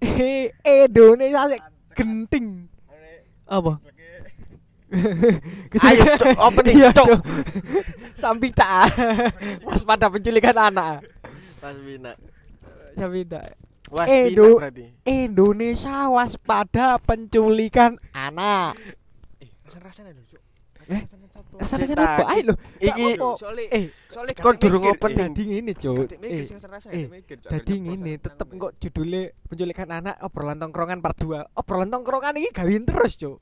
eh, 0.00 0.50
eh 0.64 0.80
Indonesia 0.88 1.28
eh, 1.28 1.30
ya, 1.32 1.42
sih 1.56 1.60
genting. 1.96 2.48
apa? 3.50 3.72
Ayo 5.86 6.02
cok, 6.18 6.34
opening 6.50 6.82
iya, 6.82 6.90
cok. 6.90 7.22
Sambita 8.18 8.90
Waspada 9.70 10.10
penculikan 10.10 10.56
anak. 10.58 11.06
Wasbina 11.62 12.18
Sambita 12.98 13.38
Waspina 13.90 14.42
eh, 14.42 14.54
berarti. 14.58 14.84
Indonesia 15.06 16.10
waspada 16.10 16.98
penculikan 17.02 17.98
anak. 18.14 18.74
Eh, 19.38 19.50
rasan-rasan 19.66 20.10
aja 20.10 20.22
cok. 20.26 20.42
Eh, 20.88 21.02
apa? 21.60 21.84
tak. 21.92 22.26
Ayo 22.32 22.42
lho. 22.48 22.54
Iki 22.80 23.04
Eh, 23.70 23.84
kon 24.40 24.56
durung 24.56 24.84
opening. 24.88 25.32
Dadi 25.34 25.42
ngene, 25.44 25.72
Cuk. 25.76 25.96
mikir 26.16 26.16
Eh, 26.88 27.04
eh, 27.04 27.36
Dadi 27.36 27.74
ngene, 27.76 28.10
nyoba 28.16 28.24
tetep 28.24 28.46
seneng, 28.48 28.62
kok 28.64 28.72
judulnya 28.80 29.22
penculikan 29.44 29.88
anak 29.92 30.16
obrolan 30.24 30.58
tongkrongan 30.58 30.98
part 31.04 31.16
2. 31.20 31.52
Obrolan 31.52 31.88
tongkrongan 31.92 32.34
ini 32.40 32.48
gawin 32.48 32.88
terus, 32.88 33.20
Cuk. 33.20 33.38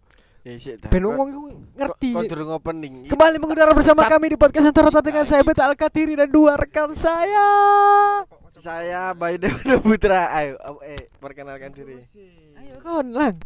Ya. 0.47 0.55
Ben 0.89 1.05
wong 1.05 1.29
iku 1.29 1.43
ngerti. 1.77 2.11
Kon 2.15 2.25
durung 2.25 2.51
opening. 2.57 3.05
Kembali 3.11 3.37
mengudara 3.37 3.77
bersama 3.77 4.09
kami 4.09 4.33
di 4.33 4.37
podcast 4.41 4.73
Antarota 4.73 5.05
dengan 5.05 5.29
saya 5.29 5.45
Beta 5.45 5.69
Alkatiri 5.69 6.17
dan 6.17 6.31
dua 6.33 6.57
rekan 6.57 6.97
saya. 6.97 7.49
Saya 8.57 9.13
Bayu 9.13 9.39
Putra. 9.85 10.33
Ayo, 10.33 10.57
eh 10.83 10.99
perkenalkan 11.21 11.71
diri. 11.77 12.01
Ayo 12.57 12.81
kon, 12.81 13.13
Lang. 13.13 13.37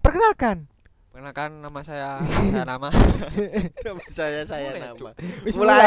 Perkenalkan. 0.00 0.77
Perkenalkan 1.18 1.50
nama 1.58 1.80
saya, 1.82 2.22
saya 2.30 2.62
nama 2.62 2.88
Nama 3.90 4.02
saya 4.06 4.40
saya 4.46 4.70
Mulai, 4.70 4.82
nama. 4.86 5.10
Wis 5.42 5.54
Mulai 5.58 5.86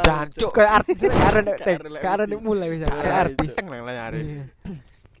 Dan, 0.00 0.26
Cuk. 0.32 0.48
Kayak 0.56 0.72
artis 0.80 0.96
karena 0.96 1.40
nek 1.44 1.60
Karena 2.00 2.24
wis 2.24 2.40
mulai 2.40 2.68
Karena 2.80 3.16
artis. 3.20 3.52
Teng 3.52 3.68
lah 3.68 3.84
nyari. 3.84 4.20
Iya. 4.24 4.44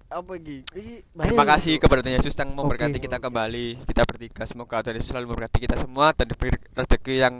Apa 0.08 0.40
iki? 0.40 0.64
Iki 0.72 0.94
Terima 1.12 1.44
kasih 1.44 1.76
kepada 1.76 2.00
Tuhan 2.00 2.16
Yesus 2.16 2.32
yang 2.32 2.48
memberkati 2.56 2.96
kita 2.96 3.20
kembali. 3.20 3.84
Kita 3.84 4.08
bertiga 4.08 4.48
semoga 4.48 4.80
Tuhan 4.80 4.96
Yesus 5.04 5.12
selalu 5.12 5.26
memberkati 5.28 5.58
kita 5.68 5.76
semua 5.84 6.16
dan 6.16 6.32
diberi 6.32 6.56
rezeki 6.72 7.14
yang 7.20 7.34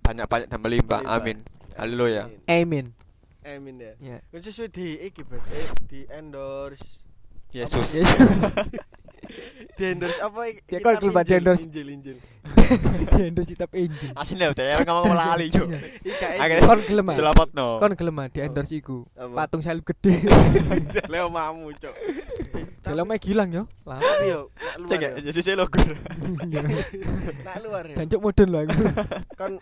banyak-banyak 0.00 0.48
dan 0.48 0.60
melimpah. 0.64 1.04
Amin. 1.04 1.44
Haleluya. 1.76 2.32
Amin. 2.48 2.96
Amin 3.44 3.76
ya. 3.76 3.92
Ya. 4.00 4.18
Sesuai 4.32 4.72
di 4.72 4.96
iki, 5.04 5.28
di 5.92 6.08
endorse 6.08 7.04
Yesus. 7.52 8.00
Di 9.74 9.84
endorse 9.84 10.18
apa? 10.18 10.40
Ya, 10.44 10.52
Kitab 10.58 10.98
kelima 10.98 11.20
di 11.20 11.24
Injil, 11.24 11.38
endorse. 11.38 11.62
Injil 11.64 11.88
Injil. 11.90 12.16
Indo 13.18 13.42
citap 13.42 13.70
Injil. 13.72 14.10
Asli 14.12 14.34
lho, 14.36 14.50
saya 14.52 14.82
ngomong 14.82 15.14
lali, 15.14 15.46
Cuk. 15.48 15.68
Ika 16.02 16.26
Akhirnya- 16.38 16.66
Kon 16.66 16.80
gelem. 16.82 17.06
ah? 17.06 17.14
Celapotno. 17.14 17.66
Kon 17.78 17.92
gelem 17.94 18.16
ah 18.18 18.26
di 18.26 18.38
endorse 18.40 18.74
iku. 18.74 19.06
Apa? 19.14 19.46
Patung 19.46 19.62
salib 19.62 19.84
gede. 19.84 20.26
Leo 21.12 21.28
mamu, 21.28 21.70
Cuk. 21.72 21.94
Dalam 22.86 23.04
mah 23.04 23.18
gilang 23.20 23.50
yo. 23.52 23.64
Lah. 23.84 24.00
Yo. 24.24 24.48
Cek 24.88 24.98
ya, 25.00 25.08
yo. 25.18 25.28
Yesus 25.28 25.48
logo. 25.54 25.78
Nak 27.44 27.56
luar 27.64 27.84
ya. 27.88 27.96
Dancuk 28.00 28.20
modern 28.22 28.48
lho 28.48 28.58
aku. 28.64 28.76
Kon 29.36 29.52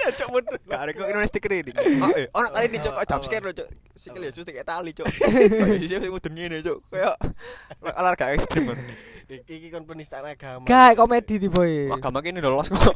Cok 0.00 0.28
mutu. 0.32 0.54
Gak 0.64 0.80
ada 0.80 0.90
kok 0.96 1.06
Indonesia 1.08 1.30
stiker 1.30 1.52
ini. 1.52 1.72
Oh, 2.00 2.10
eh, 2.16 2.26
ono 2.32 2.48
Cuk. 2.54 2.92
Kok 2.96 3.06
jump 3.06 3.22
scare 3.24 3.44
lho, 3.44 3.52
Cuk. 3.52 3.68
Sikil 3.96 4.22
Yesus 4.24 4.44
kayak 4.48 4.66
tali, 4.66 4.90
Cuk. 4.96 5.06
Kok 5.06 5.76
Yesus 5.76 6.00
sing 6.00 6.12
mudun 6.12 6.32
ngene, 6.32 6.64
Cuk. 6.64 6.78
Kayak 6.88 7.16
olahraga 7.82 8.32
ekstrim. 8.32 8.72
kan. 8.72 8.78
iki 9.30 9.62
iki 9.62 9.68
kon 9.70 9.86
penistaan 9.86 10.26
agama. 10.26 10.66
Gak 10.66 10.98
komedi 10.98 11.38
di 11.38 11.46
boy. 11.46 11.86
Agama 11.94 12.18
kene 12.18 12.42
lolos 12.42 12.66
kok. 12.66 12.94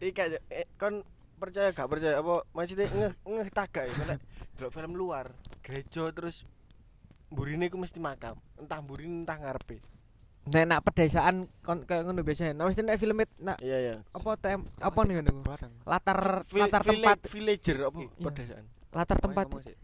Ika 0.00 0.40
eh, 0.48 0.64
kon 0.80 1.04
percaya 1.40 1.68
gak 1.72 1.88
percaya 1.88 2.20
apa 2.20 2.44
maksudnya 2.52 2.86
ngeh 2.86 3.12
ngeh 3.24 3.48
tagak 3.50 3.88
ya 3.88 3.94
nek 4.06 4.20
delok 4.54 4.70
film 4.70 4.92
luar 4.92 5.32
gereja 5.64 6.12
terus 6.12 6.44
burine 7.26 7.66
iku 7.66 7.80
mesti 7.80 7.96
makam 7.96 8.36
entah 8.54 8.78
burine 8.78 9.24
entah 9.24 9.40
ngarepe 9.40 9.80
Nek 10.40 10.64
nak 10.66 10.80
pedesaan 10.82 11.52
kon 11.60 11.84
kayak 11.84 12.08
ngono 12.08 12.24
biasanya. 12.24 12.56
Nah 12.56 12.64
mesti 12.64 12.80
nek 12.80 12.96
film 12.96 13.20
nak 13.38 13.60
iya 13.60 13.76
iya 13.76 13.94
apa 14.10 14.40
tem 14.40 14.64
apa 14.80 15.00
nih 15.04 15.20
ngono. 15.20 15.44
Latar 15.84 16.18
Vi- 16.48 16.64
latar 16.64 16.80
tempat 16.80 17.18
villager 17.28 17.76
apa 17.84 17.98
pedesaan 18.08 18.64
latar 18.90 19.18
tempat 19.20 19.46
sih. 19.60 19.76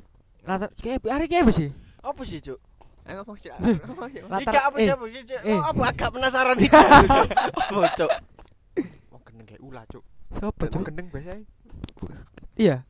latar 0.42 0.68
kayak 0.80 1.04
hari 1.04 1.28
kayak 1.28 1.44
apa 1.44 1.52
sih? 1.52 1.68
apa 2.00 2.22
sih 2.24 2.40
cuk 2.40 2.58
Eh 3.06 3.14
ngomong 3.14 3.38
sih. 3.38 3.54
Sih. 3.54 4.22
Latar- 4.26 4.50
Ika 4.50 4.60
apa 4.66 4.76
eh, 4.82 4.86
siapa 4.90 5.04
Cuk? 5.06 5.22
Cuk, 5.30 5.38
eh. 5.38 5.54
oh, 5.54 5.62
apa 5.62 5.82
agak 5.86 6.10
penasaran 6.10 6.56
cuk 6.58 6.72
apa 7.62 7.88
cuk 7.94 8.10
Oh, 9.14 9.20
gendeng 9.22 9.46
kayak 9.46 9.62
ulah, 9.62 9.84
Cuk. 9.86 10.02
siapa 10.36 10.62
tuh 10.68 10.80
gendeng 10.84 11.08
biasa 11.08 11.40
iya 12.56 12.84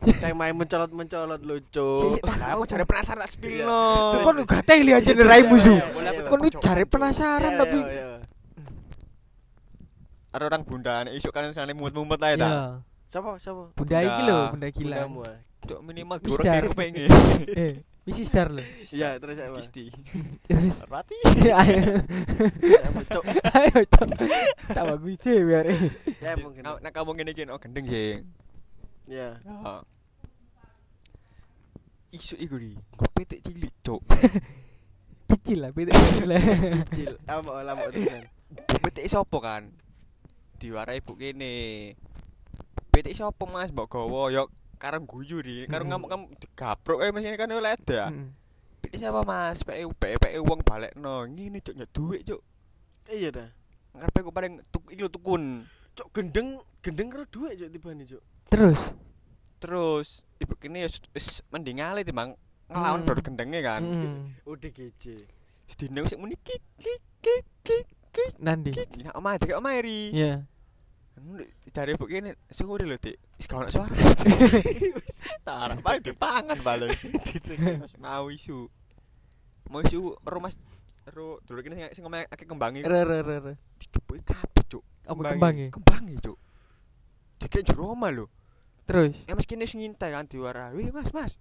Tema 0.00 0.48
main 0.48 0.56
mencolot-mencolot 0.56 1.44
lucu. 1.44 2.16
Iya. 2.24 2.56
Aku 2.56 2.64
cari 2.64 2.84
penasaran 2.88 3.28
sendiri 3.28 3.60
lo. 3.68 4.16
Kau 4.24 4.32
lu 4.32 4.48
gak 4.48 4.64
teli 4.64 4.96
aja 4.96 5.04
ya, 5.04 5.12
nih 5.12 5.26
Rai 5.28 5.44
musuh. 5.44 5.76
Iya, 5.76 6.24
Kau 6.24 6.40
lu 6.40 6.48
cari 6.48 6.88
penasaran 6.88 7.52
iya, 7.52 7.60
tapi. 7.60 7.78
Ada 10.32 10.44
orang 10.48 10.62
bunda 10.64 11.04
nih 11.04 11.20
isuk 11.20 11.36
kan 11.36 11.52
sana 11.52 11.76
mumet-mumet 11.76 12.16
aja 12.16 12.36
tak. 12.40 12.52
Siapa 13.12 13.36
siapa? 13.36 13.76
Bunda 13.76 13.98
iki 14.00 14.22
lho, 14.24 14.40
bunda 14.56 14.68
gila. 14.72 14.96
Bunda 15.04 15.76
minimal 15.84 16.16
goreng 16.24 16.72
pengen. 16.72 17.10
Eh. 17.60 17.84
Misi 18.08 18.24
star 18.24 18.48
lho. 18.48 18.64
iya 18.96 19.20
terus 19.20 19.36
apa 19.36 19.60
Kisti. 19.60 19.92
Terus 20.48 20.76
Rati. 20.88 21.20
ayo. 21.60 22.00
Ayo 23.52 23.78
cok. 23.92 24.08
Tak 24.72 24.84
bagus 24.88 25.20
sih 25.20 25.36
biar. 25.44 25.68
ya 26.16 26.32
mungkin 26.40 26.64
nah 26.64 26.90
kamu 26.90 27.12
gini 27.20 27.32
gini, 27.36 27.50
oh 27.52 27.60
gendeng 27.60 27.84
sih. 27.84 28.24
ya 29.04 29.36
Ya. 29.36 29.84
Isu 32.10 32.34
iku 32.40 32.58
di, 32.58 32.74
gue 32.74 33.08
petik 33.14 33.44
cilik 33.44 33.74
cuk. 33.84 34.02
Kecil 35.30 35.62
lah, 35.62 35.70
kecil 35.70 36.26
lah. 36.26 36.42
kecil 36.90 37.14
apa 37.30 37.62
lama 37.62 37.86
tenan 37.94 38.26
Bu 38.50 38.76
petik 38.82 39.06
sopo 39.06 39.38
kan? 39.38 39.70
Diwarai 40.58 40.98
bu 40.98 41.14
kene. 41.14 41.94
Petik 42.90 43.14
sopo 43.14 43.46
mas, 43.46 43.70
mbok 43.70 43.86
gowo 43.86 44.26
yo 44.34 44.50
karang 44.80 45.04
guyu 45.04 45.44
karang 45.68 45.86
Hmm. 45.86 46.00
ngamuk 46.00 46.08
kamu 46.08 46.24
digaprok 46.40 46.98
eh 47.04 47.12
mesin 47.12 47.36
kan 47.36 47.52
oleh 47.52 47.76
ada. 47.76 48.08
Mm. 48.08 48.32
Petik 48.80 48.96
siapa 48.98 49.20
mas? 49.22 49.60
PE 49.60 49.84
PE 49.92 50.40
uang 50.40 50.64
balik 50.64 50.96
no, 50.96 51.22
ngene 51.22 51.60
cuk 51.60 51.76
nyok 51.76 51.90
duit 51.92 52.20
cuk. 52.24 52.40
iya 53.06 53.28
dah 53.28 53.48
Ngarepe 53.92 54.18
aku 54.18 54.30
paling 54.30 54.52
tuk 54.70 54.88
iki 54.88 54.98
lho 54.98 55.10
tukun. 55.10 55.68
cuk 55.92 56.08
gendeng 56.10 56.56
gendeng 56.80 57.10
karo 57.10 57.28
duit 57.28 57.54
cuk 57.54 57.68
tibane 57.68 58.02
cuk 58.02 58.22
Terus 58.48 58.80
Terus 59.60 60.08
ibu 60.38 60.56
kene 60.56 60.82
ya 60.82 60.88
wis 61.12 61.44
mending 61.50 61.76
ngale 61.78 62.00
timbang 62.00 62.32
ngelawan 62.66 63.04
Hmm. 63.04 63.06
dor 63.06 63.20
gendenge 63.20 63.60
kan. 63.60 63.82
mm. 63.84 64.48
udah 64.48 64.70
kece 64.70 65.28
Sedina 65.68 66.00
sik 66.02 66.16
muni 66.16 66.34
kik 66.34 66.58
kik 66.80 67.00
kik 67.20 67.44
kik 67.62 67.86
kik 68.10 68.32
Nandi. 68.40 68.72
kik. 68.72 68.88
Nek 68.96 69.14
omah 69.14 69.36
dek 69.36 69.54
omah 69.54 69.78
ri. 69.78 70.10
Iya. 70.10 70.42
Cari 71.70 71.94
ibu 71.94 72.04
kene 72.08 72.34
sing 72.50 72.66
udah 72.66 72.86
lho 72.86 72.96
dik. 72.98 73.16
Wis 73.38 73.46
gak 73.46 73.58
ono 73.62 73.68
suara. 73.70 73.94
Tarah 75.46 75.78
paling 75.78 76.02
dipangan 76.02 76.58
balik. 76.60 76.96
Mau 78.04 78.26
isu. 78.32 78.66
Mau 79.70 79.80
isu 79.84 80.18
rumah 80.26 80.50
ro 81.10 81.38
dulu 81.46 81.60
kene 81.62 81.74
sing- 81.78 81.94
sing 82.00 82.02
ngomong 82.02 82.26
akeh 82.26 82.46
kembangi. 82.46 82.82
Re 82.82 83.02
re 83.06 83.18
re 83.22 83.36
re. 83.38 83.54
Dicepuki 83.78 84.22
kabeh 84.26 84.64
cuk. 84.66 84.84
Apa 85.06 85.36
kembangi? 85.36 85.66
Kembangi 85.70 86.14
cuk. 86.18 86.38
Dikek 87.40 87.62
jero 87.70 87.94
omah 87.94 88.10
lho. 88.10 88.26
Terus 88.84 89.14
Ya 89.28 89.38
mas 89.38 89.46
sing 89.46 89.78
ngintai 89.80 90.10
kan 90.10 90.26
diwara. 90.26 90.74
Wih 90.74 90.90
mas 90.90 91.14
mas. 91.14 91.38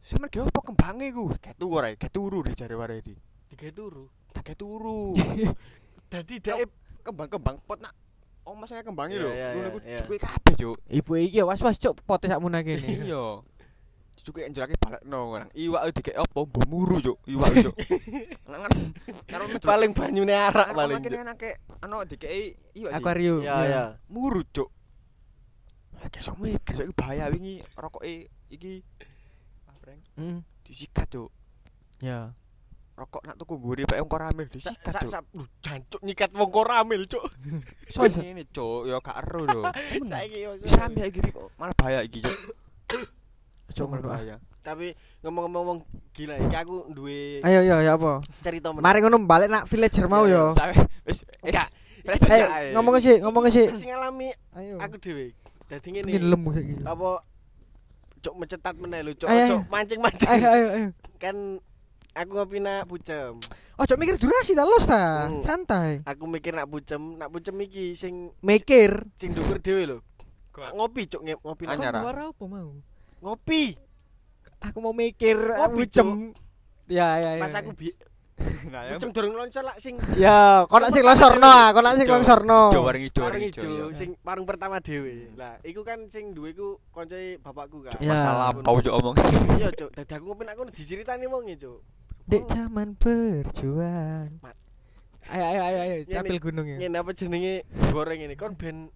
Sampe 0.00 0.32
ge 0.32 0.40
opo 0.40 0.64
kembange 0.64 1.12
ku? 1.12 1.28
Kayak 1.36 1.58
turu 1.60 1.74
ora, 1.76 1.92
kayak 1.92 2.12
turu 2.14 2.38
di 2.40 2.56
jare 2.56 2.74
warai 2.78 3.04
di. 3.04 3.12
tiga 3.48 3.68
turu 3.72 4.08
Tak 4.32 4.44
kayak 4.44 4.58
turu. 4.60 5.12
dadi 6.12 6.36
dae 6.40 6.64
Kembang-kembang 7.04 7.60
pot 7.64 7.80
nak. 7.80 7.92
Oh 8.48 8.56
mas 8.56 8.72
saya 8.72 8.80
kembangi 8.80 9.14
Iya, 9.14 9.22
lho. 9.22 9.30
iya, 9.30 9.48
Ngono 9.52 9.60
iya, 9.60 9.68
ku 9.68 9.78
iya. 9.78 9.98
dicukuki 10.00 10.18
kabeh 10.18 10.54
cuk. 10.56 10.76
ibu 10.88 11.10
iki 11.20 11.38
was-was 11.44 11.76
cok 11.76 11.94
potes 12.02 12.26
sak 12.26 12.40
munah 12.40 12.64
kene. 12.64 12.80
Iya. 13.04 13.44
Cukup 14.18 14.40
yang 14.40 14.52
jelake 14.52 14.76
balekno 14.76 15.20
nang. 15.36 15.48
Iwak 15.52 15.82
dikek 15.94 16.16
opo? 16.18 16.44
Mbok 16.44 16.64
muru 16.66 16.96
cuk. 16.98 17.16
Iwak 17.24 17.48
cuk. 17.60 17.74
Nang 18.50 18.60
karo 19.24 19.44
paling 19.58 19.92
banyune 19.92 20.32
arak 20.32 20.72
paling 20.72 20.96
kene 20.98 21.12
cuk 21.14 21.24
nang 21.24 21.36
kek 21.36 21.56
ano 21.78 21.96
dikei 22.04 22.56
iwak. 22.74 22.92
Akuarium. 22.94 23.40
ya 23.40 23.56
ya 23.64 23.82
Muru 24.08 24.40
cuk. 24.44 24.68
Kayak 25.98 26.20
sok 26.20 26.36
mikir 26.38 26.72
sok 26.74 26.92
bahaya 26.94 27.28
wingi 27.28 27.60
rokoke 27.74 28.08
iki 28.48 28.80
Apreng 29.66 30.00
Mm. 30.16 30.40
disikat 30.62 31.04
cuk. 31.06 31.28
Ya. 32.00 32.32
Rokok 32.98 33.22
nak 33.22 33.38
tuku 33.38 33.54
mburi 33.54 33.86
pek 33.86 34.02
wong 34.02 34.10
koramil 34.10 34.46
disikat 34.50 34.90
cuk. 34.90 35.06
sak 35.06 35.22
lu 35.30 35.46
jancuk 35.62 36.02
nyikat 36.02 36.34
wong 36.34 36.50
koramil 36.50 37.06
cuk 37.06 37.22
So 37.94 38.02
iso. 38.10 38.18
Ini 38.18 38.42
cuk, 38.50 38.90
ya 38.90 38.98
gak 38.98 39.22
ero 39.22 39.46
lho. 39.46 39.62
saiki 40.10 40.50
ambil 40.82 41.06
iki 41.06 41.20
kok 41.30 41.46
malah 41.54 41.74
bahaya 41.78 42.02
iki 42.02 42.18
cuk. 42.26 42.38
Cuk 43.68 43.86
Malah 43.86 44.02
ah. 44.02 44.10
bahaya. 44.10 44.36
tapi 44.58 44.92
ngomong-ngomong 45.22 45.64
wong 45.64 45.78
gila 46.10 46.34
iki 46.42 46.56
aku 46.58 46.90
duwe 46.90 47.38
Ayo 47.46 47.62
yo 47.62 47.78
ya 47.78 47.94
apa? 47.94 48.18
cerita 48.42 48.74
menarik. 48.74 48.82
Mari 48.82 48.98
ngono 49.06 49.16
balik 49.22 49.48
nak 49.48 49.64
villager 49.70 50.10
mau 50.10 50.26
yo. 50.26 50.50
Sampe 50.58 50.82
wis 51.06 51.22
Enggak. 51.46 51.70
Eh, 52.08 52.72
ngomong 52.74 52.98
sih, 52.98 53.20
ngomong 53.22 53.46
sih. 53.52 53.68
sing 53.78 53.92
ngalami 53.94 54.34
Ayo. 54.58 54.80
aku 54.82 54.96
dhewe 54.98 55.36
dadi 55.68 55.88
ngene 55.92 56.10
lemu 56.18 56.48
saiki. 56.50 56.74
apa 56.82 57.08
cok 58.18 58.34
mencetat 58.34 58.74
meneh 58.74 59.00
lho, 59.06 59.12
cok 59.14 59.28
ayo. 59.30 59.62
mancing-mancing. 59.70 60.28
Ayo 60.32 60.46
ayo 60.50 60.66
ayo. 60.74 60.88
Kan 61.22 61.36
aku 62.18 62.30
ngopi 62.34 62.58
nak 62.58 62.84
bucem. 62.84 63.38
Ojo 63.78 63.94
mikir 63.94 64.18
durasi 64.18 64.52
ta 64.52 64.62
los 64.62 64.84
ta. 64.84 65.30
Hmm. 65.30 65.42
Santai. 65.42 66.02
Aku 66.02 66.26
mikir 66.26 66.50
nak 66.50 66.66
bucem, 66.66 67.14
nak 67.14 67.30
bucem 67.30 67.54
iki 67.60 67.94
sing 67.94 68.34
Mikir. 68.42 69.06
sing 69.14 69.30
dhuwur 69.30 69.58
dhewe 69.58 69.82
lho. 69.86 69.98
Ngopi 70.74 71.06
nge- 71.06 71.38
ngopi 71.38 71.64
nak- 71.64 71.78
Anyar. 71.78 71.92
Nyara. 71.94 72.00
Suara 72.02 72.24
apa 72.28 72.44
mau? 72.44 72.70
ngopi. 73.18 73.74
Aku 74.58 74.78
mau 74.78 74.90
mikir 74.90 75.38
Ngopi, 75.38 75.62
aku 75.62 75.80
jam. 75.86 76.08
Ya 76.90 77.18
ya 77.18 77.30
ya. 77.38 77.42
Pas 77.42 77.54
aku 77.54 77.70
bi 77.72 77.94
Nah, 78.70 78.94
bucem 78.94 79.10
durung 79.10 79.34
lonco 79.34 79.58
lak 79.58 79.78
sing 79.78 79.98
Ya, 80.14 80.62
kok 80.62 80.78
nak 80.78 80.94
sing 80.94 81.02
longsorno, 81.02 81.42
ah, 81.44 81.74
kok 81.74 81.82
nak 81.82 81.94
sing 81.94 82.06
Ijo. 82.06 82.14
longsorno. 82.14 82.60
Ijo 82.70 82.80
warung 82.80 83.02
ijo, 83.02 83.22
Warung 83.24 83.42
ijo, 83.42 83.70
sing 83.90 84.14
warung 84.22 84.46
pertama 84.46 84.78
dhewe. 84.78 85.34
Lah, 85.34 85.58
iku 85.60 85.82
kan 85.82 86.06
sing 86.06 86.30
duwe 86.30 86.54
iku 86.54 86.78
koncoe 86.88 87.34
bapakku 87.36 87.82
kan. 87.82 87.98
Ya. 87.98 88.14
Masalah 88.14 88.50
apa 88.52 88.62
ojo 88.64 88.90
omong. 88.94 89.14
Iya, 89.58 89.74
Cuk. 89.74 89.90
Dadi 89.90 90.12
aku 90.12 90.24
ngopi 90.24 90.42
nak 90.42 90.54
kono 90.54 90.70
diceritani 90.70 91.26
wong 91.26 91.50
e, 91.50 91.54
Cuk. 91.56 91.78
Dek 92.28 92.44
zaman 92.44 92.92
berjuang. 93.00 94.28
Mat. 94.44 94.52
Ayo 95.32 95.44
ayo 95.48 95.60
ayo 95.64 95.78
ayo, 95.80 95.96
capil 96.04 96.36
gunung 96.44 96.68
ya. 96.68 96.76
Ngene 96.76 97.00
apa 97.00 97.16
jenenge 97.16 97.64
goreng 97.88 98.20
ini 98.20 98.36
kon 98.36 98.52
ben 98.52 98.92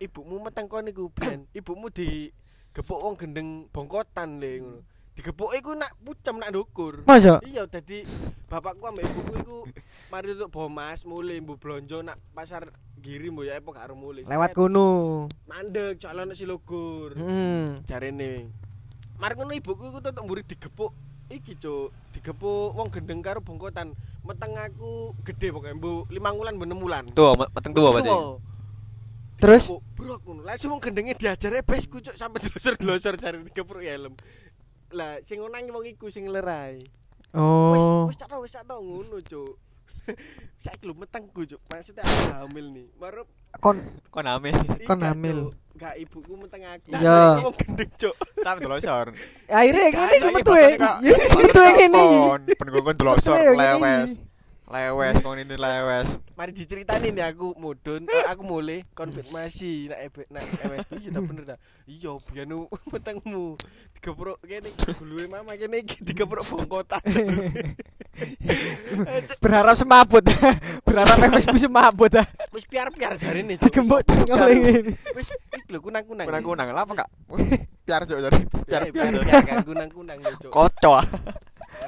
ibumu 0.00 0.40
meteng 0.40 0.64
kon 0.64 0.88
iku 0.88 1.12
ben 1.12 1.44
ibumu 1.60 1.92
di 1.92 2.32
gepuk 2.72 3.04
wong 3.04 3.20
gendeng 3.20 3.68
bongkotan 3.68 4.40
le 4.40 4.50
ngono. 4.64 4.80
Digepuk 5.12 5.52
iku 5.60 5.76
nak 5.76 5.92
pucem 6.00 6.40
nak 6.40 6.56
ndukur. 6.56 7.04
Masa? 7.04 7.44
Iya, 7.44 7.68
dadi 7.68 8.08
bapakku 8.48 8.88
ambek 8.88 9.04
ibuku 9.12 9.32
iku 9.44 9.56
mari 10.12 10.32
tutuk 10.32 10.48
Bomas 10.48 11.04
mulai 11.04 11.36
mbu 11.44 11.60
blonjo 11.60 12.00
nak 12.00 12.16
pasar 12.32 12.72
giri 12.96 13.28
mbu 13.28 13.44
ya 13.44 13.60
apa 13.60 13.68
gak 13.76 13.92
arep 13.92 13.98
mulai. 14.00 14.24
Lewat 14.24 14.56
kono. 14.56 15.28
mandek 15.44 16.00
calon 16.00 16.32
si 16.32 16.48
logur. 16.48 17.12
Hmm. 17.12 17.84
jarene 17.84 18.48
Mari 19.20 19.36
ngono 19.36 19.52
ibuku 19.52 19.92
iku 19.92 20.00
tutuk 20.00 20.24
mburi 20.24 20.48
digepuk 20.48 21.09
iki 21.30 21.56
cuk. 21.56 21.94
Digepuk 22.12 22.74
wong 22.74 22.90
gendeng 22.90 23.22
karo 23.22 23.40
bongkotan. 23.40 23.94
Meteng 24.26 24.52
aku 24.58 25.16
gede 25.24 25.48
pokoknya 25.54 25.78
mbu 25.78 26.10
5 26.12 26.38
wulan 26.38 26.54
mbu 26.58 26.64
6 26.66 26.84
wulan. 26.84 27.04
Tuh, 27.14 27.32
meteng 27.38 27.72
tua 27.72 27.88
berarti. 27.94 28.10
Tuwa. 28.10 28.36
Terus? 29.40 29.62
Brok 29.96 30.20
ngono. 30.26 30.44
Langsung 30.44 30.76
wong 30.76 30.82
gendenge 30.84 31.16
diajare 31.16 31.64
besku 31.64 32.04
cuk 32.04 32.18
sampe 32.18 32.44
glosor-glosor 32.44 33.16
jare 33.16 33.40
digepuk 33.40 33.80
helm 33.80 34.12
lah 34.90 35.22
sing 35.22 35.38
ngonangi 35.38 35.70
wong 35.70 35.86
iku 35.86 36.10
sing 36.10 36.26
lerai. 36.26 36.82
Oh. 37.30 38.10
wis 38.10 38.18
cak 38.18 38.26
tau, 38.26 38.42
wis 38.42 38.50
cak 38.50 38.66
tau 38.66 38.82
ngono 38.82 39.22
cuk 39.22 39.54
saya 40.62 40.76
belum 40.80 40.96
matang 41.04 41.28
gue 41.32 41.56
maksudnya 41.68 42.04
aku 42.04 42.46
hamil 42.46 42.66
nih. 42.72 42.86
Baru 42.96 43.22
kon 43.58 43.76
kon 44.12 44.26
hamil. 44.26 44.54
Iya, 44.54 44.86
kon 44.86 45.00
hamil. 45.02 45.38
Gak 45.76 45.94
ibuku 45.96 46.32
matang 46.36 46.62
aku. 46.66 46.88
Ya 46.94 47.40
mau 47.40 47.52
gendeng 47.56 47.90
cuk. 47.96 48.14
Sampe 48.40 48.58
delosor 48.64 49.06
akhire 49.50 49.82
ngene 49.90 50.40
tuh 50.46 50.56
ya 50.56 50.68
ini 51.02 51.48
tuh 51.50 51.62
yang 51.66 51.78
ini 51.90 52.06
penunggu 52.54 52.80
kon 52.86 52.96
telosor 52.96 53.36
e, 53.36 53.42
iya, 53.42 53.52
lewes. 53.56 54.10
Iya 54.14 54.29
lewes 54.70 55.14
hmm. 55.18 55.24
kon 55.26 55.38
ini 55.42 55.56
lewes. 55.58 56.08
mari 56.38 56.54
diceritain 56.54 57.02
nih 57.02 57.26
aku 57.26 57.58
mudun 57.58 58.06
eh, 58.06 58.24
aku 58.30 58.42
mulai 58.46 58.86
konfirmasi 58.94 59.90
nak 59.90 59.98
nak 60.30 60.42
MSB 60.46 60.90
ya 61.02 61.10
tak 61.10 61.22
bener 61.26 61.44
dah 61.44 61.58
iya 61.90 62.12
bianu 62.30 62.70
petangmu, 62.94 63.58
tiga 63.98 64.10
pro 64.14 64.38
kene 64.46 64.70
guluwe 64.94 65.26
mama 65.26 65.58
kene 65.58 65.82
tiga 65.82 66.24
pro 66.24 66.40
bongkotan 66.46 67.02
berharap 69.40 69.74
semabut. 69.78 70.24
Berharap 70.86 71.16
MSP 71.30 71.54
semabut. 71.56 72.10
Dah. 72.10 72.26
wis 72.50 72.66
piar-piar 72.66 73.14
jari 73.14 73.46
nih 73.46 73.56
digembok 73.62 74.02
ngoleh 74.26 74.90
wis 75.14 75.30
lho 75.70 75.78
kunang-kunang. 75.78 76.26
Kunang-kunang. 76.26 76.66
Lha 76.74 76.82
apa 76.82 76.92
enggak 76.98 77.08
piar 77.86 78.02
jok 78.04 78.18
jari. 78.26 78.42
Piar-piar 78.66 79.62
kunang-kunang 79.62 80.18
kocok. 80.50 81.02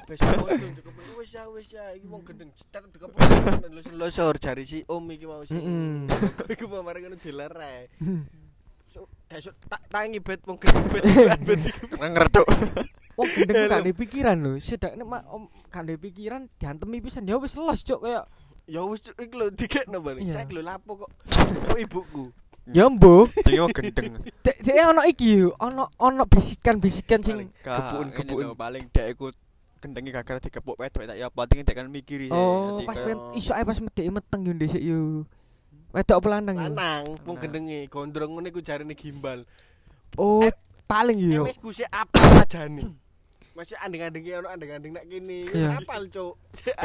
Mudun 0.03 0.71
cukup 0.81 0.95
wis 1.21 1.31
ya 1.37 1.43
wis 1.53 1.69
ya 1.71 1.85
iki 1.95 2.07
wong 2.09 2.23
gendeng 2.25 2.51
cetet 2.57 2.83
dikeprok 2.91 3.21
losor 4.01 4.35
jari 4.41 4.65
si 4.65 4.79
Om 4.89 5.05
iki 5.13 5.27
mau 5.29 5.45
sing. 5.45 5.61
Kok 6.39 6.49
iku 6.49 6.65
mau 6.73 6.83
mari 6.83 7.05
ngono 7.05 7.17
dilerai. 7.21 7.93
So, 8.93 9.09
besok 9.29 9.57
tak 9.69 9.83
tangi 9.89 10.19
bet 10.21 10.41
wong 10.45 10.59
gendeng 10.61 10.87
bet 10.91 11.05
bet 11.45 11.61
iku. 11.63 11.85
Ngertuk. 11.97 12.47
Wong 13.17 13.29
gendeng 13.37 13.69
gak 13.69 13.81
ada 13.85 13.93
pikiran 13.93 14.37
lho. 14.41 14.53
Sedak 14.59 14.97
nek 14.97 15.07
mak 15.07 15.23
om 15.29 15.49
gak 15.69 15.85
ada 15.85 15.95
pikiran 15.97 16.49
diantemi 16.57 17.05
pisan 17.05 17.29
ya 17.29 17.37
wis 17.37 17.57
los 17.57 17.85
cuk 17.85 18.01
kayak 18.03 18.25
Ya 18.71 18.81
wis 18.87 19.05
iki 19.11 19.35
lho 19.35 19.51
dikekno. 19.53 19.99
Iya. 20.01 20.43
Saiki 20.43 20.53
lho 20.57 20.63
lapo 20.65 21.07
kok 21.07 21.11
ibuku. 21.79 22.33
ya. 22.71 22.87
Jadi 22.87 23.57
mau 23.59 23.69
gendeng. 23.75 24.13
Dek 24.43 24.57
dek 24.63 24.77
ono 24.87 25.03
iki 25.07 25.43
ono 25.45 25.91
ono 25.99 26.23
bisikan-bisikan 26.27 27.21
sing 27.23 27.51
kepun. 27.63 28.11
Paling 28.55 28.85
dek 28.95 29.07
iku 29.19 29.35
gendengi 29.83 30.15
gara-gara 30.15 30.39
dikepuk 30.39 30.79
wedok 30.79 31.03
tak 31.03 31.19
ya 31.19 31.27
penting 31.27 31.67
dek 31.67 31.75
kan 31.75 31.91
mikiri 31.91 32.31
sih. 32.31 32.39
Oh, 32.39 32.79
Nanti 32.79 32.87
pas 32.87 32.99
ben 33.03 33.19
iso 33.35 33.51
ae 33.51 33.67
pas 33.67 33.77
medhek 33.77 34.07
meteng 34.09 34.41
yo 34.47 34.53
ndhisik 34.55 34.79
yo. 34.79 35.27
Wedok 35.91 36.23
apa 36.23 36.29
lanang 36.39 36.57
yo? 36.57 36.63
Lanang 36.71 37.03
wong 37.05 37.19
Lanang. 37.27 37.37
gendenge 37.43 37.79
gondrong 37.91 38.31
ngene 38.39 38.49
iku 38.49 38.63
jarine 38.63 38.95
gimbal. 38.95 39.43
Oh, 40.15 40.47
paling 40.87 41.19
yo. 41.19 41.43
MS 41.43 41.59
ku 41.59 41.75
sik 41.75 41.91
apa 41.91 42.47
ajane. 42.47 42.87
Masih 43.59 43.77
andeng-andenge 43.85 44.33
ono 44.41 44.49
andeng-andeng 44.49 44.93
nak 44.97 45.05
kene. 45.05 45.45
Apal, 45.77 46.09
Cuk. 46.09 46.41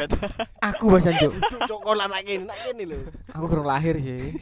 Aku 0.67 0.91
bahasan 0.91 1.15
cuk. 1.15 1.31
Cuk 1.55 1.61
cokolan 1.63 2.11
nak 2.11 2.27
kene, 2.27 2.43
nak 2.43 2.59
kene 2.59 2.83
lho. 2.83 2.99
Aku 3.31 3.47
kurang 3.47 3.71
lahir 3.71 3.95
sih. 3.95 4.35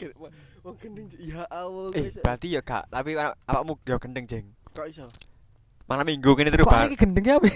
Wong 0.62 0.78
gendeng 0.78 1.10
ya 1.18 1.42
Allah. 1.50 1.90
Eh, 1.98 2.06
wis. 2.06 2.22
berarti 2.22 2.54
ya 2.54 2.62
kak, 2.62 2.86
tapi 2.86 3.18
awakmu 3.18 3.74
ya 3.82 3.98
gendeng, 3.98 4.30
Jeng. 4.30 4.46
kok 4.70 4.86
iso? 4.86 5.02
Malam 5.86 6.04
minggu 6.06 6.30
kene 6.38 6.50
terus 6.50 6.66
Kok 6.66 6.88
iki 6.88 6.96
gendengnya 6.98 7.36
apa? 7.38 7.46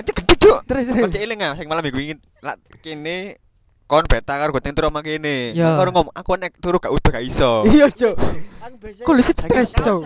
Itu 0.00 0.10
gede, 0.16 0.34
Cuk. 0.40 0.58
Terus 0.66 0.82
terus. 0.88 1.10
cek 1.12 1.22
eling 1.22 1.40
ah, 1.44 1.52
sing 1.54 1.66
malam 1.68 1.82
minggu 1.84 2.00
ingin 2.00 2.18
lak 2.40 2.56
kene 2.80 3.38
kon 3.86 4.04
beta 4.06 4.34
karo 4.34 4.50
goteng 4.50 4.72
turu 4.72 4.88
kene. 5.00 5.52
Ya. 5.52 5.76
Karo 5.76 5.90
ngomong 5.90 6.14
aku 6.14 6.30
nek 6.36 6.56
turu 6.58 6.78
gak 6.78 6.92
udah 6.92 7.10
gak 7.12 7.24
iso. 7.24 7.62
Iya, 7.72 7.88
biasanya 8.72 9.04
Kok 9.06 9.14
lu 9.14 9.22
stres. 9.22 9.68
Kok 9.78 9.98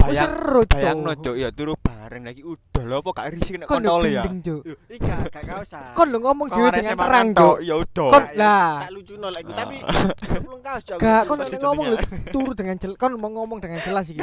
Bayang- 0.00 0.32
seru, 0.32 0.60
Cuk. 0.64 0.74
Bayangno, 0.74 1.12
Cuk, 1.14 1.36
ya 1.36 1.48
turu 1.50 1.74
bareng 1.76 2.24
lagi 2.24 2.42
udah 2.42 2.82
lho 2.82 2.96
apa 2.98 3.10
gak 3.14 3.26
risik 3.30 3.54
nek 3.58 3.66
Kon 3.66 3.82
kon 3.82 3.94
oleh 4.00 4.10
ya. 4.16 4.24
Yo, 4.26 4.56
Ika, 4.90 5.16
gak 5.30 5.44
kaosan. 5.44 5.92
Kon 5.92 6.08
lu 6.10 6.18
ngomong 6.18 6.46
dhewe 6.50 6.68
dengan 6.72 6.96
terang, 6.96 7.28
tok, 7.30 7.56
Cuk. 7.58 7.58
ya 7.62 7.74
udah. 7.78 8.08
Kon- 8.10 8.24
Gak, 8.24 8.34
lah. 8.34 8.70
Tak 8.80 8.90
lucu 8.90 9.14
nol 9.18 9.34
iku, 9.34 9.50
Ah. 9.50 9.56
tapi 9.56 9.76
belum 10.46 10.60
kaos 10.62 10.82
Cuk. 10.82 10.96
Gak, 10.98 11.22
kon 11.26 11.36
ngomong 11.38 11.84
lu 11.84 11.96
jenenge. 11.96 12.30
turu 12.32 12.52
dengan 12.54 12.76
jelas. 12.78 12.96
Kon 12.96 13.12
mau 13.18 13.30
ngomong 13.30 13.58
dengan 13.60 13.78
jelas 13.78 14.04
iki. 14.08 14.20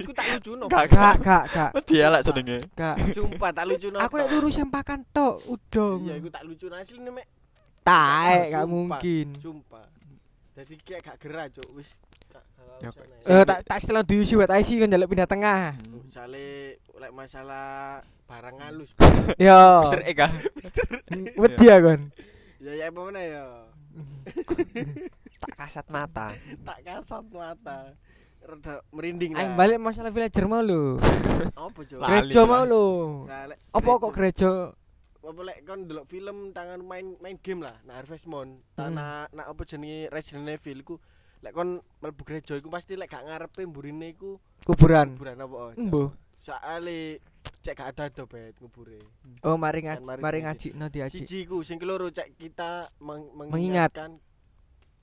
Iku 0.00 0.12
tak 0.12 0.26
lucu 0.32 0.50
nol. 0.56 0.68
Gak, 0.70 0.84
Gak, 0.88 1.14
gak, 1.20 1.42
gak. 1.50 1.70
Dia 1.86 2.06
lah 2.08 2.20
jenenge. 2.22 2.58
Gak. 2.72 2.94
Sumpah 3.12 3.50
tak 3.52 3.64
lucu 3.68 3.88
nol. 3.90 4.00
Aku 4.00 4.14
nek 4.16 4.28
turu 4.28 4.48
sempakan 4.48 4.98
tok, 5.10 5.34
udah. 5.44 5.92
Iya, 6.00 6.14
iku 6.18 6.28
tak 6.30 6.42
lucu 6.46 6.66
asli 6.72 6.98
mek. 7.04 7.26
Taek, 7.82 8.42
gak 8.48 8.62
Sumpah. 8.62 8.66
mungkin. 8.68 9.26
Sumpah. 9.36 9.84
Jadi 10.52 10.74
kayak 10.80 11.00
gak 11.02 11.16
gerah, 11.18 11.46
Cuk. 11.48 11.68
Wis. 11.74 11.88
Gak. 12.30 12.44
Eh, 13.24 13.44
tak 13.44 13.58
tak 13.62 13.78
setelah 13.78 14.02
diusi 14.02 14.34
wet 14.34 14.50
IC 14.50 14.80
kon 14.80 14.88
njaluk 14.88 15.08
pindah 15.08 15.26
tengah. 15.26 15.76
Misale 16.02 16.78
lek 16.92 17.12
masalah 17.12 18.00
barang 18.24 18.56
halus. 18.60 18.90
Yo. 19.38 19.62
Mister 19.82 20.02
Eka. 20.02 20.26
Wedi 21.42 21.64
ya 21.64 21.76
kon. 21.78 22.00
Ya 22.58 22.72
ya 22.74 22.86
apa 22.88 23.00
meneh 23.02 23.26
ya. 23.28 23.44
Tak 25.42 25.58
kasat 25.58 25.86
mata. 25.88 26.30
Tak 26.62 26.78
kasat 26.80 27.26
mata. 27.28 27.98
Rada 28.40 28.82
merinding 28.90 29.34
Aing 29.34 29.54
lah. 29.54 29.58
balik 29.58 29.78
masalah 29.78 30.10
villager 30.10 30.46
mau 30.46 30.58
lho. 30.58 30.98
Apa, 31.52 31.80
Cuk? 31.82 31.98
Gereja 31.98 32.40
Mas. 32.40 32.48
mau 32.48 32.62
lho. 32.62 32.86
Lek 33.26 33.58
Apa 33.70 33.90
kok 33.96 34.12
gereja? 34.12 34.50
Apa 35.22 35.40
lek 35.40 35.58
kon 35.62 35.80
delok 35.84 36.04
film 36.04 36.50
tangan 36.50 36.80
main 36.80 37.14
main 37.18 37.38
game 37.38 37.60
lah 37.60 37.78
nah 37.82 37.94
Harvest 37.94 38.26
Moon 38.26 38.58
tanah 38.74 39.30
nak 39.30 39.46
apa 39.46 39.62
jenenge 39.62 40.06
Resident 40.08 40.48
Evil 40.48 40.78
iku 40.80 40.94
lek 41.40 41.52
kon 41.52 41.68
mlebu 41.98 42.22
gereja 42.22 42.54
iku 42.54 42.66
pasti 42.68 42.94
lek 42.94 43.06
gak 43.06 43.24
ngarepe 43.24 43.62
mburine 43.62 44.10
iku 44.10 44.38
Kuburan. 44.62 45.14
kuburan 45.14 45.36
apa 45.36 45.54
oh, 45.54 45.70
Embo. 45.72 46.14
soale 46.36 47.22
cek 47.58 47.74
gak 47.76 47.88
ada 47.92 48.04
do 48.12 48.26
bet 48.26 48.54
kubure 48.54 48.98
Oh, 49.40 49.54
mari 49.54 49.82
ngaji, 49.82 50.02
mari 50.02 50.20
mari 50.20 50.38
ngaji. 50.40 50.68
no 50.72 50.86
diaji. 50.86 51.18
siji 51.20 51.46
iku 51.46 51.62
sing 51.62 51.78
keloro 51.78 52.06
cek 52.08 52.34
kita 52.36 52.86
meng- 52.98 53.30
Mengingat. 53.32 53.50
mengingatkan 53.94 54.10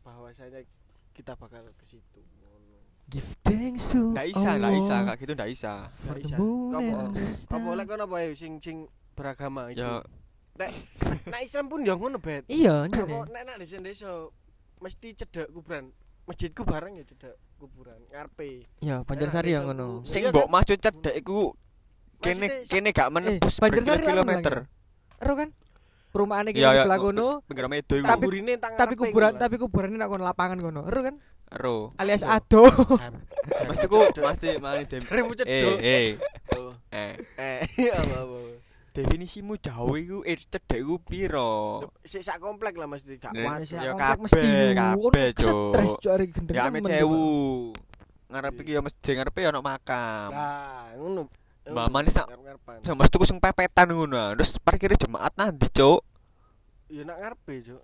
bahwasanya 0.01 0.63
kita 1.11 1.35
bakal 1.35 1.63
ke 1.69 1.85
situ 1.85 2.19
ngono 2.37 2.79
Give 3.07 3.25
thanks 3.41 3.89
to 3.89 4.11
Ndak 4.11 4.27
isa, 4.29 4.49
ndak 4.53 4.69
Allah 4.69 4.71
isa, 4.77 4.95
kak 5.01 5.15
gitu 5.17 5.33
ndak 5.33 5.49
isa. 5.49 5.73
for 5.97 6.13
the 6.13 6.21
isa. 6.21 6.35
moon 6.35 6.71
Apa? 6.71 6.83
and 6.83 7.09
the 7.09 7.23
apa 7.25 7.35
star. 7.57 7.75
lek 7.75 7.85
kon 7.87 8.01
apa 8.01 8.15
ae 8.17 8.29
sing 8.33 8.53
sing 8.59 8.77
beragama 9.19 9.67
iku 9.67 9.83
Ya 9.83 9.99
nah 11.23 11.39
Islam 11.39 11.67
pun 11.67 11.83
ya 11.83 11.95
ngono 11.95 12.17
bet 12.17 12.43
Iya, 12.47 12.83
Apa 12.83 12.99
nyene. 13.01 13.27
nek 13.27 13.43
nak 13.43 13.55
desa-desa 13.57 14.11
mesti 14.79 15.11
cedek 15.13 15.47
kuburan. 15.49 15.91
Masjidku 16.23 16.63
bareng 16.63 16.95
ya 16.95 17.03
cedek 17.03 17.35
kuburan 17.55 17.99
ngarepe. 18.07 18.67
Ya, 18.79 19.03
Banjarsari 19.03 19.51
ya 19.51 19.59
ngono. 19.61 20.03
sing 20.03 20.23
mbok 20.25 20.47
maju 20.47 20.73
cedek 20.73 21.15
iku 21.15 21.55
kene 22.17 22.63
kene 22.65 22.91
gak 22.91 23.07
menembus 23.09 23.55
Eh, 23.55 23.71
berkilometer. 23.71 24.67
Ero 25.17 25.33
kan? 25.35 25.49
Perumahan 26.09 26.49
iki 26.49 26.59
iya. 26.59 26.83
sebelah 26.83 26.97
kono, 26.97 27.27
Pinggir 27.45 27.67
medo 27.67 27.93
iku. 27.93 28.03
Tapi- 28.03 28.19
Kuburine 28.19 28.53
tang 28.57 28.73
tapi 28.75 28.93
kuburan 28.95 29.31
ngono 29.31 29.41
tapi 29.41 29.55
kuburan 29.55 29.89
nak 29.93 30.09
kono 30.09 30.23
lapangan 30.25 30.57
kono. 30.57 30.81
Ero 30.87 30.99
kan? 31.01 31.15
Ero. 31.49 31.75
Alias 31.95 32.21
ado. 32.21 32.67
kan. 32.97 33.15
Mas 33.63 33.77
tuku 33.79 33.99
mesti 34.11 34.59
mani 34.59 34.83
dem. 34.85 35.01
Eh, 35.01 35.23
eh. 35.79 36.07
Eh, 36.91 37.13
Eh, 37.37 37.89
apa 37.89 38.15
apa. 38.17 38.37
apa. 38.37 38.37
Definisimu 38.91 39.57
jauh 39.57 39.95
iku 39.95 40.17
eh 40.23 40.37
cedek 40.37 40.79
iku 40.79 40.95
piro? 40.99 41.81
Sik 42.01 42.21
sak 42.21 42.37
komplek 42.37 42.75
lah 42.75 42.85
Mas 42.85 43.01
gak 43.01 43.31
kuat. 43.31 43.65
Ya, 43.69 43.91
kabeh, 43.95 44.73
kabeh, 44.75 45.29
gendeng 46.29 46.55
Ya 46.55 46.67
ame. 46.67 46.79
Cuk. 46.81 47.73
Ngarep 48.29 48.61
iki 48.61 48.77
ya 48.77 48.81
masjid 48.85 49.13
ngarepe 49.17 49.39
ya 49.41 49.49
ono 49.49 49.61
makam. 49.65 50.29
Nah, 50.29 50.93
ngono. 50.93 51.21
Mbak 51.69 51.87
Manis 51.89 52.13
nak- 52.13 52.29
ngarep-ngarepan. 52.29 52.75
Ya 52.85 52.93
mesti 52.93 53.11
tuku 53.13 53.25
sing 53.25 53.37
pepetan 53.41 53.89
ngono. 53.89 54.37
Terus 54.37 54.57
parkire 54.61 54.93
jemaat 54.93 55.33
nanti, 55.33 55.65
Cuk. 55.69 56.01
Ya 56.89 57.01
nak 57.05 57.17
ngarepe, 57.17 57.53
Cuk. 57.65 57.81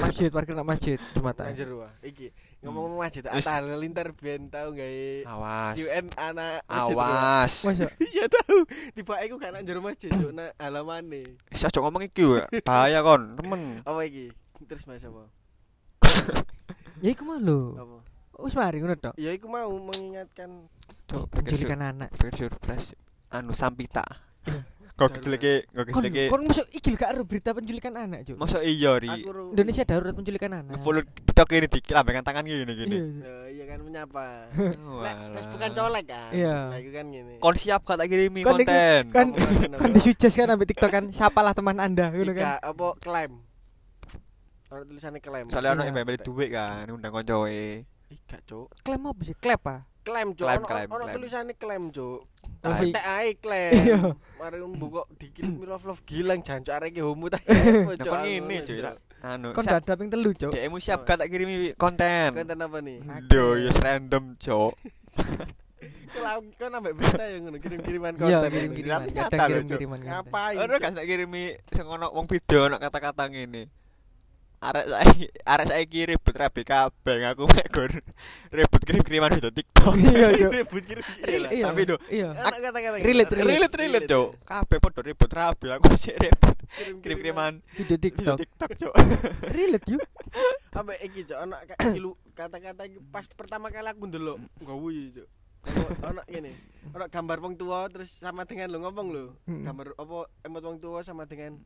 Masjid, 0.00 0.28
parkir 0.28 0.54
nak 0.54 0.64
masjid 0.64 0.98
Jumatan. 1.12 1.44
Nang 1.46 1.56
jero 1.56 1.76
ah. 1.84 1.92
Iki 2.00 2.32
ngomong 2.60 2.96
masjid 2.96 3.24
Wis. 3.24 3.44
atal 3.44 3.72
linter 3.76 4.12
ben 4.12 4.48
tau 4.48 4.68
gawe 4.70 5.06
Awas. 5.24 5.74
UN 5.76 6.06
anak 6.14 6.60
masjid. 6.64 6.96
Awas. 6.96 7.52
Iya 8.12 8.24
tahu. 8.28 8.58
Tiba 8.92 9.14
aku 9.16 9.34
gak 9.36 9.50
nang 9.52 9.64
jero 9.64 9.80
masjid, 9.80 10.08
Cuk, 10.08 10.32
nak 10.32 10.52
halamane. 10.56 11.36
Wis 11.48 11.64
aja 11.64 11.78
ngomong 11.80 12.04
iki 12.04 12.24
ya. 12.24 12.44
Bahaya 12.68 13.00
kon, 13.00 13.36
temen. 13.36 13.80
Apa 13.84 14.00
iki? 14.04 14.32
Terus 14.64 14.84
Mas 14.84 15.00
apa? 15.00 15.24
ya 17.04 17.08
iku 17.12 17.24
lho. 17.32 17.76
Apa? 17.76 17.96
Wis 18.40 18.56
mari 18.56 18.80
ngono 18.80 18.96
tok. 18.96 19.14
Ya 19.16 19.32
iku 19.32 19.48
mau 19.48 19.68
mengingatkan 19.72 20.68
sur- 21.08 21.28
Penculikan 21.28 21.80
anak. 21.80 22.08
pikir 22.16 22.48
surprise. 22.48 22.96
Anu 23.28 23.52
sampita. 23.52 24.04
Kok 25.00 25.16
keceleke, 25.16 25.64
kok 25.64 25.84
keceleke. 25.88 26.28
kon 26.28 26.44
masuk 26.44 26.68
iki 26.76 26.92
gak 26.92 27.16
ada 27.16 27.24
berita 27.24 27.56
penculikan 27.56 27.96
anak, 27.96 28.20
Cuk. 28.28 28.36
Masa 28.36 28.60
iya 28.60 29.00
ri. 29.00 29.08
Indonesia 29.08 29.88
darurat 29.88 30.12
penculikan 30.12 30.52
anak. 30.52 30.76
Follow 30.84 31.00
TikTok 31.00 31.56
ini 31.56 31.66
dikilambekan 31.72 32.20
tangan 32.20 32.44
gini 32.44 32.68
gini. 32.68 32.96
Iya. 33.00 33.04
Ya, 33.24 33.36
iya 33.48 33.64
kan 33.64 33.78
menyapa. 33.80 34.52
Walah. 34.84 35.00
Nek 35.00 35.16
Facebookan 35.40 35.70
colek 35.72 36.04
kan. 36.04 36.30
Iya. 36.36 36.56
Nah, 36.68 36.76
iku 36.84 36.90
kan 36.92 37.06
gini. 37.08 37.34
Kon 37.40 37.56
siap 37.56 37.80
gak 37.88 37.96
tak 37.96 38.06
kirimi 38.12 38.40
konten. 38.44 39.02
kan 39.08 39.26
kan 39.80 39.88
disuggest 39.96 40.36
kan 40.36 40.52
sampai 40.52 40.68
TikTok 40.68 40.90
kan 40.92 41.04
siapalah 41.08 41.56
teman 41.56 41.80
Anda 41.80 42.12
ngono 42.12 42.36
Ika, 42.36 42.60
kan. 42.60 42.60
apa 42.60 42.86
klaim? 43.00 43.32
Ono 44.68 44.82
tulisannya 44.84 45.20
klaim. 45.24 45.48
Soalnya 45.48 45.80
ono 45.80 45.82
Iya. 45.82 45.96
yang 45.96 46.20
duit 46.22 46.48
kan, 46.52 46.84
undang 46.92 47.10
koncoe. 47.10 47.88
Ika, 48.12 48.36
Cuk. 48.44 48.68
Klaim 48.84 49.02
apa 49.08 49.22
sih? 49.24 49.32
Klep 49.34 49.64
ah. 49.64 49.80
Klaim, 50.00 50.28
Cuk. 50.32 50.44
Klaim, 50.44 50.60
Ono- 50.60 50.68
klaim, 50.68 50.88
Ono 50.88 51.04
klaim. 51.04 51.14
tulisannya 51.16 51.54
klaim, 51.54 51.84
Cuk. 51.90 52.20
Oh, 52.60 52.68
Tak 52.68 52.76
sih. 52.78 52.92
tek 52.92 53.04
ae 53.06 53.30
klaim. 53.36 53.72
Mari 54.36 54.56
mbok 54.60 55.06
dikirim 55.16 55.60
love 55.62 55.84
love 55.88 56.02
gilang 56.04 56.40
jancuk 56.40 56.72
arek 56.72 56.92
iki 56.92 57.00
homo 57.00 57.28
ta. 57.28 57.40
Kon 57.40 58.20
ngene 58.20 58.56
Cuk. 58.62 58.76
tak- 58.78 59.00
Anu, 59.20 59.52
Kon 59.52 59.64
siap. 59.64 59.84
dada 59.84 60.00
ping 60.00 60.08
telu, 60.08 60.32
Cuk. 60.32 60.48
DMmu 60.50 60.76
siap 60.76 61.04
gak 61.04 61.20
tak 61.20 61.28
kirimi 61.28 61.76
konten. 61.76 62.32
Konten 62.32 62.56
apa 62.56 62.80
nih? 62.80 63.04
Duh, 63.28 63.52
ya 63.64 63.72
random, 63.74 64.36
Cuk. 64.36 64.72
Kalau 66.10 66.42
kan 66.58 66.74
ambek 66.74 66.92
berita 66.96 67.22
yang 67.22 67.46
ngono 67.46 67.58
kirim-kiriman 67.58 68.12
konten. 68.16 68.32
Iya, 68.34 68.48
kirim-kiriman. 68.50 69.00
Tapi 69.06 69.28
Kadang. 69.30 69.64
Ngapain? 70.02 70.56
Ora 70.58 70.74
Cuk? 70.74 70.82
gak 70.82 70.92
tak 70.96 71.06
kirimi 71.06 71.44
sing 71.68 71.86
ono 71.86 72.10
wong 72.10 72.26
video 72.26 72.66
ono 72.66 72.76
kata-kata 72.76 73.24
ngene. 73.26 73.68
Arek 74.60 74.86
saiki 74.92 75.24
arek 75.48 75.66
saiki 75.72 76.00
ribut 76.04 76.36
rabi 76.36 76.62
kabeh 76.68 77.16
aku 77.32 77.48
mek 77.48 77.72
gur 77.72 77.88
ribut 78.52 78.82
kirim-kiriman 78.84 79.32
video 79.32 79.48
TikTok. 79.48 79.96
Iya, 79.96 80.28
Cuk. 80.36 80.50
Ribut 80.60 80.82
kirim. 80.84 81.04
Iya. 81.24 81.48
Iya. 81.48 81.64
Tapi 81.64 81.80
lho, 81.88 81.96
Iya. 82.12 82.28
Anak 82.36 82.58
kata-kata. 82.68 82.96
Relate, 83.00 83.32
Relate 83.40 83.76
relate, 83.80 84.04
Cuk. 84.04 84.28
Kabeh 84.44 84.78
padha 84.84 85.00
ribut 85.00 85.30
rabi 85.32 85.66
aku 85.72 85.88
sik 86.04 86.16
ribut 86.20 86.56
kirim-kiriman 86.76 87.52
Video 87.72 87.96
video 87.96 87.96
TikTok. 88.04 88.36
TikTok, 88.36 88.70
Cuk. 88.76 88.92
Relate 89.56 89.86
yuk. 89.88 90.04
Ambek 90.76 90.98
iki, 91.08 91.20
Cuk, 91.24 91.38
ana 91.40 91.56
kata-kata 92.36 92.82
pas 93.08 93.24
pertama 93.32 93.72
kali 93.72 93.88
aku 93.88 94.04
ndelok 94.12 94.36
nggawu 94.60 94.92
Cuk. 95.16 95.28
Ono- 96.04 96.26
ngene. 96.28 96.52
Ono 96.92 97.04
gambar 97.08 97.36
wong 97.40 97.56
tua 97.56 97.88
terus 97.88 98.20
sama 98.20 98.44
dengan 98.44 98.76
lo 98.76 98.84
ngomong 98.84 99.06
lo. 99.08 99.24
Hmm. 99.48 99.64
Gambar 99.64 99.96
apa 99.96 100.18
emot 100.44 100.62
wong 100.68 100.76
tua 100.76 101.00
sama 101.00 101.24
dengan 101.24 101.56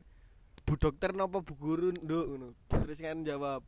bu 0.65 0.73
dokter 0.81 1.13
napa 1.13 1.39
bu 1.45 1.53
guru 1.53 1.93
nduk? 1.93 2.25
Ngono. 2.25 2.47
Terus 2.67 2.97
kan 2.99 3.21
jawab 3.21 3.61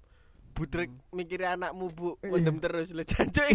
Budrek 0.57 0.89
mikiri 1.13 1.45
anakmu 1.45 1.93
bu. 1.93 2.17
Mendem 2.25 2.57
terus 2.57 2.89
lho 2.89 3.05
jancuk 3.05 3.45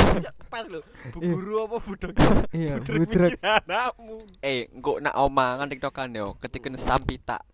pas 0.52 0.64
lho. 0.64 0.80
Bu 1.12 1.20
guru 1.20 1.68
apa 1.68 1.76
bu 1.84 1.92
dokter? 2.00 2.48
Iya, 2.56 2.80
Budrek 2.80 3.36
anakmu. 3.44 4.24
Eh, 4.40 4.72
engko 4.72 4.96
nak 5.04 5.20
omangan 5.20 5.68
TikTokan 5.68 6.16
yo, 6.16 6.32
ketiken 6.40 6.80
sampita. 6.80 7.44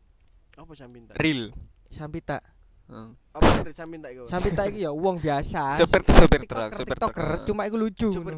Apa 0.55 0.73
sampinta 0.79 1.19
real. 1.19 1.51
Sampita. 1.91 2.39
Apa 3.33 3.65
dari 3.65 3.73
sampinta 3.73 4.13
iku 4.13 4.29
Sampita 4.29 4.69
iki 4.69 4.85
ya 4.85 4.93
wong 4.93 5.17
biasa. 5.17 5.81
Supir 5.81 6.05
TikToker, 6.05 6.41
truk, 6.45 6.71
TikToker, 6.85 7.25
truk. 7.33 7.43
cuma 7.49 7.65
iku 7.65 7.77
lucu. 7.81 8.09
super 8.13 8.37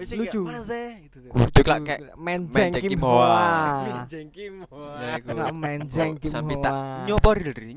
wis 0.00 0.10
Lucu. 0.16 0.40
lucu 0.40 0.42
mas 0.48 0.70
eh 0.72 0.90
gitu 1.04 1.16
tuh 1.20 1.30
Kudu 1.30 1.60
lak 1.68 1.78
kayak 1.84 2.00
menjeng 2.16 2.72
Menjeng 2.72 2.82
Kim 2.82 2.90
Kim 2.96 3.00
Hoa. 3.04 3.20
Hoa. 3.20 4.04
jengkim 4.08 4.52
Ya, 4.64 5.08
iku. 5.20 5.28
Lak 5.36 5.52
menjeng 5.52 6.10
Kim 6.16 6.32
sampita. 6.32 6.70
Hoa. 6.72 7.04
Nyo 7.04 7.16
real 7.20 7.52
ri? 7.52 7.70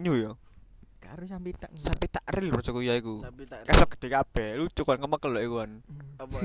Nyo 1.14 1.30
yo. 1.30 1.30
Karo 1.30 1.30
sampita. 1.30 1.68
Sampita 1.74 2.20
real 2.28 2.50
bro 2.52 2.82
ya 2.82 2.94
iku. 2.98 3.22
Kasok 3.64 3.90
gede 3.96 4.08
kabeh, 4.10 4.50
lucu 4.58 4.82
kan 4.82 4.98
ngemekel 4.98 5.30
lho 5.30 5.42
iku 5.42 5.56
kan. 5.62 5.72
apa 6.14 6.38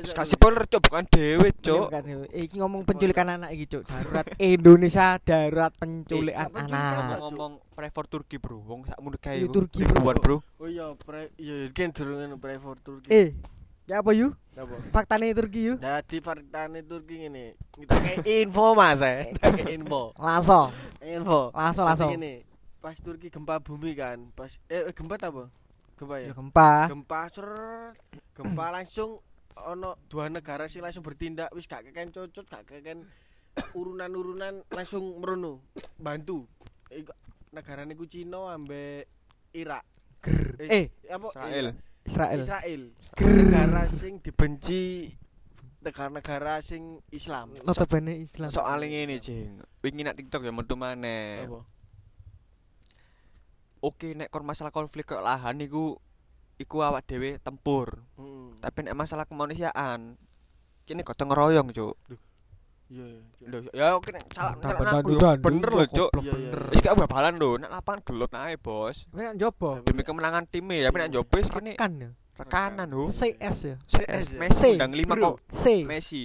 Terus 0.00 0.12
kasih 0.12 0.36
spoiler 0.36 0.64
cok 0.66 0.80
bukan 0.82 1.04
dewe 1.06 1.48
cok. 1.54 1.86
Kan, 1.88 2.02
eh, 2.04 2.44
iki 2.44 2.56
ngomong 2.56 2.82
penculikan 2.84 3.28
anak 3.30 3.52
iki, 3.52 3.64
Cuk. 3.66 3.82
Darurat 3.86 4.26
Indonesia 4.36 5.16
darurat 5.18 5.72
penculikan 5.72 6.50
anak. 6.50 7.18
Cuk. 7.18 7.32
Ngomong 7.32 7.52
prefer 7.70 8.04
Turki 8.06 8.36
bro, 8.36 8.60
wong 8.60 8.84
sak 8.84 8.98
mun 8.98 9.16
kae 9.16 9.40
Iya, 9.40 9.46
iku. 9.46 9.52
Turki, 9.54 9.80
bro. 9.80 9.92
ribuan 9.94 10.16
bro. 10.16 10.36
oh 10.60 10.68
iya 10.68 10.92
pre 10.94 11.32
iya 11.36 11.68
kan 11.70 11.88
durungan 11.90 12.36
pre 12.36 12.60
for 12.60 12.76
Turki 12.76 13.08
Eh, 13.08 13.32
ya 13.86 14.04
apa 14.04 14.12
yuk? 14.12 14.36
apa 14.52 14.76
Faktane 14.90 15.32
Turki 15.32 15.60
yuk. 15.64 15.78
jadi 15.80 16.16
faktane 16.20 16.84
Turki 16.84 17.24
ngene 17.24 17.56
kita 17.72 17.94
kayak 17.96 18.26
info 18.26 18.74
mas 18.74 19.00
eh 19.00 19.30
kita 19.32 19.46
kayak 19.56 19.72
info 19.72 20.12
Langsung, 20.14 20.68
info 21.00 21.40
langsung, 21.50 21.86
langsung. 21.86 22.10
ngene 22.12 22.44
pas 22.80 22.96
Turki 22.96 23.28
gempa 23.28 23.60
bumi 23.60 23.92
kan 23.92 24.32
pas 24.32 24.48
eh 24.66 24.88
eh, 24.88 24.94
gempa 24.96 25.20
apa 25.20 25.52
gempa 26.00 26.16
ya 26.16 26.32
Ya 26.32 26.34
gempa. 26.34 26.88
gempa 26.88 27.20
ser 27.28 27.48
gempa 28.32 28.66
langsung 28.72 29.20
ono 29.60 30.00
dua 30.08 30.32
negara 30.32 30.64
sih 30.64 30.80
langsung 30.80 31.04
bertindak 31.04 31.52
wis 31.52 31.68
gak 31.68 31.84
keken 31.84 32.08
cocot 32.08 32.48
gak 32.48 32.64
keken 32.64 33.04
urunan-urunan 33.76 34.64
langsung 34.72 35.20
merono 35.20 35.60
bantu 36.00 36.48
Iku, 36.88 37.12
negara 37.52 37.84
niku 37.84 38.02
Cina 38.02 38.50
ambek 38.50 39.06
Irak 39.54 39.84
Ger. 40.24 40.58
Eh, 40.58 40.90
apa 41.06 41.28
Israel. 41.30 41.66
Israel. 42.02 42.38
Israel 42.40 42.82
negara 43.20 43.84
sing 43.86 44.18
dibenci 44.18 45.06
negara-negara 45.80 46.60
sing 46.60 46.98
Islam 47.08 47.56
Notabene 47.62 48.24
Islam. 48.24 48.48
Soal 48.50 48.84
ngene 48.84 49.16
jeng. 49.16 49.60
Wingi 49.80 50.02
nak 50.04 50.16
TikTok 50.16 50.44
ya 50.44 50.52
metu 50.52 50.76
maneh. 50.76 51.44
apa 51.46 51.60
Oke 53.80 54.12
nek 54.12 54.28
kon 54.28 54.44
masalah 54.44 54.68
konflik 54.68 55.08
kok 55.08 55.24
lahan 55.24 55.56
iku 55.60 55.96
iku 56.60 56.84
awak 56.84 57.08
dhewe 57.08 57.40
tempur. 57.40 58.04
Hmm. 58.20 58.60
Tapi 58.60 58.84
nek 58.84 58.96
masalah 58.96 59.24
kemanusiaan 59.24 60.20
kini 60.84 61.00
gotong 61.00 61.32
royong 61.32 61.72
cuk. 61.72 61.96
iya 62.90 63.06
iya 63.38 63.58
ya 63.70 63.86
oke 63.94 64.10
nek 64.10 64.26
salah 64.34 64.58
nek 64.58 64.82
aku 64.82 65.14
bener 65.40 65.70
lho 65.70 65.86
cuk. 65.88 66.10
Iya, 66.18 66.20
iya, 66.20 66.32
bener. 66.34 66.60
Wis 66.74 66.82
gak 66.82 66.98
babalan 66.98 67.38
lho, 67.38 67.50
nek 67.62 67.70
lapangan 67.70 68.00
gelut 68.02 68.32
ae 68.34 68.58
bos. 68.58 69.06
Nak 69.14 69.38
jopo. 69.38 69.78
Demi 69.86 70.02
kemenangan 70.02 70.44
tim 70.50 70.66
ya, 70.68 70.90
tapi 70.90 70.96
nek 71.06 71.08
njobo 71.14 71.34
wis 71.38 71.48
kene 71.48 71.78
Kan 71.78 71.92
ya. 72.02 72.10
rekanan 72.34 72.90
lho. 72.90 73.08
CS 73.14 73.58
ya. 73.62 73.76
CS 73.86 74.34
ya. 74.34 74.38
Messi 74.42 74.74
undang 74.74 74.92
5 74.92 75.06
Bro. 75.06 75.22
kok. 75.22 75.36
Messi 75.86 76.22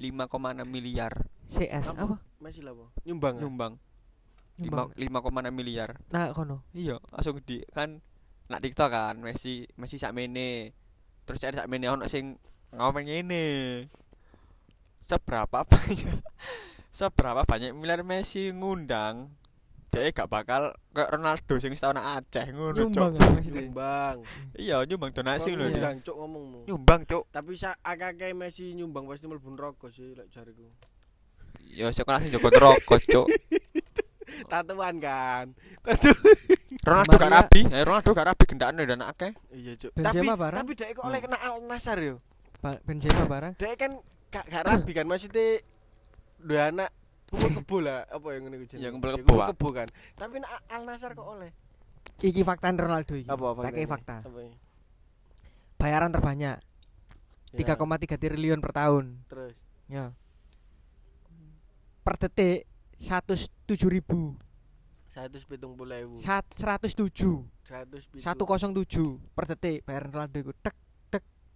5,6 0.00 0.64
miliar 0.64 1.12
CS 1.52 1.92
Apa? 1.92 2.16
masih 2.40 2.64
lah 2.64 2.72
apa 2.72 2.88
nyumbang 3.04 3.76
nyumbang 4.58 4.90
Nyumbang. 4.96 5.46
5,6 5.46 5.54
miliar. 5.54 5.90
Nah, 6.10 6.34
kono. 6.34 6.66
Iya, 6.74 6.98
langsung 7.12 7.38
di 7.44 7.62
kan 7.70 8.02
nak 8.50 8.60
TikTok 8.64 8.90
kan 8.90 9.14
Messi 9.22 9.68
Messi 9.78 9.96
sakmene. 9.96 10.74
Terus 11.28 11.44
ada 11.46 11.62
sakmene 11.62 11.86
ono 11.86 12.10
sing 12.10 12.40
ngomong 12.74 13.06
ngene. 13.06 13.46
Seberapa 15.00 15.62
banyak 15.70 16.22
seberapa 16.90 17.46
banyak 17.46 17.70
miliar 17.74 18.02
Messi 18.02 18.50
ngundang 18.50 19.34
dia 19.90 20.06
gak 20.14 20.30
bakal 20.30 20.70
kayak 20.94 21.10
Ronaldo 21.10 21.58
sing 21.58 21.74
setahun 21.74 21.98
Aceh 21.98 22.46
ngono 22.54 22.86
Nyumbang 22.86 23.10
ya, 23.18 23.26
nyumbang 23.42 24.16
Iya, 24.54 24.76
nyumbang 24.86 25.10
donasi 25.10 25.58
lho. 25.58 25.66
Nyumbang 25.66 25.98
cuk 26.06 26.14
ngomongmu 26.14 26.58
Nyumbang, 26.70 27.00
Cuk. 27.10 27.26
tapi 27.34 27.58
sa 27.58 27.74
akeh 27.82 28.30
Messi 28.30 28.70
nyumbang 28.78 29.10
pasti 29.10 29.26
mlebu 29.26 29.50
neraka 29.50 29.90
sih 29.90 30.14
lek 30.14 30.30
jariku 30.30 30.62
Ya 31.74 31.90
sekolah 31.90 32.22
sing 32.22 32.30
Joko 32.30 32.54
rokok, 32.54 33.02
Cuk. 33.02 33.26
Tatuan 34.46 34.96
kan 34.98 35.46
tatu 35.82 36.10
Ronaldo 36.80 37.14
gak 37.14 37.30
rabi, 37.30 37.60
eh 37.66 37.82
Ronaldo 37.82 38.10
gak 38.10 38.26
rabi 38.26 38.44
gendakane 38.46 38.82
dan 38.84 39.00
akeh. 39.02 39.32
iya 39.50 39.72
cuk 39.74 39.90
tapi 39.94 40.24
barang? 40.24 40.58
tapi 40.58 40.72
dek 40.72 40.90
kok 40.92 41.04
oleh 41.04 41.18
kena 41.18 41.38
Al 41.38 41.60
Nasar 41.62 41.98
yo 41.98 42.16
Benzema 42.82 43.24
barang. 43.24 43.52
dek 43.56 43.74
kan 43.76 43.92
gak 44.28 44.44
gak 44.46 44.64
rabi 44.64 44.90
kan 44.92 45.04
maksudnya 45.04 45.60
dua 46.38 46.70
anak 46.70 46.88
kumpul 47.26 47.50
kebo 47.52 47.76
lah 47.80 48.02
apa 48.06 48.26
yang 48.32 48.42
ngene 48.44 48.56
kuwi 48.58 48.76
Ya, 48.76 48.88
kumpul 48.88 49.08
Ya, 49.08 49.16
kebo, 49.16 49.34
kebo 49.46 49.68
kan 49.72 49.88
tapi 50.14 50.34
nek 50.36 50.50
Al 50.66 50.82
Nasar 50.82 51.12
kok 51.12 51.26
oleh 51.26 51.50
Iki 52.18 52.42
fakta 52.42 52.68
Ronaldo 52.70 53.12
iki. 53.14 53.28
apa 53.28 53.44
apa 53.46 53.60
Pakai 53.62 53.84
fakta. 53.84 54.16
ini? 54.26 54.56
Bayaran 55.76 56.08
terbanyak 56.08 56.56
Ya, 57.50 57.66
3,3 57.66 58.14
triliun 58.14 58.58
per 58.58 58.72
tahun. 58.72 59.26
terus 59.26 59.52
Ya. 59.86 60.14
per 62.00 62.14
detik 62.16 62.64
107.000 63.00 64.36
170.000. 65.10 66.22
Sat- 66.22 66.46
107 66.54 67.50
107. 67.66 68.22
107 68.22 69.18
per 69.34 69.44
detik 69.48 69.82
bayar 69.82 70.06
Ronaldo 70.06 70.36
iku. 70.38 70.52
Tek 70.54 70.74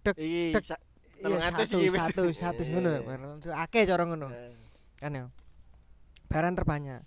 Tek. 0.03 0.15
sa- 0.61 0.77
iya, 1.17 1.49
300 1.49 1.65
satu, 1.65 1.77
iki 1.79 1.89
wis. 1.89 2.01
satu, 2.03 2.21
satu 2.29 2.61
Iya, 2.61 2.69
ngono 2.75 2.89
iya. 2.91 2.99
bayar 3.01 3.19
Ronaldo. 3.21 3.45
Akeh 3.49 3.83
cara 3.87 4.03
ngono. 4.03 4.27
Eh, 4.27 4.53
kan 4.99 5.11
ya. 5.11 5.25
Bayaran 6.27 6.53
terbanyak. 6.53 7.01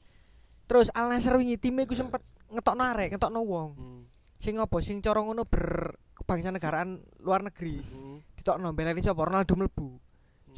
Terus 0.64 0.88
Al 0.90 1.08
Nassr 1.08 1.36
wingi 1.36 1.58
time 1.58 1.84
iku 1.84 1.92
sempet 1.92 2.22
ngetokno 2.48 2.82
arek 2.86 3.12
ngetokno 3.12 3.40
wong. 3.40 3.68
Hmm, 3.76 4.00
sing 4.38 4.56
apa? 4.56 4.76
Sing 4.80 4.98
cara 4.98 5.20
ngono 5.20 5.44
ber 5.44 5.94
kebangsaan 6.14 6.56
negaraan 6.56 6.90
luar 7.20 7.44
negeri. 7.44 7.78
Hmm. 7.82 8.18
ditokno 8.34 8.72
belani 8.72 8.98
sapa? 8.98 9.20
Ronaldo 9.20 9.52
mlebu 9.52 10.00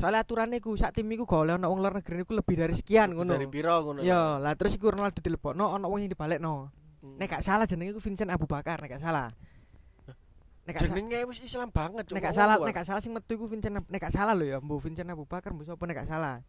soalnya 0.00 0.20
aturannya 0.20 0.56
iku 0.56 0.72
sak 0.72 0.92
tim 0.92 1.04
iku 1.06 1.22
gak 1.22 1.52
ono 1.52 1.66
wong 1.66 1.78
luar 1.78 1.94
negeri 1.94 2.24
iku 2.24 2.32
lebih 2.32 2.56
dari 2.56 2.72
sekian 2.72 3.12
ngono 3.12 3.30
Dari 3.30 3.44
piro 3.46 3.76
ngono. 3.78 4.00
ya 4.00 4.34
lah 4.34 4.52
terus 4.54 4.72
iku 4.72 4.88
Ronaldo 4.88 5.18
dilebokno 5.18 5.68
ono 5.70 5.86
wong 5.86 6.00
yang 6.00 6.10
dibalekno 6.10 6.72
Hmm. 7.00 7.16
nek 7.16 7.28
gak 7.30 7.40
salah 7.42 7.64
jenenge 7.64 7.92
iku 7.92 8.00
Vincent 8.02 8.28
Abu 8.28 8.44
Bakar 8.44 8.76
nek 8.76 8.90
gak 8.90 9.00
salah 9.02 9.32
nek 10.62 10.72
gak 10.74 10.84
jenenge 10.86 11.24
wis 11.24 11.40
Islam 11.40 11.68
banget 11.68 12.04
nek 12.06 12.20
gak 12.22 12.32
salah 12.34 12.56
nek 12.56 12.74
gak 12.74 12.84
salah 12.84 13.00
sing 13.00 13.08
metu 13.10 13.32
iku 13.34 13.44
Vincent 13.44 13.72
nek 13.72 13.96
gak 13.98 14.10
salah 14.10 14.32
lho 14.32 14.44
ya 14.46 14.58
mbu 14.58 14.76
Vincent 14.78 15.08
Abu 15.08 15.24
Bakar 15.24 15.48
mbu 15.50 15.64
sapa 15.64 15.80
nek 15.82 15.96
gak 15.96 16.10
salah 16.10 16.44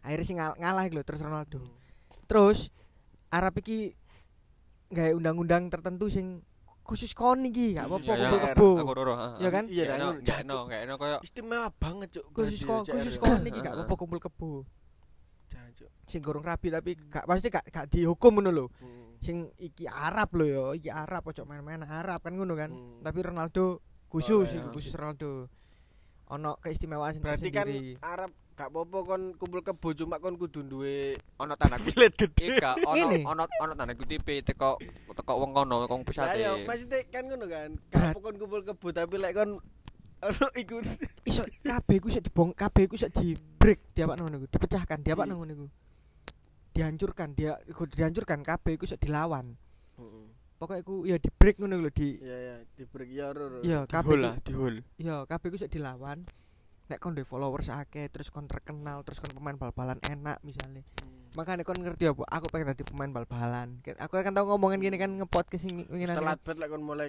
akhirnya 0.00 0.24
sing 0.24 0.36
ngal- 0.36 0.56
ngalah 0.56 0.84
iku 0.84 0.94
lho 0.94 1.04
terus 1.04 1.20
Ronaldo 1.20 1.60
Hmm. 1.60 1.72
terus 2.24 2.72
Arab 3.28 3.52
iki 3.54 3.92
gawe 4.88 5.12
undang-undang 5.12 5.68
tertentu 5.68 6.08
sing 6.08 6.40
khusus 6.90 7.14
kon 7.14 7.46
iki 7.46 7.70
gak 7.72 7.86
apa-apa 7.86 8.12
iya. 8.12 8.28
kebo 8.50 8.68
Aku 8.76 8.92
roro, 8.92 9.14
heeh. 9.14 9.32
Iya 9.38 9.48
kan? 9.48 9.64
Iya, 9.70 9.84
Gak 9.84 9.90
kan? 9.94 10.00
enak, 10.42 10.62
gak 10.66 10.80
enak, 10.82 10.96
koyo 10.98 11.16
Istimewa 11.22 11.70
banget, 11.72 12.08
Cuk. 12.10 12.24
khusus 12.34 12.60
kon 12.60 12.82
khusus 12.82 13.14
kon 13.14 13.40
iki 13.40 13.58
gak 13.58 13.74
apa-apa 13.78 13.94
kumpul 13.94 14.18
kebo 14.18 14.66
sing 16.04 16.18
gorong 16.20 16.42
rapi 16.42 16.68
tapi 16.68 16.98
gak 17.06 17.22
pasti 17.22 17.46
gak 17.48 17.70
gak 17.70 17.86
dihukum 17.86 18.34
ngono 18.34 18.50
lho 18.50 18.66
Hmm. 18.76 19.14
sing 19.20 19.36
iki 19.56 19.86
Arab 19.86 20.34
lho 20.34 20.44
ya 20.44 20.64
iki 20.74 20.90
Arab 20.90 21.22
ojo 21.24 21.42
main-main 21.44 21.78
Arab 21.80 22.18
kan 22.18 22.34
ngono 22.34 22.58
kan 22.58 22.66
Hmm. 22.68 22.98
tapi 23.00 23.18
Ronaldo 23.20 23.78
khusus 24.08 24.50
Oh, 24.50 24.58
iya. 24.58 24.66
khusus 24.74 24.90
Ronaldo 24.90 25.46
ono 26.26 26.58
keistimewaan 26.58 27.14
sing 27.14 27.22
Berarti 27.22 27.48
kan. 27.48 27.66
Arab 28.00 28.30
gak 28.60 28.68
apa-apa 28.68 28.98
kon 29.02 29.22
kumpul 29.34 29.60
kebo 29.62 29.88
cuma 29.94 30.16
kon 30.16 30.36
kudu 30.36 30.60
duwe 30.60 31.16
tanda 31.56 31.80
kutip 31.80 31.96
bilet 31.96 32.12
gede. 32.14 32.44
Iya, 32.52 32.76
ono 32.84 32.92
Ngene. 33.08 33.16
ono 33.24 33.42
ono 33.56 33.72
tanda 33.72 33.96
kutip 33.96 34.20
teko 34.44 34.76
teko 35.10 35.32
wong 35.34 35.50
kono, 35.50 35.76
wong 35.82 36.00
Lah 36.00 36.06
pusate. 36.06 36.36
ya 36.36 36.52
maksudnya 36.60 37.00
kan 37.08 37.24
ngono 37.24 37.46
kan. 37.46 37.70
Gak 37.88 38.04
apa 38.06 38.18
kon 38.20 38.36
kumpul 38.36 38.60
kebo 38.62 38.86
tapi 38.90 39.16
lek 39.16 39.32
kon 39.32 39.50
ono 40.20 40.46
iku 40.52 40.76
iso 41.24 41.40
kabeh 41.64 41.96
iku 41.96 42.06
iso 42.06 42.20
dibong 42.20 42.52
kabeh 42.52 42.84
iku 42.84 42.94
iso 42.94 43.08
di 43.08 43.32
break 43.32 43.96
diapakno 43.96 44.28
ngono 44.28 44.36
iku 44.38 44.48
dipecahkan 44.52 44.98
diapakno 45.00 45.32
ngono 45.34 45.52
iku 45.54 45.66
dihancurkan 46.70 47.32
dia 47.32 47.56
iku 47.64 47.82
dihancurkan 47.84 48.40
kabeh 48.40 48.76
iku 48.76 48.84
iso 48.84 48.94
dilawan 48.94 49.56
Heeh. 49.96 50.26
pokoknya 50.56 50.80
iku 50.84 50.94
ya 51.02 51.16
di 51.16 51.30
break 51.32 51.56
ngono 51.56 51.74
lho 51.78 51.90
di 51.90 52.20
Iya 52.20 52.36
ya, 52.36 52.56
di 52.68 52.84
break 52.84 53.10
ya 53.10 53.26
ro. 53.32 53.64
ya 53.64 53.78
kabeh 53.84 54.12
lah, 54.14 54.36
iku- 54.36 54.44
dihol. 54.44 54.74
ya 54.96 55.24
kabeh 55.24 55.46
iku 55.48 55.56
iso 55.56 55.68
dilawan 55.68 56.18
nek 56.90 56.98
kon 56.98 57.14
followers 57.22 57.70
akeh 57.70 58.10
terus 58.10 58.28
kon 58.28 58.50
terkenal 58.50 59.06
terus 59.06 59.22
kon 59.22 59.30
pemain 59.30 59.54
bal-balan 59.54 60.02
enak 60.10 60.42
misalnya 60.42 60.82
Hmm. 61.30 61.38
makanya 61.38 61.62
kon 61.62 61.78
ngerti 61.78 62.10
apa 62.10 62.26
aku 62.26 62.50
pengen 62.50 62.74
dadi 62.74 62.82
pemain 62.82 63.06
bal-balan 63.06 63.78
aku 64.02 64.18
kan 64.18 64.34
tau 64.34 64.50
ngomongin 64.50 64.82
gini 64.82 64.98
kan 64.98 65.14
ngepodcast 65.14 65.62
sing 65.62 65.86
ngene 65.86 66.10
Telat 66.10 66.42
bet 66.42 66.58
lek 66.58 66.66
kon 66.66 66.82
mulai 66.82 67.06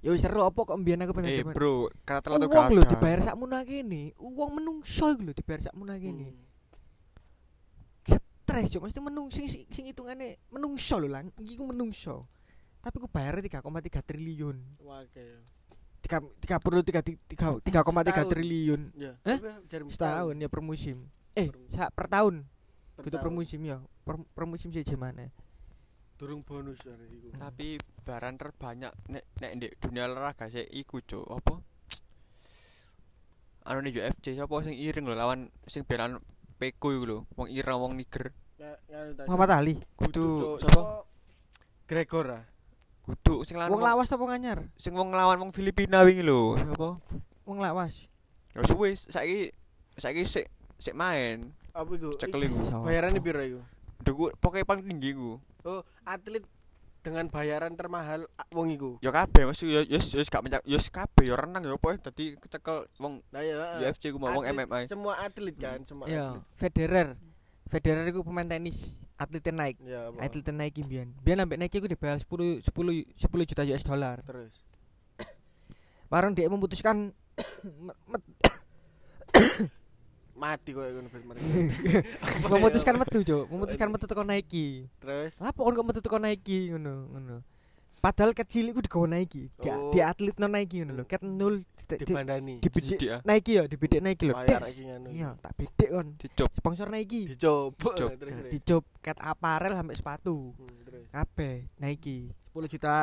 ya 0.00 0.08
wis 0.08 0.24
seru 0.24 0.40
apa 0.40 0.56
kok 0.56 0.72
mbiyen 0.80 1.04
aku 1.04 1.12
pengen 1.12 1.36
Eh, 1.36 1.44
bro, 1.44 1.92
kata 2.08 2.32
telat 2.32 2.40
tuh 2.40 2.48
Uang 2.48 2.72
lho 2.72 2.80
ada. 2.80 2.92
dibayar 2.96 3.20
sakmu 3.20 3.44
kene. 3.68 4.16
Uang 4.16 4.50
menungso 4.56 5.12
iku 5.12 5.20
lho 5.20 5.32
dibayar 5.36 5.68
sakmu 5.68 5.84
kene. 5.84 6.32
Hmm. 6.32 6.40
Stres 8.08 8.72
yo 8.72 8.80
mesti 8.80 9.00
menung 9.04 9.28
sing 9.28 9.52
sing 9.52 9.68
sing 9.68 9.84
hitungane 9.84 10.40
menungso 10.48 10.96
lho 10.96 11.12
lang. 11.12 11.28
Iki 11.36 11.60
ku 11.60 11.68
menungso. 11.68 12.24
Tapi 12.80 12.96
ku 12.96 13.10
bayar 13.10 13.36
3,3 13.42 13.60
triliun. 14.00 14.56
Wah, 14.80 15.04
oke. 16.06 16.38
3 16.40 16.58
3 16.62 17.02
3 17.02 17.60
3,3 17.60 17.82
Setahun. 17.82 18.30
triliun 18.30 18.82
Ya. 18.94 19.12
Eh? 19.26 19.38
setahun 19.90 20.34
ya 20.38 20.48
per 20.48 20.62
musim. 20.62 21.10
Eh, 21.36 21.50
Per- 21.50 21.68
sak 21.74 21.90
per 21.92 22.06
tahun. 22.08 22.46
per 22.96 23.02
Gitu 23.04 23.16
per 23.20 23.30
musim 23.34 23.60
ya. 23.66 23.78
Per, 24.06 24.14
per 24.32 24.44
musim 24.48 24.72
sih 24.72 24.82
mana. 24.96 25.28
Durung 26.16 26.40
bonus 26.40 26.80
are 26.88 27.04
iku. 27.12 27.28
Tapi 27.36 27.76
barang 28.06 28.40
terbanyak 28.40 28.92
nek 29.12 29.24
nek 29.36 29.52
di 29.60 29.68
dunia 29.76 30.08
olahraga 30.08 30.48
sih 30.48 30.64
iku 30.64 31.04
cuk 31.04 31.28
apa? 31.28 31.60
Anu 33.68 33.84
nih 33.84 34.00
UFC 34.00 34.32
siapa 34.32 34.54
sing 34.64 34.72
iring 34.72 35.04
lho 35.04 35.12
lawan 35.12 35.52
sing 35.68 35.84
belan 35.84 36.16
Peko 36.56 36.88
iku 36.88 37.04
lho, 37.04 37.18
wong 37.36 37.52
Iran 37.52 37.76
wong 37.84 37.92
Niger. 38.00 38.32
Muhammad 39.28 39.52
Ali. 39.52 39.74
Kudu? 39.92 40.56
Sapa? 40.64 41.04
Gregor 41.84 42.26
ah. 42.32 42.44
Kudu 43.06 43.46
sing 43.46 43.54
lawan 43.54 43.70
Wong 43.70 43.82
lawas 43.82 44.10
apa 44.10 44.24
nganyar? 44.26 44.58
sing 44.74 44.90
wong 44.90 45.14
nglawan 45.14 45.38
wong 45.38 45.50
Filipina 45.54 46.02
wingi 46.02 46.26
lho, 46.26 46.58
apa? 46.58 46.98
Wong 47.46 47.58
lawas. 47.62 47.94
Ya 48.50 48.66
wis 48.74 49.06
saiki 49.06 49.54
saiki 49.94 50.26
sik 50.26 50.46
sik 50.76 50.98
main. 50.98 51.54
Apa 51.70 51.86
iku? 51.94 52.10
Cekel 52.18 52.50
iku. 52.50 52.58
Sopo? 52.66 52.82
Bayarannya 52.82 53.20
piro 53.22 53.38
iku? 53.38 53.60
Duku 54.02 54.24
pokoke 54.36 54.66
paling 54.66 54.82
tinggi 54.82 55.14
iku. 55.14 55.38
Oh, 55.62 55.86
atlet 56.02 56.42
dengan 57.00 57.30
bayaran 57.30 57.78
termahal 57.78 58.26
ah, 58.34 58.46
wong 58.50 58.74
iku. 58.74 58.98
Ya 58.98 59.14
kabeh 59.14 59.46
mesti 59.46 59.70
ya 59.70 59.80
ya 59.86 60.02
ya 60.02 60.22
gak 60.26 60.42
mencak 60.42 60.62
ya 60.66 60.78
kabeh 60.82 61.24
ya 61.24 61.38
renang 61.38 61.62
ya 61.62 61.78
apa 61.78 62.02
dadi 62.02 62.34
kecekel 62.34 62.90
wong 62.98 63.22
Nah 63.30 63.40
ya. 63.40 63.54
ah. 63.54 63.78
UFC 63.78 64.10
ku 64.10 64.18
mau 64.18 64.34
wong 64.34 64.50
MMA. 64.50 64.90
Semua 64.90 65.22
atlet 65.22 65.54
kan, 65.54 65.78
semua 65.86 66.10
Ya, 66.10 66.34
atlet. 66.34 66.42
Federer. 66.58 67.08
Federer 67.70 68.02
iku 68.10 68.26
pemain 68.26 68.42
tenis. 68.42 68.98
Atletnya 69.16 69.52
naik. 69.52 69.76
Ya? 69.80 70.12
Atletnya 70.20 70.52
naik 70.52 70.76
Bian. 70.84 71.08
Bian 71.24 71.40
sampai 71.40 71.56
naik 71.56 71.72
iku 71.72 71.88
dibayar 71.88 72.20
10 72.20 72.60
10 72.60 72.68
10 72.68 73.48
juta 73.48 73.62
US 73.64 73.84
dollar. 73.84 74.20
terus. 74.22 74.52
Barang 76.12 76.36
dia 76.36 76.52
memutuskan 76.52 77.16
me- 77.84 77.98
me- 78.06 78.24
Mati 80.36 80.68
kok 80.76 80.84
ngono 80.84 81.08
memutuskan 82.52 82.94
metu, 83.00 83.24
Cuk. 83.24 83.44
Memutuskan 83.48 83.88
metu 83.88 84.04
teko 84.04 84.20
Nike. 84.20 84.84
Terus 85.00 85.32
Apa 85.40 85.56
kon 85.56 85.72
kok 85.72 85.86
metu 85.88 86.04
teko 86.04 86.20
Nike 86.20 86.76
ngono, 86.76 87.08
ngono. 87.08 87.36
Padahal 88.06 88.32
kecil 88.32 88.70
iku 88.70 88.78
digawa 88.78 89.06
Nike. 89.12 89.50
Di, 89.52 89.66
Oh. 89.66 89.90
di 89.90 89.98
atlet 89.98 90.38
no 90.38 90.46
Nike 90.46 90.78
ngono 90.78 90.92
lho. 90.94 91.04
Ket 91.04 91.22
nol 91.22 91.66
di, 91.82 91.82
di, 91.92 92.04
dibandani. 92.06 92.54
dibidik 92.62 93.02
ya. 93.02 93.18
Nike 93.20 93.52
ya, 93.52 93.62
dibidik 93.66 93.98
Nike 93.98 94.24
lho. 94.24 94.34
Bayar 94.36 94.62
Des. 94.62 94.70
iki 94.70 94.82
ngono. 94.86 95.08
Iya, 95.10 95.28
tak 95.36 95.52
bidik 95.54 95.88
kon. 95.90 96.08
Dicop. 96.14 96.50
Sponsor 96.54 96.86
Nike. 96.86 97.20
Dicoba 97.26 97.74
Dicoba. 97.74 98.14
terus. 98.14 98.32
terus. 98.38 98.52
Dicob 98.54 98.84
ket 99.00 99.18
aparel 99.18 99.74
sampai 99.74 99.94
sepatu. 99.94 100.54
Hmm, 100.54 100.78
terus. 100.84 101.04
kabeh 101.08 101.66
Nike 101.76 102.30
10 102.52 102.68
juta 102.68 102.94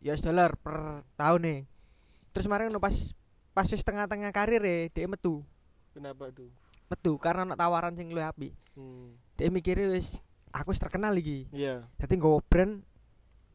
US 0.00 0.20
dollar 0.20 0.56
per 0.56 0.78
tahun 1.14 1.40
nih 1.42 1.60
terus 2.30 2.46
kemarin 2.46 2.72
pas 2.76 2.96
pas 3.52 3.66
wis 3.66 3.80
tengah-tengah 3.80 4.30
karir 4.30 4.58
e 4.60 4.88
dia 4.88 5.06
metu 5.06 5.42
Kenapa 5.90 6.30
tuh? 6.30 6.50
metu 6.86 7.12
karena 7.16 7.44
ono 7.44 7.54
tawaran 7.54 7.92
sing 7.92 8.08
luwih 8.08 8.24
apik 8.24 8.52
Hmm. 8.72 9.12
dia 9.34 9.48
mikirnya 9.48 9.92
wis 9.92 10.08
aku 10.50 10.72
terkenal 10.72 11.12
iki 11.12 11.44
Iya. 11.50 11.84
dadi 11.94 12.14
nggawa 12.14 12.40
brand 12.42 12.80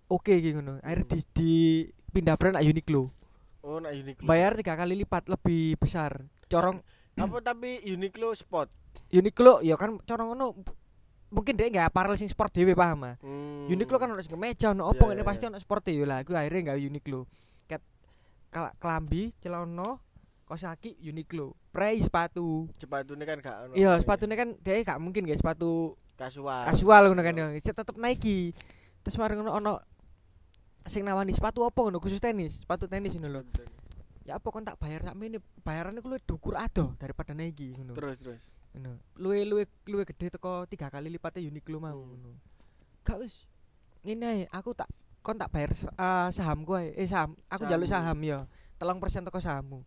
oke 0.08 0.32
iki 0.32 0.56
ngono. 0.56 0.80
Akhirnya 0.84 1.06
di, 1.12 1.20
di 1.36 1.52
pindah 2.12 2.36
brand 2.40 2.56
nak 2.58 2.66
Uniqlo. 2.66 3.12
Oh, 3.68 3.78
nak 3.84 3.94
Uniqlo. 3.94 4.24
bayar 4.24 4.56
tiga 4.56 4.80
kali 4.80 4.96
lipat 5.04 5.28
lebih 5.28 5.76
besar. 5.78 6.24
Corong. 6.48 6.80
Apa 7.22 7.42
tapi 7.44 7.84
Uniqlo 7.84 8.32
spot? 8.34 8.72
Uniqlo 9.12 9.64
ya 9.64 9.76
kan 9.76 10.00
corong 10.04 10.36
ngono 10.36 10.58
mungkin 11.28 11.60
dia 11.60 11.68
nggak 11.68 11.92
apparel 11.92 12.16
sing 12.16 12.32
sport 12.32 12.56
dhewe 12.56 12.72
paham 12.72 13.04
ah? 13.04 13.16
Hmm. 13.20 13.68
Uniqlo 13.68 14.00
kan 14.00 14.12
sing 14.24 14.32
kemeja 14.32 14.72
Iya, 14.72 14.84
opo 14.84 15.08
iya, 15.08 15.20
ngene 15.20 15.24
pasti 15.28 15.44
iya. 15.48 15.52
ono 15.52 15.60
sport 15.60 15.84
yo 15.92 16.04
lah. 16.08 16.24
Aku 16.24 16.32
akhirnya 16.36 16.74
gawe 16.74 16.80
Uniqlo. 16.80 17.28
Ket 17.68 17.84
kala 18.48 18.72
klambi 18.80 19.36
celana 19.44 20.00
kosaki 20.48 20.96
Uniqlo. 21.04 21.56
Prei 21.76 22.00
sepatu. 22.00 22.72
Sepatunya 22.74 23.26
kan 23.28 23.38
gak 23.44 23.56
iya 23.76 24.00
sepatunya 24.00 24.36
kan 24.40 24.56
dia 24.64 24.82
gak 24.82 25.00
mungkin 25.04 25.28
guys 25.28 25.44
sepatu 25.44 26.00
kasual. 26.16 26.66
kasual 26.72 27.12
ngono 27.12 27.22
kan 27.22 27.36
ya. 27.36 27.48
Tetep 27.60 27.98
Nike. 28.00 28.56
Terus 29.04 29.16
mari 29.20 29.36
ngono 29.36 29.52
ono 29.52 29.74
sing 30.88 31.04
nawani 31.08 31.32
sepatu 31.32 31.64
apa 31.64 31.78
ngono? 31.78 32.00
Khusus 32.00 32.20
tenis 32.20 32.58
sepatu 32.60 32.88
tenis 32.88 33.14
ngono 33.16 33.40
lho. 33.40 33.42
Ya 34.28 34.36
apa 34.36 34.48
kon 34.52 34.68
tak 34.68 34.76
bayar 34.76 35.08
sakmene 35.08 35.40
bayarannya 35.64 36.04
ku 36.04 36.12
luwih 36.12 36.24
dukur 36.28 36.60
ado 36.60 36.96
daripada 37.00 37.32
Nike 37.32 37.72
ngono. 37.76 37.96
Terus 37.96 38.18
terus. 38.20 38.44
ngono. 38.76 39.00
Luwe 39.16 39.48
luwe 39.48 39.64
luwe 39.88 40.04
gede 40.04 40.36
teko 40.36 40.68
tiga 40.68 40.92
kali 40.92 41.08
lipatnya 41.08 41.48
Uniqlo 41.48 41.80
mau 41.80 41.96
Hmm. 41.96 42.12
ngono. 42.12 42.32
Gak 43.08 43.18
wis. 43.24 43.48
Ngene 44.04 44.52
aku 44.52 44.76
tak 44.76 44.92
kon 45.24 45.40
tak 45.40 45.52
bayar 45.52 45.72
uh, 45.96 46.32
saham 46.32 46.64
gue 46.64 46.92
eh 46.96 47.08
saham 47.08 47.36
aku 47.48 47.64
jaluk 47.68 47.88
saham 47.88 48.18
ya. 48.24 48.44
Telung 48.76 49.00
persen 49.00 49.24
teko 49.24 49.40
sahammu. 49.40 49.80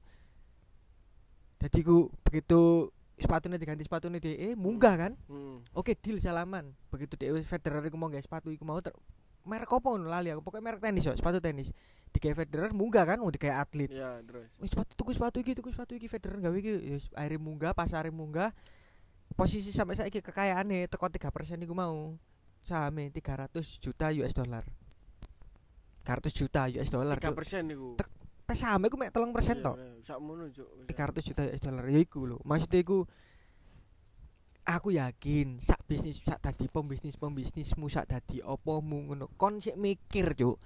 Jadi 1.61 1.85
ku 1.85 2.09
begitu 2.25 2.89
sepatunya 3.21 3.61
diganti 3.61 3.85
sepatunya 3.85 4.17
dia 4.17 4.33
eh 4.33 4.53
munggah 4.57 4.97
kan? 4.97 5.13
Hmm. 5.29 5.61
oke 5.77 5.93
deal 6.01 6.17
salaman. 6.17 6.73
Begitu 6.89 7.21
dia 7.21 7.37
Federer 7.45 7.85
iku 7.85 8.01
mau 8.01 8.09
sepatu 8.09 8.49
iku 8.49 8.65
mau 8.65 8.81
ter 8.81 8.97
merek 9.45 9.69
apa 9.69 9.87
ngono? 9.87 10.07
Lali 10.07 10.29
aku. 10.29 10.41
Pokoknya 10.43 10.65
merek 10.67 10.81
tenis 10.81 11.05
yo 11.05 11.13
sepatu 11.13 11.39
tenis. 11.39 11.71
Digawe 12.11 12.35
Federer 12.37 12.71
munggah 12.71 13.05
kan? 13.05 13.19
Mau 13.19 13.31
digawe 13.31 13.61
atlet. 13.61 13.89
Iya, 13.89 14.19
terus. 14.21 14.51
Wis 14.59 14.71
sepatu 14.71 14.93
tuku 14.95 15.11
sepatu 15.13 15.37
iki 15.39 15.53
tuku 15.55 15.71
sepatu 15.71 15.93
iki. 15.95 16.07
Federer 16.07 16.39
gawe 16.39 16.57
iki. 16.57 16.71
Ya 16.83 16.95
wis, 16.97 17.07
akhirnya 17.13 17.39
munggah 17.39 17.73
pasare 17.73 18.11
munggah. 18.11 18.51
Posisi 19.31 19.71
sampai 19.71 19.95
saiki 19.95 20.19
kekayaane 20.21 20.91
teko 20.91 21.07
3% 21.07 21.31
iku 21.63 21.73
mau. 21.73 22.19
Sahame 22.61 23.09
300 23.09 23.49
juta 23.79 24.11
US 24.11 24.35
dollar. 24.35 24.67
300 26.05 26.33
juta 26.35 26.67
US 26.67 26.91
dollar 26.91 27.17
tiga 27.21 27.31
Cuk. 27.31 27.39
persen 27.39 27.65
iku. 27.71 27.95
Tek- 27.97 28.19
Pas 28.45 28.59
sahame 28.59 28.91
iku 28.91 28.99
mek 28.99 29.15
3% 29.15 29.63
tok. 29.63 29.77
sakmono 30.03 30.51
cuk 30.51 30.69
300 30.91 31.23
juta 31.23 31.43
US 31.47 31.63
dollar. 31.63 31.85
Ya 31.87 32.01
iku 32.03 32.27
lho. 32.27 32.39
Maksudnya 32.43 32.83
iku 32.83 33.07
aku 34.65 34.95
yakin 34.95 35.59
sak 35.59 35.81
bisnis 35.85 36.21
sak 36.23 36.39
dadi 36.41 36.69
pembisnis 36.69 37.17
pembisnismu 37.17 37.87
sak 37.89 38.09
dadi 38.09 38.41
opomu 38.41 39.11
ngono. 39.11 39.27
Kon 39.35 39.59
sik 39.59 39.75
mikir 39.75 40.35
cuk. 40.35 40.57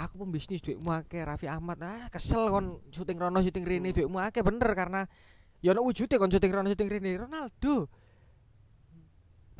Aku 0.00 0.16
pembisnis 0.24 0.64
duitmu 0.64 0.88
akeh 0.90 1.20
Raffi 1.20 1.44
Ahmad. 1.44 1.80
Ah 1.84 2.08
kesel 2.08 2.48
kon 2.48 2.80
syuting 2.88 3.20
rono 3.20 3.40
syuting 3.40 3.64
rene 3.68 3.92
Hmm. 3.92 3.96
duitmu 4.00 4.18
akeh. 4.18 4.40
Bener 4.40 4.70
karena 4.72 5.00
ya 5.60 5.76
ono 5.76 5.84
wujude 5.84 6.16
kon 6.16 6.32
syuting 6.32 6.52
rono 6.52 6.68
syuting 6.72 6.88
rene. 6.88 7.10
Ronaldo. 7.20 7.88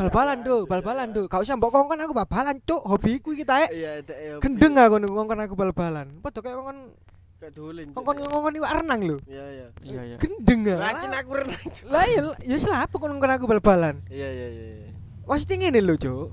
Bal-balan 0.00 0.40
Ya, 0.40 0.44
do 0.48 0.56
ya, 0.64 0.64
bal-balan 0.64 1.08
ya. 1.12 1.14
do 1.14 1.22
gak 1.28 1.44
usah 1.44 1.60
mbok 1.60 1.76
kongkon 1.76 2.00
aku 2.00 2.16
bal-balan 2.16 2.56
cuk. 2.64 2.80
Hobiku 2.88 3.36
iki 3.36 3.44
tae 3.44 3.68
iya 3.68 4.00
dek 4.00 4.16
ya 4.16 4.34
gendeng 4.40 4.72
aku 4.80 4.96
ngongkon 4.96 5.40
aku 5.44 5.52
bal-balan. 5.52 6.08
Padha 6.24 6.40
kayak 6.40 6.56
kongkon 6.56 6.78
gak 7.40 7.52
dolen 7.56 7.86
Cuk. 7.88 7.94
kongkon 7.96 8.16
ngongkon 8.20 8.54
iwak 8.60 8.72
renang 8.76 9.00
lho 9.00 9.16
iya 9.24 9.44
iya 9.48 9.66
Iya 9.80 10.00
iya. 10.04 10.16
gendeng 10.20 10.60
ah. 10.68 10.78
racun 10.78 11.10
aku 11.10 11.30
renang 11.40 11.64
lah 11.88 12.04
ya 12.04 12.20
ya 12.44 12.56
selapa 12.60 12.94
kon 12.94 13.10
ngongkon 13.10 13.32
aku 13.32 13.44
bal-balan 13.48 13.96
iya 14.08 14.28
iya 14.28 14.48
iya 14.48 14.66
iya. 14.76 14.88
Maksudnya 15.20 15.56
ngene 15.62 15.80
lho, 15.80 15.94
Cuk. 15.94 16.26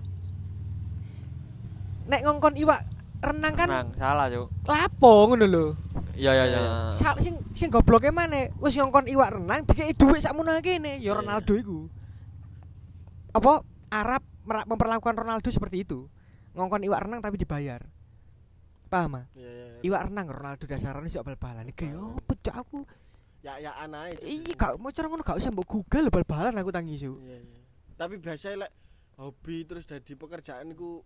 Nek 2.08 2.22
ngongkon 2.26 2.58
iwak 2.58 2.82
renang 3.20 3.54
kan 3.54 3.70
Tenang, 3.70 3.90
salah, 3.94 4.26
Cuk. 4.28 4.48
lapo 4.66 5.12
ngono 5.30 5.46
lho. 5.46 5.66
Iya 6.12 6.32
iya 6.34 6.46
iya. 6.50 6.62
Sal 6.92 7.14
sing 7.22 7.38
sing 7.54 7.70
gobloke 7.70 8.10
maneh 8.10 8.50
wis 8.58 8.74
ngongkon 8.74 9.06
iwak 9.06 9.38
renang 9.38 9.70
dikeki 9.70 9.94
dhuwit 9.94 10.26
sakmono 10.26 10.58
kene, 10.60 10.98
ya 10.98 11.04
Iya, 11.04 11.12
Ronaldo 11.14 11.54
iku. 11.54 11.80
Apa 13.32 13.62
Arab 13.94 14.26
memperlakukan 14.66 15.14
Ronaldo 15.14 15.54
seperti 15.54 15.86
itu. 15.86 16.10
Ngongkon 16.58 16.82
iwak 16.82 17.06
renang 17.06 17.22
tapi 17.22 17.38
dibayar. 17.38 17.86
Paham 18.88 19.20
ah? 19.20 19.26
iya 19.36 19.50
iya 19.50 19.66
Iwak 19.84 20.10
renang 20.10 20.28
Ronaldo 20.28 20.64
dasarane 20.66 21.08
sok 21.08 21.24
bal-balan. 21.24 21.70
Iki 21.70 21.86
yo 21.92 22.16
Cuk 22.42 22.56
aku. 22.56 22.80
ya 23.40 23.60
ya 23.60 23.72
anae. 23.78 24.12
Iya 24.20 24.52
gak 24.56 24.76
mau 24.78 24.90
cara 24.90 25.08
ngono 25.08 25.22
gak 25.22 25.38
usah 25.38 25.52
mbok 25.52 25.68
Google 25.68 26.10
bal-balan 26.10 26.56
aku 26.56 26.72
tangi 26.72 26.98
su. 26.98 27.16
iya 27.22 27.38
iya 27.38 27.60
tapi 27.94 28.18
biasa 28.18 28.54
lek 28.54 28.72
hobi 29.16 29.66
terus 29.66 29.84
jadi 29.84 30.14
pekerjaan 30.14 30.70
iku 30.70 31.02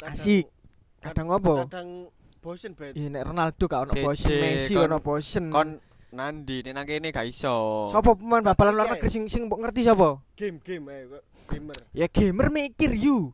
Asik. 0.00 0.50
Kadang 0.98 1.30
opo? 1.30 1.66
kadang 1.66 2.10
bosen 2.38 2.74
ben 2.74 2.94
Iya 2.94 3.08
nek 3.08 3.24
Ronaldo 3.24 3.64
gak 3.66 3.82
ono 3.86 3.92
bosen, 3.94 4.30
Messi 4.30 4.74
ono 4.74 4.98
bosen. 4.98 5.44
Kon 5.50 5.78
nandi 6.10 6.62
nek 6.62 6.72
nang 6.74 6.86
kene 6.86 7.08
gak 7.10 7.26
iso. 7.26 7.90
Sopo 7.90 8.14
pemain 8.14 8.42
bal-balan 8.42 8.74
luar 8.74 8.86
Iya. 8.86 8.92
negeri 8.96 9.10
sing 9.10 9.24
sing 9.26 9.42
mbok 9.46 9.60
ngerti 9.60 9.82
sapa? 9.82 10.18
game 10.34 10.58
game 10.60 10.86
ae 10.88 11.02
kok 11.06 11.22
gamer 11.50 11.78
Ya 11.92 12.06
gamer 12.08 12.46
mikir 12.48 12.92
you. 12.94 13.30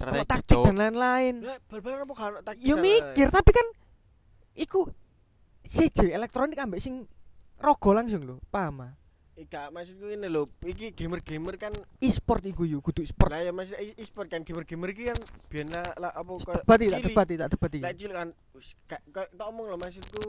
Strategi, 0.00 0.28
taktik 0.32 0.58
dan 0.64 0.76
lain-lain. 0.80 1.34
lah 1.44 1.56
Ya 2.56 2.74
mikir 2.80 3.28
tapi 3.28 3.50
kan 3.52 3.66
iku 4.56 4.88
CJ 5.68 6.10
elektronik 6.16 6.56
ambek 6.58 6.80
sing 6.80 7.04
rogo 7.60 7.92
langsung 7.92 8.24
lho, 8.24 8.36
paham 8.48 8.88
ah? 8.88 8.92
Ika 9.36 9.72
maksudku 9.72 10.08
ini 10.12 10.28
lho, 10.28 10.48
iki 10.64 10.92
gamer-gamer 10.92 11.56
kan 11.56 11.72
E-sport 12.00 12.44
iku 12.44 12.64
you, 12.64 12.80
kudu 12.84 13.04
e-sport. 13.04 13.32
lah 13.32 13.40
ya 13.40 13.52
maksud 13.52 13.76
e-sport 13.96 14.28
kan 14.28 14.44
gamer-gamer 14.44 14.90
iki 14.92 15.08
kan 15.08 15.18
biyen 15.48 15.68
lah, 15.72 15.84
lah 15.96 16.12
apa 16.12 16.28
koyo 16.28 16.60
Debat 16.60 16.76
iki, 16.80 16.88
tak 16.90 17.00
cilik. 17.00 17.06
debat 17.08 17.26
iki, 17.28 17.38
tak 17.38 17.50
debat 17.52 17.70
iki. 17.72 17.84
Lek 17.84 17.94
cilik 17.96 18.16
kan 18.16 18.28
wis 18.56 18.68
tak 18.88 19.46
omong 19.48 19.66
lho 19.70 19.76
maksudku 19.80 20.24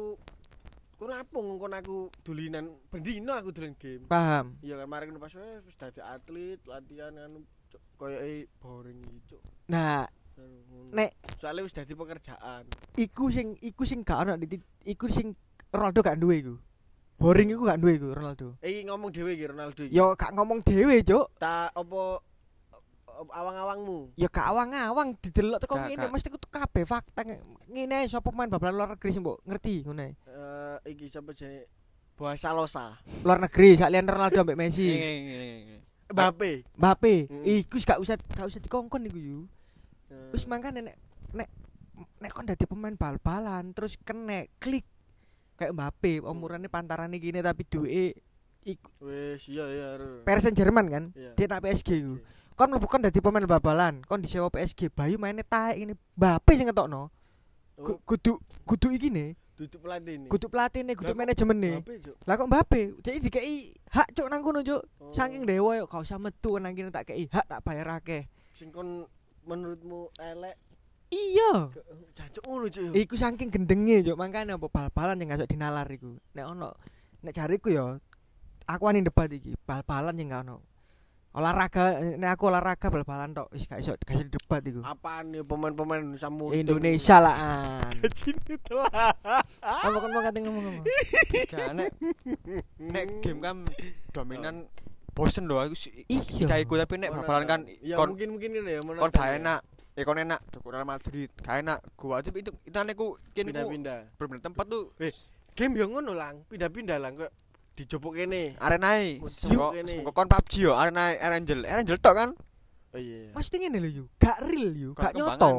ku 1.02 1.04
napung 1.10 1.58
kon 1.58 1.74
aku 1.74 2.14
dulinan 2.22 2.78
bendino 2.94 3.34
aku 3.34 3.50
dolen 3.50 3.74
game. 3.76 4.06
Paham. 4.06 4.62
Iya 4.62 4.78
kan 4.80 4.88
mari 4.88 5.10
pas 5.18 5.34
wis 5.66 5.76
dadi 5.76 6.00
atlet, 6.00 6.62
latihan 6.70 7.12
kan 7.18 7.32
koyo 7.98 8.18
e 8.20 8.48
boring 8.60 9.00
iki, 9.06 9.20
Cuk. 9.36 9.42
Nah. 9.70 10.08
Nek- 10.92 11.16
soalnya 11.38 11.64
wis 11.64 11.72
dadi 11.72 11.94
pekerjaan. 11.94 12.66
iku 12.98 13.30
sing 13.32 13.56
iku 13.62 13.86
sing 13.86 14.02
gak 14.04 14.26
ono 14.26 14.36
tit- 14.42 14.66
iku 14.84 15.06
sing 15.08 15.38
Ronaldo 15.72 16.04
gak 16.04 16.20
duwe 16.20 16.36
iku. 16.42 16.56
Boring 17.22 17.54
iku 17.54 17.64
gak 17.70 17.80
duwe 17.80 17.96
iku 17.96 18.08
Ronaldo. 18.12 18.58
Iki 18.60 18.90
ngomong 18.90 19.10
dhewe 19.14 19.32
iki 19.38 19.46
Ronaldo 19.48 19.82
iki. 19.86 19.94
Yo 19.96 20.18
gak 20.18 20.34
ngomong 20.36 20.60
dhewe, 20.66 21.00
Cuk. 21.06 21.32
Ta 21.40 21.70
apa 21.72 22.02
apa 23.12 23.32
awang-awangmu? 23.38 24.18
Ya 24.18 24.28
gak 24.28 24.50
awang-awang 24.50 25.14
didelok 25.22 25.62
teko 25.62 25.78
ngene, 25.78 26.10
mesti 26.10 26.28
kudu 26.34 26.48
kabeh 26.50 26.84
fakta 26.90 27.22
ngene 27.70 28.10
sapa 28.10 28.34
pemain 28.34 28.50
bal-balan 28.50 28.76
luar 28.76 28.90
negeri 28.98 29.10
sing 29.14 29.22
mbok 29.22 29.46
ngerti 29.46 29.86
ngono 29.86 30.02
ae. 30.02 30.12
Eh 30.26 30.78
iki 30.98 31.06
sapa 31.06 31.30
jenenge? 31.32 31.70
Bahasa 32.18 32.50
Losa. 32.54 32.98
Luar 33.22 33.38
negeri 33.46 33.78
sak 33.78 33.94
Ronaldo 33.94 34.42
ambek 34.42 34.58
Ngene, 34.58 34.70
Messi. 34.74 34.88
Mbappe. 36.14 36.52
Mbappe, 36.76 37.14
Mm. 37.28 37.44
iku 37.46 37.76
gak 37.80 38.00
usah 38.00 38.16
gak 38.18 38.48
usah 38.48 38.60
dikongkon 38.60 39.08
iku 39.08 39.18
yu. 39.18 39.40
Eh, 40.08 40.32
Wis 40.32 40.44
mangkane 40.44 40.82
nek 40.82 40.96
nek 41.32 41.48
nek 42.20 42.32
kon 42.32 42.46
dadi 42.46 42.66
pemain 42.66 42.94
bal-balan 42.94 43.72
terus 43.72 43.96
kena 43.98 44.44
klik 44.58 44.84
kayak 45.56 45.72
Mbappe 45.72 46.20
umurane 46.22 46.68
pantarane 46.68 47.16
gini 47.16 47.40
tapi 47.40 47.64
duwe 47.64 48.16
iku 48.62 48.90
Wis 49.04 49.48
iya 49.48 49.66
iya. 49.66 49.88
Saint 50.38 50.54
Germain 50.54 50.86
kan 50.86 51.04
Iya. 51.14 51.32
dia 51.34 51.46
nak 51.48 51.62
PSG 51.62 51.90
iku 51.96 52.14
Oke. 52.18 52.26
kon 52.54 52.70
mlebu 52.70 52.86
kon 52.86 53.02
dadi 53.02 53.18
pemain 53.18 53.46
bal-balan 53.46 54.04
kon 54.04 54.20
disewa 54.20 54.48
PSG 54.48 54.90
Bayu 54.90 55.16
mainnya 55.16 55.42
taek 55.42 55.80
ini 55.80 55.94
Mbappe 56.14 56.52
sing 56.54 56.68
ngetokno 56.68 57.10
Oh, 57.82 57.98
Ku- 57.98 58.02
kudu 58.06 58.38
kudu 58.68 58.94
iki 58.94 59.10
ne 59.10 59.34
duduk 59.62 59.80
pelatih 59.80 60.14
ini. 60.16 60.26
kudu 60.26 60.48
pelatihne 60.48 60.92
kudu 60.94 61.06
Lah 61.06 61.14
kok 61.14 61.38
Mbappe, 61.38 61.94
Cuk. 62.02 62.16
lah 62.26 62.36
kok 62.36 62.48
Mbappe 62.48 62.82
jadi 63.00 63.18
dikei 63.22 63.56
hak 63.88 64.08
cuk 64.12 64.28
nang 64.28 64.42
kono 64.42 64.60
cuk 64.60 64.82
Oh. 64.98 65.14
saking 65.14 65.46
dewa 65.46 65.76
yo 65.76 65.86
gak 65.86 66.02
usah 66.02 66.18
metu 66.18 66.58
nang 66.58 66.74
kene 66.74 66.90
tak 66.90 67.06
kei 67.06 67.28
hak 67.28 67.46
tak 67.46 67.62
bayar 67.62 67.94
akeh 67.96 68.26
sing 68.52 68.70
kon 68.70 69.06
menurutmu 69.44 70.10
elek 70.18 70.58
iya 71.08 71.68
ke- 71.68 71.86
jancuk 72.14 72.44
ngono 72.44 72.68
Cuk. 72.68 72.96
Iku 72.96 73.14
saking 73.14 73.50
gendenge 73.50 74.02
yo 74.02 74.16
makane 74.16 74.52
apa 74.52 74.66
bal-balan 74.66 75.20
yang 75.20 75.36
gak 75.36 75.46
dinalar 75.46 75.86
iku. 75.86 76.16
Nek 76.32 76.46
ono 76.48 76.72
nek 77.22 77.36
jariku 77.36 77.70
yo 77.70 77.86
aku 78.64 78.82
wani 78.82 79.04
debat 79.04 79.28
iki, 79.28 79.54
bal-balan 79.62 80.16
yang 80.16 80.32
gak 80.32 80.42
ono. 80.48 80.58
Olahraga 81.32 81.84
nek 82.20 82.36
aku 82.36 82.52
olahraga 82.52 82.92
bal-balan 82.92 83.32
tok 83.32 83.48
wis 83.56 83.64
gak 83.64 83.80
iso 83.80 83.96
gak 83.98 84.20
iso 84.20 84.28
debat 84.28 84.60
iku. 84.62 84.84
Apaan 84.84 85.32
nih 85.32 85.48
pemain-pemain 85.48 86.04
mutu? 86.28 86.52
Indonesia 86.52 87.24
lah 87.24 87.36
an. 87.40 87.92
Gajine 88.04 88.60
telah. 88.60 89.16
Apa 89.64 89.96
kon 89.96 90.12
mau 90.12 90.20
kate 90.20 90.44
ngomong-ngomong? 90.44 90.84
Gak 91.56 91.72
nek 91.72 91.90
nek 92.76 93.04
game 93.24 93.40
kan 93.40 93.64
dominan 94.12 94.68
bosen 95.12 95.48
loh 95.48 95.64
aku 95.64 95.72
sih 95.72 96.04
Iya. 96.08 96.60
iku 96.60 96.76
tapi 96.76 97.00
nek 97.00 97.16
bal-balan 97.16 97.46
kan 97.48 97.60
ya 97.80 97.96
mungkin 97.96 98.36
mungkin 98.36 98.52
ya 98.60 98.80
kon 98.84 99.12
gak 99.12 99.40
enak 99.40 99.60
eh 99.92 100.04
kon 100.04 100.20
enak 100.20 100.40
Real 100.64 100.84
Madrid 100.84 101.32
gak 101.40 101.64
enak 101.64 101.80
gua 101.96 102.20
tapi 102.20 102.44
itu 102.44 102.52
itu 102.64 102.76
aneh 102.76 102.96
ku 102.96 103.16
kene 103.32 103.52
ku 103.52 103.56
pindah-pindah 103.56 104.00
bener 104.16 104.40
tempat 104.40 104.66
tuh 104.68 104.88
Eh. 105.00 105.12
game 105.52 105.76
yang 105.76 105.92
ngono 105.92 106.12
lang 106.12 106.44
pindah-pindah 106.48 106.96
lang 106.96 107.16
kok 107.16 107.32
dijopok 107.82 108.14
kene 108.16 108.54
arena 108.58 108.94
kene. 108.94 109.28
sengko 109.30 110.12
kon 110.12 110.28
PUBG 110.28 110.54
yo 110.62 110.72
arena 110.74 111.10
Angel 111.12 111.66
Angel 111.66 111.98
tok 111.98 112.14
kan 112.14 112.30
oh 112.92 113.00
iya 113.00 113.32
Mesti 113.32 113.56
ngene 113.58 113.78
lho 113.78 113.90
yu, 113.90 114.04
gak 114.16 114.38
real 114.44 114.72
yu, 114.72 114.90
Kon 114.94 115.04
gak 115.04 115.14
nyoto. 115.14 115.50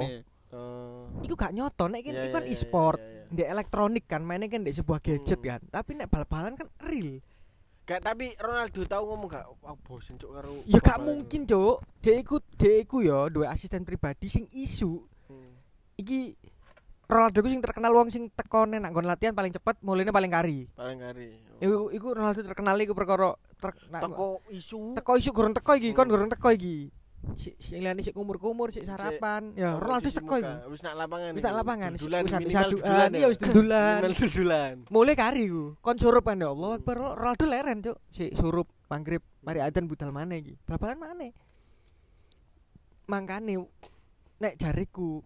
oh 0.52 1.08
Iku 1.20 1.34
gak 1.34 1.50
nyoto 1.50 1.84
nek 1.86 2.00
Iya, 2.00 2.06
kan 2.06 2.14
iku 2.20 2.34
kan 2.34 2.44
e-sport. 2.46 3.00
Ndek 3.32 3.48
elektronik 3.48 4.04
kan 4.04 4.20
mainnya 4.20 4.46
kan 4.46 4.60
ndek 4.60 4.76
sebuah 4.76 5.00
gadget 5.00 5.34
Hmm. 5.34 5.48
kan. 5.48 5.60
Tapi 5.66 5.90
nek 5.94 6.06
bal-balan 6.06 6.52
kan 6.52 6.68
real. 6.82 7.24
Gak 7.82 7.98
tapi 8.00 8.36
Ronaldo 8.36 8.84
tahu 8.84 9.04
ngomong 9.08 9.28
gak 9.28 9.44
wah 9.58 9.74
bosen 9.76 10.14
cuk 10.14 10.30
karo 10.30 10.60
Ya 10.64 10.78
gak 10.78 11.00
mungkin, 11.00 11.42
Cuk. 11.42 11.80
Dia 11.98 12.14
iku 12.14 12.36
dia 12.54 12.78
iku 12.78 13.00
ya 13.00 13.26
duwe 13.26 13.48
asisten 13.48 13.82
pribadi 13.82 14.28
sing 14.28 14.44
isu 14.50 15.00
Hmm. 15.26 15.56
iki 15.94 16.36
Ronaldo 17.04 17.44
sing 17.44 17.60
terkenal 17.60 17.92
wong 17.92 18.08
sing 18.08 18.30
tekone 18.30 18.76
nak 18.76 18.90
nggon 18.90 19.04
latihan 19.04 19.32
paling 19.32 19.50
cepet, 19.50 19.76
mulane 19.80 20.08
paling 20.08 20.30
kari. 20.30 20.58
paling 20.72 20.98
kari 20.98 21.28
Iku 21.58 21.90
iku 21.90 22.06
Ronaldo 22.10 22.40
terkenal 22.42 22.78
iku 22.78 22.92
perkara 22.92 23.36
ter, 23.54 23.70
teko 23.76 24.40
isu 24.48 24.96
teko 24.96 25.12
isu 25.14 25.30
gorong 25.30 25.52
teko 25.52 25.72
iki, 25.74 25.90
kon 25.90 26.04
Hmm. 26.04 26.12
gorong 26.12 26.30
teko 26.30 26.48
iki. 26.50 26.88
Si 27.32 27.54
si 27.56 27.78
liyane 27.78 28.02
sik 28.02 28.12
kumur-kumur, 28.12 28.74
sik 28.74 28.82
sarapan. 28.82 29.54
Ya 29.54 29.76
Apa, 29.76 29.82
Ronaldo 29.84 30.08
teko 30.10 30.34
iku. 30.36 30.52
wis 30.68 30.82
nak 30.82 30.94
lapangan 30.96 31.30
Wis 31.32 31.42
nak 31.42 31.54
lapangan, 31.54 31.90
Dudulan, 31.94 32.22
wis 32.22 32.32
minimal 32.34 32.70
dudulan 32.72 33.10
iya, 33.12 33.26
wis 33.28 33.38
dudulan. 33.38 33.94
minimal 33.94 34.14
dudulan 34.16 34.74
Mulai 34.88 35.14
kari 35.14 35.44
ku. 35.46 35.64
Kon 35.78 35.96
surup 35.96 36.24
kan 36.24 36.38
ya 36.38 36.48
Allah 36.48 36.70
Akbar 36.74 36.96
Ronaldo 37.14 37.44
leren, 37.46 37.78
Cuk. 37.78 37.98
Si 38.08 38.24
surup 38.32 38.66
maghrib, 38.88 39.22
mari 39.40 39.60
adzan 39.60 39.86
budal 39.86 40.10
maneh 40.10 40.40
iki. 40.40 40.54
Bal-balan 40.64 40.98
maneh. 40.98 41.30
Mangkane 43.04 43.54
nek 44.40 44.54
jariku 44.56 45.20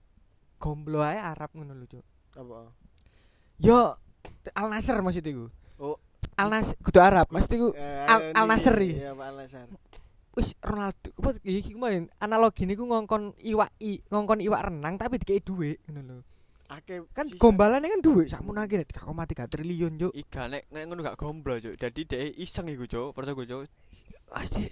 gomblo 0.56 1.00
ae 1.00 1.16
Arab 1.16 1.50
ngono 1.54 1.72
lho, 1.74 1.86
Cuk. 1.86 2.04
apa 2.36 2.72
Yo 3.56 3.96
Al 4.52 4.66
Nasr 4.68 5.00
maksud 5.00 5.24
iku. 5.24 5.46
Oh. 5.80 5.96
Al 6.36 6.48
Nasr 6.52 6.76
kudu 6.82 7.00
Arab, 7.00 7.30
maksud 7.30 7.52
iku 7.52 7.68
Eh, 7.72 8.04
Al- 8.04 8.34
Al 8.34 8.46
Nassr 8.46 8.76
iki. 8.76 9.00
iya 9.00 9.12
Pak 9.12 9.26
Al 9.26 9.36
Nassr 9.40 9.68
wis 10.36 10.52
Ronaldo 10.60 11.08
apa 11.16 11.32
iki 11.40 11.72
kemarin 11.72 12.12
analogi 12.20 12.68
niku 12.68 12.84
ngongkon 12.84 13.40
iwak 13.40 13.72
i, 13.80 14.04
ngongkon 14.12 14.44
iwak 14.44 14.68
renang 14.68 15.00
tapi 15.00 15.16
dikei 15.16 15.40
dhuwit 15.40 15.80
ngono 15.88 16.00
lho. 16.04 16.16
akeh 16.68 17.08
Kan 17.16 17.32
gombalane 17.40 17.88
kan 17.88 18.04
dhuwit 18.04 18.28
sakmono 18.28 18.60
akeh 18.60 18.84
3,3 18.84 19.48
triliun, 19.48 19.96
Cuk. 19.96 20.12
Iga 20.12 20.50
nek 20.52 20.68
ngono 20.68 21.00
gak 21.00 21.16
gomblo 21.16 21.56
cuk. 21.56 21.80
Dadi 21.80 22.04
dhek 22.04 22.36
iseng 22.36 22.68
iku 22.68 22.84
cuk, 22.84 23.16
percaya 23.16 23.32
gue 23.32 23.46
cuk. 23.48 23.64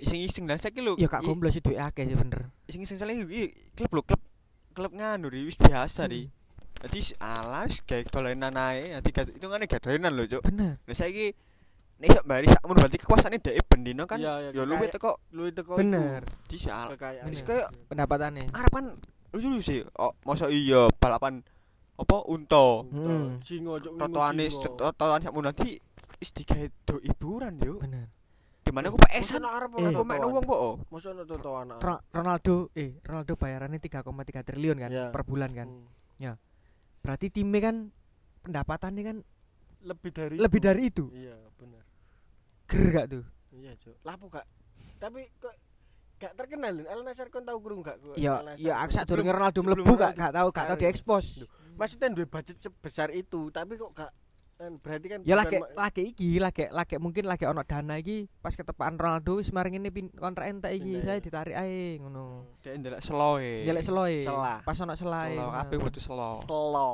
Iseng-iseng 0.04 0.44
lah 0.50 0.60
saiki 0.60 0.84
lho 0.84 0.98
Ya 1.00 1.08
gak 1.08 1.22
gomblo 1.24 1.48
sih 1.48 1.64
duwe 1.64 1.80
akeh 1.80 2.04
bener. 2.12 2.52
iseng-iseng 2.68 2.98
iki 3.24 3.54
klub 3.72 3.92
lho 3.94 4.02
klub 4.04 4.20
klub 4.74 4.92
nganu 4.92 5.30
ri 5.30 5.46
wis 5.46 5.56
biasa 5.56 6.10
ri 6.10 6.26
Hmm. 6.84 6.90
Jadi 6.90 7.16
alas 7.16 7.80
kayak 7.88 8.12
dolenan 8.12 8.60
ae, 8.60 8.92
dadi 8.92 9.08
gak 9.08 9.32
hitungane 9.32 9.64
gak 9.64 9.80
dolenan 9.80 10.12
lho, 10.12 10.28
Cuk. 10.28 10.44
Bener. 10.44 10.76
Lah 10.84 10.92
saiki 10.92 11.32
nek 11.96 12.12
iso 12.12 12.20
bari 12.28 12.44
sakmono 12.44 12.76
berarti 12.82 12.98
kekuasaane 13.00 13.40
dhek 13.40 13.64
bendino 13.70 14.04
kan 14.04 14.20
iya, 14.20 14.52
ya 14.52 14.66
luwih 14.68 14.90
teko 14.92 15.16
Lu 15.32 15.48
itu 15.48 15.64
kok 15.64 15.80
Bener. 15.80 16.26
di 16.44 16.58
sal. 16.60 16.92
kekayaan. 16.92 17.30
Wis 17.32 17.40
kaya 17.40 17.72
Pendapatane. 17.88 18.52
Arab 18.52 18.68
kan 18.68 18.86
lucu 19.32 19.48
sih. 19.64 19.80
Oh, 19.96 20.12
masa 20.28 20.52
iya 20.52 20.90
balapan 21.00 21.40
apa 21.96 22.16
unta. 22.28 22.84
Hmm. 22.84 23.40
Singo 23.40 23.80
cuk. 23.80 23.96
Totoane 23.96 24.44
totoane 24.52 25.22
sakmono 25.24 25.48
dadi 25.56 25.80
wis 26.20 26.36
digawe 26.36 26.68
do 26.84 27.00
hiburan 27.00 27.56
yo. 27.64 27.80
Bener. 27.80 28.12
Di 28.64 28.72
mana 28.72 28.88
aku 28.88 28.96
pesan 28.96 29.44
Arab 29.44 29.76
Eh. 29.76 29.92
aku 29.92 30.02
mek 30.02 30.24
wong 30.24 30.40
kok. 30.42 30.88
Mosok 30.88 31.10
ono 31.12 31.22
totoan. 31.22 31.68
Ro- 31.76 32.02
Ronaldo 32.10 32.72
eh 32.72 32.96
Ronaldo 33.00 33.36
bayarannya 33.36 33.76
3,3 33.78 34.40
triliun 34.40 34.78
kan 34.78 34.90
Iya. 34.90 35.06
per 35.12 35.22
bulan 35.22 35.52
kan. 35.52 35.68
Hmm. 35.68 36.36
Berarti 37.04 37.28
timnya 37.28 37.60
kan 37.62 37.76
pendapatannya 38.40 39.02
kan 39.04 39.16
Lebih 39.84 40.10
dari 40.10 40.36
lebih 40.40 40.56
itu. 40.56 40.64
dari 40.64 40.82
itu. 40.88 41.04
Iya, 41.12 41.36
bener. 41.54 41.84
Ger 42.64 42.84
gak 42.90 43.06
tuh? 43.12 43.24
Iya, 43.52 43.76
Cuk. 43.76 43.96
Lapo 44.00 44.32
gak? 44.32 44.48
Tapi 44.96 45.28
kok 45.36 45.52
gak 46.16 46.32
terkenal. 46.32 46.80
Al 46.88 47.04
Nassr 47.04 47.28
kon 47.28 47.44
tau 47.44 47.60
krungu 47.60 47.84
gak? 47.84 48.00
kok 48.00 48.16
Ya, 48.16 48.40
Al 48.40 48.48
Nassr? 48.48 48.64
ya 48.64 48.80
aku 48.80 48.90
sak 48.90 49.04
durunge 49.04 49.28
Ronaldo 49.28 49.60
mlebu 49.60 49.92
gak 49.94 50.16
gak 50.16 50.32
tahu 50.32 50.48
gak 50.48 50.66
tahu 50.72 50.78
diekspos. 50.80 51.44
Maksudnya 51.76 52.08
duwe 52.08 52.24
budget 52.24 52.56
sebesar 52.56 53.12
itu, 53.12 53.52
tapi 53.52 53.76
kok 53.76 53.92
gak 53.92 54.08
kan 54.08 54.23
berarti 54.58 55.06
kan 55.10 55.18
Ya 55.26 55.34
lagi 55.34 55.58
lagi 55.74 56.02
iki, 56.14 56.38
lagi 56.38 56.70
lagi 56.70 56.94
mungkin 57.02 57.26
lagi 57.26 57.44
ono 57.44 57.66
dana 57.66 57.98
iki 57.98 58.30
pas 58.38 58.54
ketepaan 58.54 58.96
Ronaldo 58.96 59.42
wis 59.42 59.50
maring 59.50 59.82
ini 59.82 59.90
pin- 59.90 60.14
kontrak 60.14 60.46
entek 60.46 60.72
iki, 60.78 61.02
saya 61.02 61.18
ditarik 61.18 61.56
ae 61.58 61.98
ngono. 61.98 62.46
Dek 62.62 62.74
ndelok 62.78 63.02
seloe. 63.02 63.66
Jelek 63.66 63.84
seloe. 63.84 64.16
Pas 64.62 64.78
ono 64.78 64.94
selae. 64.94 65.34
Selo 65.34 65.46
kabeh 65.50 65.76
butuh 65.82 66.02
selo. 66.02 66.30
selo. 66.38 66.90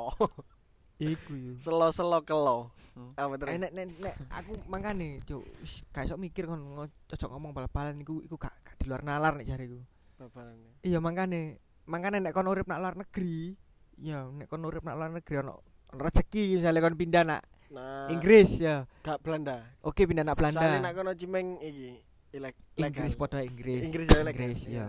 Iku 1.01 1.33
yo. 1.33 1.53
Selo-selo 1.57 2.21
kelo. 2.21 2.69
Hmm. 2.93 3.17
Apa 3.17 3.33
terus? 3.41 3.57
Eh, 3.57 3.57
nek 3.57 3.73
nek 3.73 3.85
nek 3.97 4.15
aku 4.29 4.53
mangkane, 4.69 5.17
Cuk, 5.25 5.41
gak 5.89 6.05
iso 6.05 6.13
mikir 6.13 6.45
kon 6.45 6.61
ojo 6.85 7.25
ngomong 7.25 7.57
bal-balan 7.57 7.97
iku 8.05 8.21
iku 8.21 8.37
gak, 8.37 8.53
gak 8.61 8.77
di 8.77 8.85
luar 8.85 9.01
nalar 9.01 9.33
nek 9.33 9.49
jariku. 9.49 9.81
Babalannya. 10.21 10.77
Iya 10.85 11.01
mangkane, 11.01 11.57
mangkane 11.89 12.21
nek 12.21 12.37
kon 12.37 12.45
urip 12.45 12.69
nak 12.69 12.85
luar 12.85 12.93
negeri, 12.93 13.57
ya 13.97 14.29
nek 14.29 14.45
kon 14.45 14.61
urip 14.61 14.85
nak 14.85 14.93
luar 14.93 15.09
negeri 15.09 15.41
ono 15.41 15.70
rezeki 15.91 16.57
misalnya 16.57 16.79
kon 16.79 16.95
pindah 16.95 17.23
nak 17.23 17.41
Nah, 17.71 18.11
Inggris 18.11 18.59
ya. 18.59 18.83
gak 18.99 19.23
Belanda. 19.23 19.63
Oke 19.79 20.03
pindah 20.03 20.27
nak 20.27 20.35
Soalnya 20.35 20.59
Belanda. 20.59 20.83
nak 20.83 20.91
kono 20.91 21.11
cimeng 21.15 21.55
iki 21.63 22.03
ilek 22.35 22.55
Inggris 22.75 23.15
podo 23.15 23.39
Inggris. 23.39 23.81
Inggris 23.87 24.07
ya. 24.11 24.19
Inggris 24.21 24.59
ya. 24.67 24.71
Iya. 24.71 24.85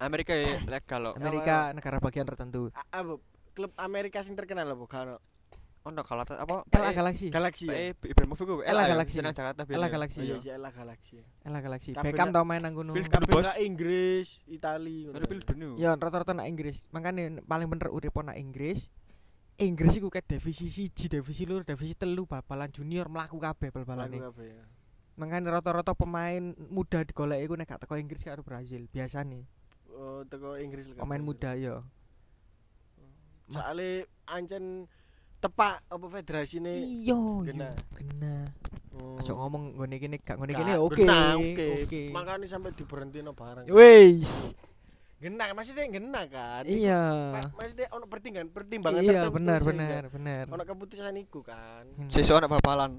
Amerika 0.00 0.32
ya 0.32 0.56
legal 0.64 1.00
loh. 1.00 1.12
Amerika 1.12 1.76
negara 1.76 2.00
bagian 2.00 2.24
tertentu. 2.24 2.72
A- 2.72 3.04
Apa 3.04 3.20
klub 3.52 3.72
Amerika 3.76 4.24
sing 4.24 4.32
terkenal 4.32 4.64
apa? 4.64 4.84
Kan 4.88 5.20
Ono 5.82 5.98
kalau 6.06 6.22
apa? 6.22 6.62
Ella 6.70 6.94
Galaxy. 6.94 7.26
Galaxy. 7.26 7.66
Eh, 7.66 7.90
ya? 7.90 8.06
Ibrahimovic 8.14 8.46
ku 8.46 8.62
Ella 8.62 8.86
ya, 8.86 8.94
Galaxy. 8.94 9.18
Senang 9.18 9.34
Jakarta 9.34 9.66
Ella 9.66 9.90
Bill. 9.90 9.92
Galaxy. 9.98 10.18
Oh 10.18 10.24
iya, 10.24 10.32
ya. 10.32 10.38
si 10.38 10.48
Ella 10.54 10.70
Galaxy. 10.70 11.16
Ella 11.42 11.58
Galaxy. 11.58 11.90
Beckham 11.90 12.30
tau 12.30 12.46
main 12.46 12.62
nang 12.62 12.72
kono. 12.72 12.94
Bos. 12.94 13.42
nak 13.42 13.58
Inggris, 13.58 14.46
Itali 14.46 15.10
Ono 15.10 15.26
Bill 15.26 15.42
dunia. 15.42 15.74
Ya 15.74 15.90
rata-rata 15.98 16.38
nak 16.38 16.46
Inggris. 16.46 16.86
Makane 16.94 17.42
paling 17.42 17.66
bener 17.66 17.90
urip 17.90 18.14
nak 18.22 18.38
Inggris. 18.38 18.86
Inggris 19.60 19.94
iku 20.00 20.08
kayak 20.08 20.26
divisi 20.26 20.72
siji, 20.72 21.06
divisi 21.06 21.44
loro, 21.44 21.62
divisi 21.62 21.92
telu 21.94 22.24
bal-balan 22.24 22.72
junior 22.72 23.06
mlaku 23.06 23.36
kabeh 23.36 23.68
bal-balane. 23.68 24.16
Ya? 24.18 24.64
Makane 25.20 25.44
rata-rata 25.52 25.92
pemain 25.92 26.56
muda 26.72 27.04
digoleki 27.04 27.44
iku 27.44 27.54
nek 27.60 27.68
gak 27.68 27.80
teko 27.84 28.00
Inggris 28.00 28.24
karo 28.24 28.40
Brazil 28.40 28.88
biasane. 28.88 29.44
Oh, 29.92 30.24
teko 30.24 30.56
Inggris 30.56 30.88
lah. 30.88 31.04
Pemain 31.04 31.20
muda 31.20 31.52
ya. 31.52 31.84
Soale 33.52 34.08
ancen 34.24 34.88
tepak 35.42 35.84
apa 35.90 36.06
federasine 36.08 36.72
Iya, 36.80 37.18
Gena. 37.44 37.68
iya, 37.68 37.92
Gena. 37.98 38.36
Oh. 38.96 39.20
Aja 39.20 39.32
ngomong 39.36 39.76
ngene 39.76 39.96
kene 40.00 40.16
gak 40.24 40.36
ngene 40.40 40.52
kene 40.56 40.72
oke. 40.80 41.04
oke. 41.84 42.02
Makanya 42.08 42.46
sampai 42.48 42.72
diberhentino 42.72 43.36
barang. 43.36 43.68
Wis. 43.68 44.56
Gena 45.22 45.54
maksudnya 45.54 45.86
gena 45.86 46.22
kan. 46.26 46.66
Iya. 46.66 47.02
Ma- 47.32 47.54
Maksudnya 47.54 47.86
ono 47.90 48.04
pertimbangan 48.04 48.50
pertimbangan 48.50 48.98
Iya, 48.98 49.10
tertentu 49.22 49.36
benar 49.38 49.60
benar 49.62 50.02
benar. 50.10 50.44
Ono 50.50 50.62
keputusan 50.66 51.14
iku 51.16 51.40
kan. 51.40 51.86
Hmm. 51.94 52.10
Sesuk 52.10 52.36
ono 52.36 52.50
bal-balan. 52.50 52.98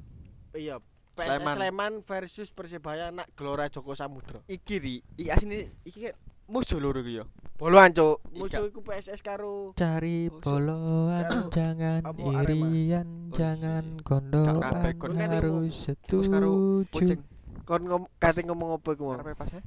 Iya. 0.56 0.80
PS 1.14 1.28
Sleman. 1.30 1.54
Sleman 1.54 1.94
versus 2.02 2.50
Persebaya 2.50 3.12
nak 3.12 3.28
Gelora 3.36 3.68
Joko 3.68 3.94
Samudro. 3.94 4.42
Iki 4.48 4.76
ri, 4.80 4.96
iki 5.14 5.30
asine 5.30 5.70
iki 5.84 6.10
kan 6.10 6.16
musuh 6.46 6.80
loro 6.80 7.04
iki 7.04 7.20
ya. 7.20 7.26
Boloan, 7.54 7.94
Cuk. 7.94 8.18
Musuh 8.34 8.66
iku 8.66 8.82
PSS 8.82 9.22
karo 9.22 9.78
Cari 9.78 10.26
Oh, 10.28 10.42
boloan 10.42 11.22
Karo- 11.22 11.52
jangan 11.52 12.02
irian 12.42 13.08
Oh, 13.30 13.36
jangan 13.36 13.84
iya. 14.02 14.52
kabeh, 14.58 14.92
kon 14.98 15.14
kan 15.14 15.30
harus 15.30 15.76
setuju 15.78 17.20
kon 17.64 17.82
ngom 17.84 18.04
kate 18.18 18.44
ngomong 18.44 18.76
apa 18.76 18.90
iku 18.92 19.04
mau? 19.06 19.16
Karepe 19.16 19.38
pas 19.38 19.54
e. 19.54 19.62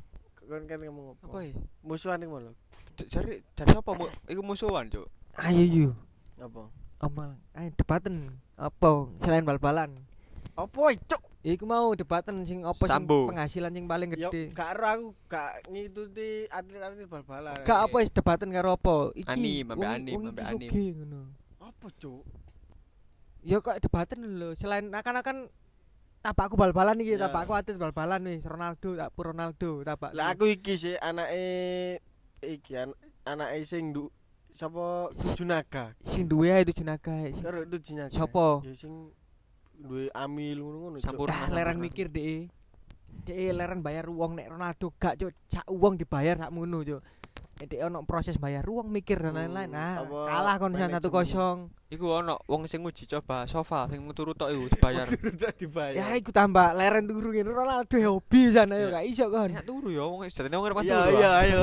Kon 0.47 0.63
kate 0.65 0.85
ngomong 0.85 1.07
apa? 1.13 1.25
Apa 1.27 1.39
ya? 1.43 1.55
Musuhan 1.81 2.19
iku 2.21 2.39
lho. 2.41 2.53
Jare 3.05 3.43
jare 3.53 3.69
sapa 3.73 3.91
mu? 3.93 4.07
Iku 4.25 4.41
musuhan, 4.41 4.87
Cuk. 4.87 5.07
ayo 5.37 5.61
yuk 5.61 5.93
Apa? 6.39 6.65
omal 6.99 7.37
ayo 7.53 7.69
debaten 7.77 8.33
apa 8.57 8.89
selain 9.21 9.45
bal-balan 9.45 10.01
Apa 10.55 10.97
cuk? 10.97 11.21
iku 11.43 11.63
mau 11.63 11.93
debaten 11.93 12.41
sing 12.43 12.65
apa 12.65 12.81
sing 12.81 13.05
penghasilan 13.05 13.69
sing 13.71 13.85
paling 13.85 14.09
Yo 14.11 14.33
gede 14.33 14.49
gak 14.51 14.73
ero 14.73 14.87
aku 14.89 15.07
gak 15.29 15.61
ngikuti 15.67 16.49
atlet-atlet 16.49 17.05
bal-balan. 17.05 17.53
gak 17.61 17.81
apa 17.83 17.95
wis 17.95 18.09
debaten 18.11 18.49
karo 18.49 18.73
apa 18.73 19.13
iki 19.13 19.29
Anim, 19.29 19.69
ambek 19.69 19.77
wong- 19.79 19.93
anim, 19.95 20.17
ambek 20.25 20.45
anim. 20.47 20.57
sugih 20.65 20.89
ngono 20.97 21.21
Apa 21.61 21.87
cuk? 21.93 22.23
ya 23.43 23.57
kok 23.59 23.77
debaten 23.79 24.19
lho 24.35 24.49
selain 24.55 24.89
akan-akan 24.89 25.53
tapakku 26.23 26.55
bal-balan 26.59 27.01
iki, 27.01 27.17
tapakku 27.17 27.53
atlet 27.55 27.79
bal-balan 27.79 28.21
nih, 28.25 28.39
Ronaldo, 28.43 28.97
tak 28.97 29.11
pur 29.15 29.31
Ronaldo, 29.35 29.85
tapak. 29.87 30.11
Lah 30.17 30.33
aku 30.35 30.51
iki 30.51 30.75
sih 30.77 30.95
anake 30.99 32.01
iki 32.43 32.73
an 32.77 32.95
anake 33.27 33.63
sing 33.65 33.93
du 33.93 34.11
sapa 34.57 35.13
Junaga. 35.37 35.93
Sing 36.05 36.25
duwe 36.25 36.53
itu 36.65 36.73
Junaga. 36.81 37.13
Karo 37.43 37.65
itu 37.69 37.77
Junaga. 37.93 38.15
Sapa? 38.17 38.65
Ya 38.65 38.73
sing 38.73 39.13
duwe 39.77 40.09
Amil 40.17 40.65
ngono-ngono. 40.65 40.97
Sampur 41.05 41.29
ah, 41.29 41.53
leren 41.53 41.77
mikir 41.77 42.09
deh 42.09 42.49
Dek 43.27 43.59
leran 43.59 43.81
bayar 43.83 44.07
uang 44.07 44.39
nek 44.39 44.51
Ronaldo 44.55 44.93
gak 45.01 45.19
cuk, 45.19 45.33
cak 45.51 45.67
uang 45.67 45.99
dibayar 45.99 46.37
sak 46.37 46.53
ngono 46.53 46.85
cuk. 46.85 47.01
Nek 47.59 47.67
dek 47.67 47.81
ono 47.83 48.05
proses 48.05 48.37
bayar 48.37 48.63
uang 48.69 48.93
mikir 48.93 49.19
dan 49.19 49.35
lain-lain. 49.35 49.73
Hmm, 49.73 49.77
nah, 49.77 49.97
kalah 50.05 50.55
kon 50.61 50.77
1-0. 50.77 51.76
Iku 51.87 52.19
ono 52.19 52.35
wong 52.51 52.67
sing 52.67 52.83
nguji 52.83 53.07
coba 53.07 53.47
sofa 53.47 53.87
sing 53.87 54.03
turu 54.11 54.35
tok 54.35 54.51
iku 54.51 54.67
dibayar. 54.67 55.07
Dibayar. 55.55 55.95
Ya 55.95 56.07
iku 56.19 56.35
tambah 56.35 56.75
leren 56.75 57.07
turu 57.07 57.31
ngene 57.31 57.47
Ronaldo 57.47 57.95
hobi 57.95 58.51
sana 58.51 58.75
yo 58.75 58.91
Iya. 58.91 58.95
gak 58.99 59.05
iso 59.07 59.25
kon. 59.31 59.51
Enak 59.55 59.63
turu 59.63 59.89
ya 59.95 60.03
wong 60.03 60.27
jatine 60.27 60.59
wong 60.59 60.67
Iya 60.83 60.99
turu. 60.99 61.15
iya 61.15 61.33
iya. 61.47 61.61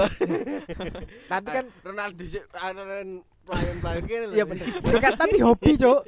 Tapi 1.32 1.48
kan 1.52 1.66
Ronaldo 1.84 2.24
sih 2.24 2.40
anakan 2.56 3.08
pelayan-pelayan 3.44 4.04
kene 4.08 4.26
lho. 4.32 4.36
iya 4.40 4.46
bener. 4.48 4.66
Yo 4.80 4.98
kan 5.04 5.14
tapi 5.20 5.38
hobi 5.44 5.70
cuk. 5.84 6.02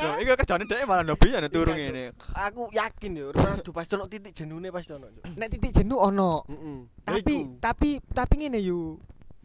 Yo 0.00 0.08
iku 0.16 0.30
kerjane 0.40 0.64
dhek 0.64 0.88
malah 0.88 1.04
hobi 1.04 1.28
ana 1.36 1.48
turu 1.52 1.72
ngene. 1.76 2.16
Aku 2.48 2.72
yakin 2.72 3.20
yo 3.20 3.26
Ronaldo 3.36 3.68
pasti 3.76 3.92
ono 4.00 4.08
titik 4.08 4.32
jenune 4.32 4.72
pasti 4.72 4.96
ono. 4.96 5.12
Cuk. 5.12 5.36
Nek 5.36 5.48
titik 5.52 5.76
jenuh 5.76 6.00
ono. 6.00 6.40
Heeh. 6.48 6.78
Tapi 7.04 7.34
tapi 7.60 7.88
tapi 8.16 8.34
ngene 8.40 8.64
yo. 8.64 8.96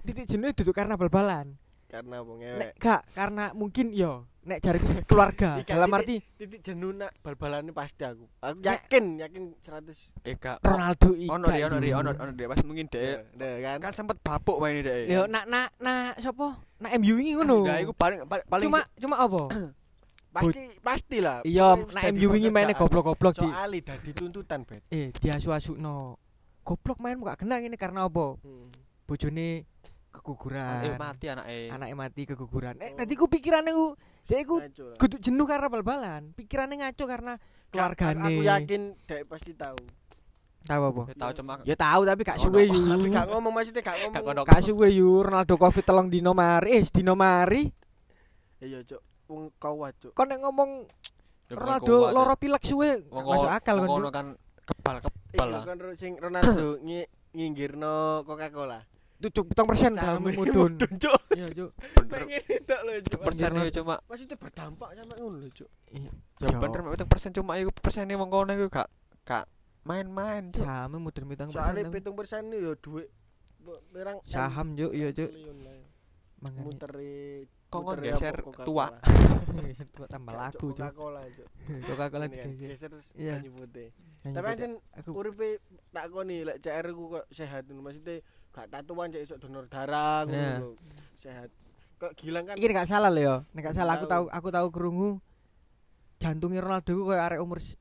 Titik 0.07 0.31
jenuh 0.31 0.55
duduk 0.55 0.71
karena 0.71 0.95
bal-balan. 0.95 1.59
Karena 1.93 2.15
apa 2.19 2.31
ngewek. 2.33 2.57
Nek 2.57 2.71
gak 2.81 3.01
karena 3.13 3.45
mungkin 3.53 3.85
yo 3.93 4.25
nek 4.43 4.59
jari 4.59 4.79
keluarga. 5.09 5.61
Ika, 5.61 5.77
Dalam 5.77 5.89
titik- 5.93 6.01
arti 6.01 6.15
titik 6.41 6.59
jenuh 6.65 6.91
nak 6.91 7.13
bal-balannya 7.21 7.69
pasti 7.69 8.01
aku. 8.01 8.25
Aku 8.41 8.57
yakin, 8.65 9.21
yakin 9.21 9.43
100. 9.61 9.93
Eh 10.25 10.35
gak 10.35 10.57
Ronaldo 10.65 11.13
iki. 11.13 11.29
ono 11.29 11.45
ri 11.47 11.61
ono 11.61 11.77
ri 11.77 11.89
ono 11.93 12.09
ono 12.11 12.31
pas 12.33 12.59
mungkin 12.65 12.89
Deh 12.89 13.21
kan. 13.61 13.77
kan 13.77 13.93
sempet 13.93 14.17
babuk 14.19 14.57
wae 14.57 14.81
dhek. 14.81 15.05
Yo 15.05 15.29
nak 15.29 15.45
nak 15.45 15.69
nak 15.77 16.17
sapa? 16.17 16.57
Nak 16.81 16.91
MU 16.97 17.13
ini 17.21 17.37
ngono. 17.37 17.61
Nah, 17.61 17.77
iku 17.77 17.93
paling 17.93 18.25
paling 18.25 18.45
paling 18.49 18.65
cuma 18.65 18.81
cuma 18.97 19.15
apa? 19.21 19.41
Pasti 20.33 20.65
pastilah. 20.81 21.45
Iya, 21.45 21.77
nak 21.77 22.03
MU 22.09 22.33
ini 22.33 22.49
mainnya 22.49 22.73
pekerjaan. 22.73 22.89
goblok-goblok 22.89 23.33
di. 23.37 23.45
Soalnya 23.45 23.79
dadi 23.85 24.11
tuntutan, 24.17 24.65
Bet. 24.65 24.81
Eh, 24.89 25.13
diasu-asukno. 25.13 26.17
Goblok 26.65 26.97
main 26.97 27.21
gak 27.21 27.45
kena 27.45 27.61
ini 27.61 27.77
karena 27.77 28.09
apa? 28.09 28.41
Hmm. 28.41 28.73
Bojone 30.13 30.53
eh 30.53 30.93
keguguran. 30.93 30.97
mati 30.99 31.25
anake. 31.27 31.57
Anaknya 31.67 31.95
mati 31.97 32.21
keguguran. 32.23 32.75
Eh, 32.77 32.93
Oh. 32.93 32.97
tadi 32.97 33.13
ku 33.15 33.25
pikirane 33.25 33.69
ku 33.69 33.85
dia 34.23 34.45
ku 34.45 34.55
kudu 34.95 35.17
jenuh 35.17 35.43
karena 35.43 35.67
bal-balan. 35.67 36.21
Pikirannya 36.33 36.75
ngaco 36.79 37.03
karena 37.03 37.33
keluargane. 37.67 38.21
Aku 38.21 38.41
yakin 38.41 38.81
dek 39.03 39.25
pasti 39.25 39.51
tahu. 39.53 39.77
tahu 40.63 40.79
apa? 40.81 41.01
Ya 41.03 41.15
tahu 41.17 41.31
cuma 41.35 41.53
Ya 41.65 41.75
tahu 41.75 42.01
tapi 42.07 42.21
gak 42.23 42.37
Oh, 42.39 42.43
suwe 42.47 42.63
yu. 42.63 42.79
Tapi 42.87 43.07
gak 43.19 43.27
ngomong 43.27 43.51
maksudnya 43.51 43.81
gak 43.83 43.97
ngomong. 43.99 44.45
Gak 44.47 44.61
suwe 44.63 44.87
yu 44.89 45.09
Ronaldo 45.19 45.55
Covid 45.57 45.83
telung 45.83 46.07
dino 46.07 46.31
mari. 46.31 46.79
Eh, 46.79 46.87
dino 46.87 47.19
mari. 47.19 47.67
Iya, 48.63 48.79
Cuk. 48.87 49.01
Wong 49.27 49.51
kawat, 49.59 49.91
Cuk. 49.99 50.15
Kon 50.15 50.31
nek 50.31 50.39
ngomong 50.39 50.87
Ronaldo 51.51 52.15
loro 52.15 52.39
pilek 52.39 52.63
suwe. 52.63 53.03
Masuk 53.11 53.51
akal 53.51 53.83
kon. 53.83 53.87
ngono 53.91 54.07
kan 54.07 54.27
kebal 54.63 55.03
kebal 55.03 55.47
lah 55.51 55.63
kan 55.67 55.75
sing 55.93 56.15
Ronaldo 56.15 56.79
ngi- 56.79 57.11
nginggirno 57.35 58.23
Coca-Cola. 58.23 58.79
Tucuk 59.23 59.55
petang 59.55 59.63
persen 59.63 59.95
dalam 59.95 60.19
mudun. 60.19 60.75
mudun, 60.75 60.91
Cuk. 60.99 61.21
Iya, 61.31 61.47
Cuk. 61.55 61.71
Pengen 62.11 62.43
itu 62.43 63.07
Cuk. 63.07 63.21
persen 63.23 63.49
ya 63.55 63.71
cuma 63.71 63.95
Maksudnya 64.03 64.35
berdampak 64.35 64.89
sampe 64.99 65.13
ngono 65.15 65.37
lho, 65.39 65.49
Cuk. 65.55 65.69
ya 66.43 66.51
bener 66.59 66.79
petang 66.91 67.07
persen 67.07 67.29
cuma 67.31 67.55
iku 67.55 67.71
persene 67.71 68.13
wong 68.19 68.27
kono 68.27 68.51
iku 68.51 68.67
gak 68.67 68.91
gak 69.23 69.47
main-main 69.87 70.51
Cuk. 70.51 70.67
Saham 70.67 70.99
mudun 70.99 71.23
petang 71.31 71.47
persen. 71.47 71.87
pitung 71.87 72.15
persen 72.19 72.51
yo 72.51 72.75
duit 72.75 73.07
pirang 73.95 74.19
M 74.19 74.27
Saham, 74.27 74.67
Cuk, 74.75 74.91
iya, 74.91 75.07
Cuk. 75.15 75.31
Muteri 76.43 77.47
muteri 77.71 78.11
geser 78.11 78.35
tua. 78.43 78.91
Tua 78.91 80.07
tambah 80.11 80.33
Cuk, 80.35 80.35
laku, 80.35 80.67
Cuk. 80.75 81.95
Kan, 81.95 82.27
digeser. 82.51 82.91
geser 82.91 82.91
Iya. 83.15 83.39
Tapi 84.23 84.47
aku 84.99 85.09
uripe 85.15 85.63
tak 85.95 86.11
koni 86.11 86.43
lek 86.43 86.59
CR 86.59 86.91
ku 86.91 87.07
kok 87.07 87.25
sehat 87.31 87.71
maksudnya 87.71 88.19
gak 88.53 88.69
tatuan 88.69 89.09
cek 89.09 89.23
isok 89.23 89.39
donor 89.39 89.65
darah 89.65 90.23
ngono. 90.23 90.77
Sehat. 91.15 91.49
Kok 91.97 92.13
gilang 92.13 92.45
kan 92.45 92.53
iki 92.53 92.69
gak 92.69 92.85
salah 92.85 93.09
lho 93.09 93.21
ya. 93.21 93.35
Nek 93.51 93.61
gak 93.63 93.75
salah 93.75 93.97
aku 93.97 94.05
tahu 94.05 94.25
aku 94.29 94.47
tahu 94.49 94.67
krungu 94.69 95.09
jantungnya 96.17 96.61
Ronaldo 96.61 96.91
ku 96.91 97.03
koyo 97.03 97.19
arek 97.19 97.39
umur 97.39 97.59
s- 97.59 97.75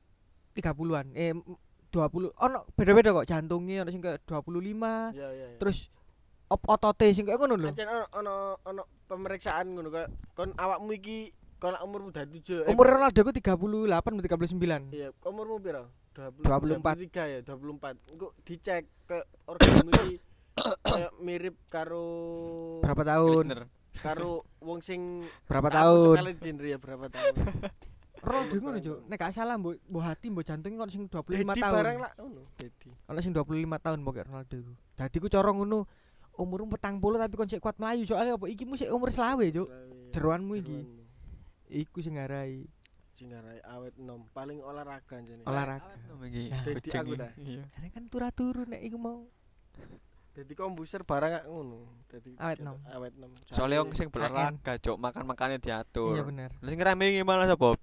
30-an. 0.53 1.13
Eh 1.13 1.33
m- 1.33 1.45
20. 1.89 2.33
Ono 2.33 2.59
beda-beda 2.73 3.13
kok 3.13 3.29
jantungnya 3.29 3.85
ono 3.85 3.91
sing 3.91 4.01
kayak 4.01 4.25
25, 4.25 5.13
Iya 5.13 5.29
iya. 5.29 5.47
iya. 5.47 5.59
terus 5.61 5.93
op 6.49 6.65
otote 6.67 7.13
sing 7.13 7.25
kayak 7.25 7.37
ngono 7.37 7.55
lho. 7.55 7.69
Ancen 7.69 7.87
ono 7.87 8.05
ono 8.11 8.35
ono 8.65 8.83
pemeriksaan 9.07 9.67
ngono 9.71 9.89
kok 9.91 10.07
kon 10.33 10.51
awakmu 10.57 10.91
iki 10.95 11.31
kon 11.61 11.77
umurmu 11.77 12.11
udah 12.11 12.25
7 12.25 12.67
Umur 12.67 12.87
Ronaldo 12.89 13.21
ku 13.21 13.31
38 13.31 13.45
atau 13.93 14.41
39. 14.41 14.89
Iya, 14.91 15.09
umurmu 15.23 15.61
piro? 15.61 15.85
20, 16.13 16.45
24. 16.45 17.09
23 17.09 17.25
ya, 17.25 17.39
24. 17.41 17.97
Engko 18.11 18.37
dicek 18.43 18.85
ke 19.07 19.19
organmu 19.47 19.89
iki 19.95 20.13
kayak 20.19 20.32
mirip 21.19 21.57
karo 21.67 22.05
Berapa 22.81 23.03
tahun? 23.03 23.45
Listener. 23.47 23.63
karo 23.95 24.31
wong 24.59 24.81
sing 24.81 25.01
Berapa 25.47 25.69
tahun? 25.69 26.17
genre 26.35 26.67
ya 26.67 26.77
berapa 26.77 27.07
tahun. 27.09 27.35
Ronaldo 28.23 28.55
ngono, 28.57 28.79
Cuk. 28.79 28.99
Nek 29.07 29.19
gak 29.19 29.35
salah 29.35 29.59
mbok 29.59 29.83
mbok 29.83 30.03
hati 30.03 30.31
mbok 30.31 30.45
jantung 30.45 30.79
kok 30.79 30.89
sing 30.89 31.11
25 31.11 31.27
Dedi 31.27 31.43
tahun. 31.59 31.75
barang 31.75 31.97
lah 31.99 32.13
ngono, 32.17 32.43
dedi. 32.55 32.89
Ono 33.05 33.19
sing 33.19 33.33
25 33.35 33.43
tahun 33.79 33.99
pokoknya 34.01 34.25
Ronaldo 34.27 34.55
iku. 34.57 34.73
Dadi 34.95 35.17
ku 35.19 35.27
cara 35.27 35.51
ngono 35.51 35.79
umurmu 36.33 36.71
petang 36.71 36.97
puluh 36.97 37.19
tapi 37.19 37.35
kon 37.35 37.45
sik 37.45 37.59
kuat 37.59 37.77
melayu 37.77 38.07
soalnya 38.07 38.41
apa 38.41 38.47
iki 38.47 38.65
mu 38.65 38.73
sik 38.73 38.89
umur 38.89 39.11
selawe 39.11 39.43
cuk 39.45 39.69
Jeroanmu 40.11 40.55
iki. 40.57 40.79
iku 41.75 41.99
sing 41.99 42.17
ngarai 42.17 42.65
Singarai 43.13 43.61
awet 43.67 43.93
nom 43.99 44.25
paling 44.31 44.61
olahraga 44.61 45.21
jane. 45.21 45.45
olahraga 45.45 45.85
Awet 45.85 46.01
nom 46.07 46.21
iki. 46.25 46.45
Dadi 46.49 46.89
aku 46.91 47.13
dah. 47.15 47.33
Iya. 47.37 47.63
Karena 47.69 47.89
kan 47.91 48.05
turu-turu 48.07 48.63
nek 48.65 48.81
iku 48.81 48.97
mau 48.97 49.27
Dadi 50.33 50.53
kombuser 50.53 51.05
barang 51.05 51.45
ngono. 51.45 52.05
Dadi 52.07 52.33
Awet 52.35 52.59
nom. 52.61 52.81
Awet 52.87 53.13
nom. 53.15 53.29
Soalnya 53.47 53.85
wong 53.85 53.93
sing 53.93 54.09
berolahraga, 54.09 54.81
Cuk, 54.81 54.97
makan-makannya 54.97 55.59
diatur. 55.59 56.17
iya 56.17 56.25
bener 56.25 56.51
Lah 56.57 56.69
sing 56.69 56.81
rame 56.81 57.05
iki 57.07 57.21
malah 57.21 57.45
sapa? 57.45 57.77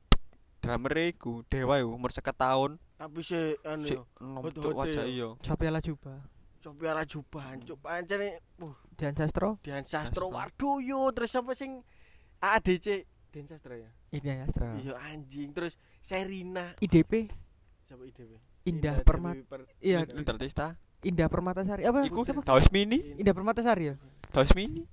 Drummer 0.60 0.92
iku, 1.00 1.46
Dewa 1.46 1.78
iku 1.78 1.94
umur 1.94 2.10
50 2.10 2.34
tahun. 2.36 2.72
tapi 3.00 3.24
si 3.24 3.38
anu 3.64 3.80
Si 3.82 3.96
yo 3.96 4.04
nom 4.20 4.44
Hot-hot 4.44 4.60
cuk 4.60 4.76
wajah 4.76 5.08
ya. 5.08 5.14
iya. 5.24 5.30
Sopiala 5.40 5.80
Juba 5.80 6.20
Sophia 6.60 6.92
Rajuban 6.92 7.64
cuk 7.64 7.80
pancene 7.80 8.44
uh 8.60 8.76
Dian 8.92 9.16
Sastro 9.16 9.56
Dian 9.64 9.88
Sastro. 9.88 10.28
Wardoyo 10.28 11.08
terus 11.16 11.32
apa 11.32 11.56
sing 11.56 11.80
ADC 12.38 13.08
Dian 13.32 13.48
Sastro 13.48 13.72
ya. 13.72 13.88
Dian 14.12 14.44
Sastro 14.44 14.76
Iya 14.76 15.00
anjing 15.00 15.56
terus 15.56 15.80
Serina 16.00 16.76
IDP 16.78 17.32
siapa 17.86 18.04
IDW? 18.04 18.36
Indah 18.68 19.00
Permata 19.02 19.40
Dewi 19.40 19.48
Per- 19.48 19.72
Iya. 19.80 20.04
Indah 20.04 20.20
Inter 20.20 20.36
Tista. 20.36 20.68
Indah 21.00 21.32
Permatasari 21.32 21.88
apa? 21.88 22.04
Iku 22.04 22.28
siapa? 22.28 22.44
Daus 22.44 22.68
Mini, 22.70 23.16
Indah 23.16 23.32
Permatasari 23.32 23.94
ya? 23.94 23.96
Daus 24.32 24.52
Mini. 24.56 24.84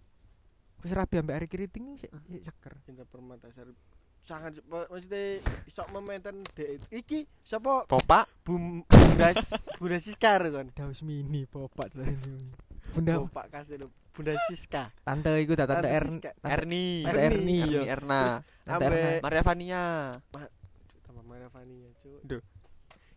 wis 0.85 0.95
rabi 0.95 1.19
ambek 1.19 1.35
Ari 1.35 1.49
Keriting 1.51 1.99
sik 1.99 2.15
sik 2.31 2.43
seger. 2.47 2.73
Indah 2.87 3.07
Permatasari. 3.09 3.75
Sangat 4.23 4.59
maksudnya 4.67 5.39
sok 5.71 5.87
memaintain 5.95 6.43
dek 6.55 6.83
iki 6.91 7.27
siapa 7.43 7.87
Popak, 7.87 8.27
Bum 8.43 8.83
Bundas 8.87 9.55
Bunda 9.79 9.99
Siska 10.03 10.43
kan 10.43 10.67
Daus 10.75 10.99
mini 11.07 11.47
popak 11.47 11.95
Bunda 12.91 13.23
Bapak 13.23 13.55
kasih 13.55 13.87
Bunda 14.11 14.35
Siska. 14.51 14.91
Tante 15.03 15.31
iku 15.39 15.55
tante 15.55 15.79
Tante 15.79 15.87
tante 15.87 15.95
Erni, 15.95 16.19
Tante 16.23 16.51
Erni. 16.51 16.87
Erni 17.07 17.57
Iya. 17.71 17.81
Erna, 17.87 18.21
Tante 18.67 18.85
Erna. 18.89 19.11
Maria 19.23 19.43
Vania. 19.47 19.85
Cuk, 20.35 21.01
tambah 21.07 21.25
Maria 21.27 21.49
Vania 21.51 21.89
cuk. 22.03 22.19
Duh. 22.27 22.43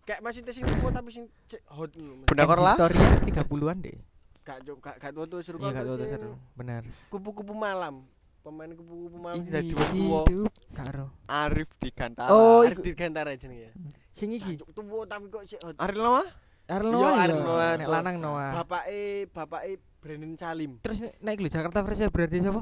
Kayak 0.09 0.25
masih 0.25 0.41
sing 0.49 0.65
tua 0.65 0.89
tapi 0.89 1.09
sing 1.13 1.25
hot 1.69 1.93
ngono, 1.93 2.13
Mas. 2.17 2.25
Bunda 2.25 2.43
Korla. 2.49 2.73
Historia 2.73 3.07
30-an 3.21 3.77
deh. 3.77 3.97
Gak 4.41 4.57
gak 4.81 4.95
gak 4.97 5.11
tua 5.13 5.25
tuh 5.29 5.39
seru 5.45 5.61
iya 5.61 5.69
gak 5.69 5.85
tahu 5.85 5.95
sing 5.95 6.09
seru. 6.09 6.33
bener 6.57 6.81
kupu-kupu 7.13 7.53
malam. 7.53 8.01
Pemain 8.41 8.73
kupu-kupu 8.73 9.17
malam. 9.21 9.37
Ini 9.37 9.45
jadi 9.45 9.69
tua. 9.69 9.85
hidup 10.25 10.53
karo 10.73 11.13
Arif 11.29 11.69
di 11.77 11.89
Gantara. 11.93 12.33
Oh, 12.33 12.65
Arif 12.65 12.81
Dirgantara 12.81 13.37
jenenge 13.37 13.69
ya. 13.69 13.71
Sing 14.17 14.33
iki? 14.33 14.57
Tua 14.65 15.05
tapi 15.05 15.29
kok 15.29 15.45
sik 15.45 15.61
hot. 15.61 15.77
Ariel 15.77 16.01
Noah? 16.01 16.27
Ariel 16.65 16.89
Iya, 16.89 16.97
Noah 16.97 17.13
Ariel 17.13 17.37
iya. 17.37 17.45
Noah 17.45 17.69
nek 17.69 17.85
tuh. 17.85 17.93
lanang 17.93 18.15
Noah. 18.17 18.49
Bapake 18.57 19.01
bapake 19.29 19.71
Brandon 20.01 20.33
Salim. 20.33 20.71
Terus 20.81 20.97
nek- 20.99 21.17
naik 21.21 21.37
lho 21.37 21.49
Jakarta 21.51 21.85
versi 21.85 22.09
berarti 22.09 22.37
siapa? 22.39 22.61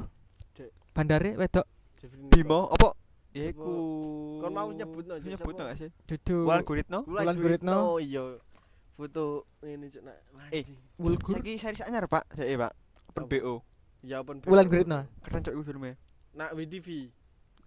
Dek. 0.52 0.70
Bandare 0.92 1.30
wedok. 1.34 1.64
Bimo, 2.28 2.68
apa? 2.68 2.92
Ya 3.38 3.44
Siapa? 3.48 3.54
iku. 3.54 3.72
Kon 4.38 4.50
mau 4.50 4.68
nyebutno, 4.68 5.14
Cuk, 5.14 5.30
Nyebutno 5.30 5.62
gak 5.64 5.78
sih? 5.78 5.90
Dudu 6.04 6.36
Wulan 6.42 6.62
Guritno. 6.62 6.98
Wulan 7.06 7.34
Guritno. 7.34 7.76
Guritno 7.78 8.02
iya 8.02 8.22
foto 8.98 9.24
ini 9.62 9.86
cuk 9.86 10.02
nak 10.02 10.16
Eh. 10.50 10.66
Wulgur 10.98 11.38
Saiki 11.38 11.54
seri 11.54 11.78
anyar, 11.86 12.10
Pak. 12.10 12.34
Saiki, 12.34 12.58
Pak. 12.58 12.72
Open 13.08 13.22
Apa? 13.24 13.30
BO. 13.30 13.54
ya 14.02 14.16
open 14.18 14.42
Wulan 14.42 14.66
BO. 14.66 14.70
Guritno 14.74 14.98
Keren 15.22 15.42
iku 15.44 15.62
filmnya. 15.62 15.94
nak 16.34 16.50
WTV 16.52 16.88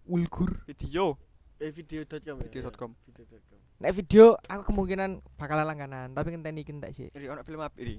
Wulgur 0.03 0.51
Video. 0.65 1.15
eh 1.57 1.69
video.com 1.69 2.35
Video.com. 2.41 2.91
Video.com 3.05 3.59
nek 3.81 3.91
video 3.93 4.37
aku 4.45 4.61
kemungkinan 4.67 5.09
bakalan 5.35 5.65
langganan 5.65 6.09
tapi 6.11 6.29
ngenteni 6.29 6.61
iki 6.61 6.69
entek 6.69 6.91
sih 6.93 7.07
Ini 7.11 7.29
ono 7.29 7.41
film 7.41 7.61
apa 7.61 7.73
ini? 7.77 7.97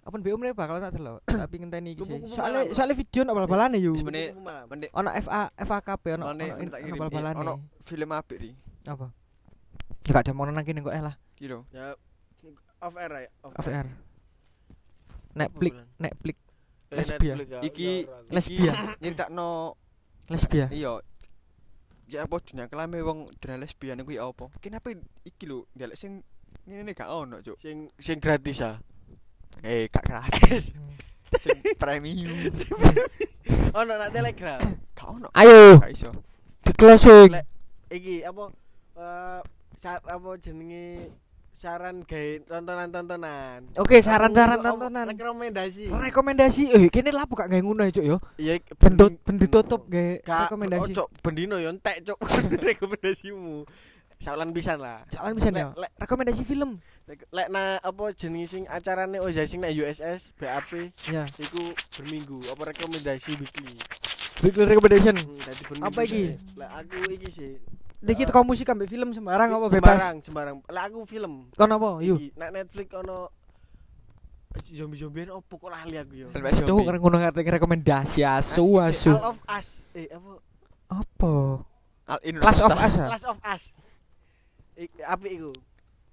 Apa 0.00 0.16
BO 0.16 0.36
meneh 0.36 0.56
bakalan 0.56 0.80
tak 0.80 0.96
delok 0.96 1.20
tapi 1.44 1.54
ngenteni 1.60 1.92
iki 1.92 2.02
malam. 2.02 2.72
soalnya 2.72 2.96
video 2.96 3.20
nak 3.20 3.34
bal-balane 3.36 3.76
yo. 3.76 3.92
Mendek 4.00 4.90
ono 4.90 5.10
FA 5.20 5.52
FAKP 5.54 6.04
ono 6.16 6.24
ono 6.30 6.44
ono 6.56 6.94
bal-balane 6.96 7.36
Ono 7.36 7.52
film 7.84 8.10
apa 8.10 8.32
ini? 8.34 8.50
apa 8.88 9.06
ya 10.00 10.10
gak 10.10 10.24
jamono 10.26 10.50
nang 10.50 10.64
kene 10.64 10.80
kok 10.80 10.90
eh 10.90 11.00
lah 11.00 11.14
Gitu. 11.36 11.60
ya 11.70 11.92
off 12.80 12.96
air 12.96 13.12
ya 13.12 13.30
off 13.44 13.68
air 13.68 13.86
Netflix? 15.36 15.74
Netflix 15.96 16.36
Eh, 16.90 17.06
ya. 17.22 17.62
Iki- 17.62 18.02
lesbian 18.34 18.74
Nyeritakno 18.98 19.78
lesbian 20.26 20.74
iya. 20.74 20.98
Ya 22.10 22.26
apa 22.26 22.42
dunia 22.42 22.66
kelame 22.66 22.98
wong 22.98 23.30
dunia 23.38 23.62
lesbian 23.62 24.02
iku 24.02 24.10
ya 24.10 24.26
apa? 24.26 24.50
Kenapa 24.58 24.90
iki 25.22 25.46
lho 25.46 25.70
ndelok 25.70 25.94
sing 25.94 26.26
ngene 26.66 26.90
gak 26.90 27.06
ono, 27.06 27.38
Cuk. 27.38 27.62
sing 27.62 27.86
sing 27.94 28.18
gratis 28.18 28.58
ya 28.58 28.82
Eh, 29.60 29.90
gak 29.92 30.04
gratis. 30.06 30.72
premium. 31.82 32.26
ono 33.70 33.92
nak 33.94 34.10
telegram? 34.10 34.60
Gak 34.94 35.08
ono. 35.08 35.28
ayo. 35.34 35.78
Gak 35.78 35.94
iso. 35.94 36.10
di 36.60 36.76
closing 36.76 37.32
iki 37.88 38.20
apa 38.20 38.52
eh 39.00 39.40
saat 39.74 40.04
apa 40.04 40.36
jenenge 40.36 41.08
saran 41.50 42.04
gawe 42.04 42.30
tontonan-tontonan? 42.46 43.74
Oke 43.80 44.04
saran-saran 44.04 44.60
tontonan. 44.60 45.08
rekomendasi? 45.08 45.88
Rekomendasi. 45.88 46.62
Eh 46.68 46.84
kene 46.92 47.10
lah 47.16 47.24
buka 47.24 47.48
gawe 47.48 47.58
ngono 47.64 47.88
cuk 47.88 48.04
yo 48.04 48.20
iya 48.36 48.60
bendut 48.76 49.18
bendut 49.24 49.50
tutup 49.50 49.88
gawe 49.88 50.20
rekomendasi. 50.20 50.92
Ojo 50.92 51.04
bendino 51.24 51.56
yo 51.56 51.72
entek 51.72 52.04
cuk 52.04 52.18
rekomendasimu. 52.60 53.64
Saulan 54.20 54.52
pisan 54.52 54.76
lah. 54.76 55.00
soalnya 55.08 55.32
bisa 55.32 55.48
ya 55.48 55.72
rekomendasi 55.96 56.44
film 56.44 56.76
lek, 57.08 57.48
na 57.48 57.80
apa 57.80 58.12
jenenge 58.12 58.46
sing 58.46 58.62
acarane 58.68 59.16
Oza 59.16 59.42
sing 59.42 59.58
nek 59.58 59.72
USS 59.72 60.36
BAP 60.36 60.92
ya 61.08 61.24
iku 61.34 61.72
berminggu 61.90 62.36
apa 62.46 62.68
rekomendasi 62.68 63.32
weekly. 63.34 63.80
weekly 64.40 64.64
recommendation 64.66 65.16
Hmm. 65.16 65.82
Apa 65.82 66.04
iki? 66.04 66.36
sih. 66.36 66.36
Lek 66.52 66.70
aku 66.70 66.98
iki 67.10 67.28
sih. 67.32 67.50
Diki 67.98 68.22
Eh, 68.22 68.26
teko 68.26 68.40
musik 68.42 68.64
ambek 68.66 68.88
film 68.88 69.08
sembarang 69.10 69.48
apa 69.50 69.66
bebas 69.66 69.72
Sembarang, 69.72 70.16
sembarang. 70.20 70.56
Lek 70.68 70.84
aku 70.84 70.98
film. 71.04 71.32
kon 71.50 71.68
apa 71.70 71.88
yuk 72.00 72.20
Nek 72.34 72.50
Netflix 72.54 72.88
ono 72.92 73.32
zombie-zombie 74.60 75.30
opo 75.30 75.56
kok 75.56 75.70
lali 75.70 75.96
aku 75.96 76.12
yo. 76.14 76.28
Tuh 76.28 76.44
zombie. 76.60 76.84
kan 76.84 76.96
ngono 76.98 77.16
ngerti 77.18 77.40
rekomendasi 77.50 78.20
asu 78.20 78.76
asu. 78.76 79.10
All 79.10 79.32
of 79.32 79.40
Us. 79.48 79.88
Eh 79.92 80.12
apa? 80.12 80.32
Apa? 80.90 81.32
Last 82.36 82.60
of 82.60 82.74
Us. 82.74 82.94
ah? 82.94 83.08
Last 83.08 83.24
of 83.24 83.40
Us. 83.40 83.62
Ik, 84.80 84.90
apik 85.04 85.32
iku. 85.36 85.52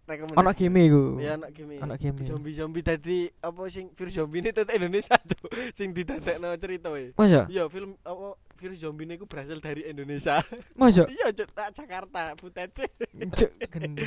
Rekomendasi. 0.07 0.39
Ono 0.39 0.51
game 0.51 0.79
iku. 0.87 1.03
Ya 1.23 1.39
anak 1.39 1.51
game. 1.55 1.79
Ono 1.79 1.95
game. 1.95 2.19
Zombie-zombie 2.19 2.83
tadi 2.83 3.31
apa 3.39 3.61
sing 3.71 3.91
virus 3.95 4.15
zombie 4.15 4.39
ini 4.43 4.51
tetep 4.51 4.75
Indonesia 4.75 5.15
cuk 5.31 5.47
sing 5.75 5.91
didadekno 5.95 6.51
cerita 6.59 6.91
e. 6.95 7.11
Masa? 7.15 7.47
Iya 7.47 7.67
film 7.71 7.95
apa 8.03 8.35
virus 8.59 8.83
zombie 8.83 9.07
ini 9.07 9.19
berasal 9.23 9.59
dari 9.63 9.87
Indonesia. 9.87 10.39
Mosok 10.79 11.07
iya, 11.11 11.31
Cuk, 11.31 11.51
tak 11.51 11.75
Jakarta, 11.75 12.35
footage. 12.39 12.87
Cuk, 13.35 13.51
gendeng. 13.71 14.03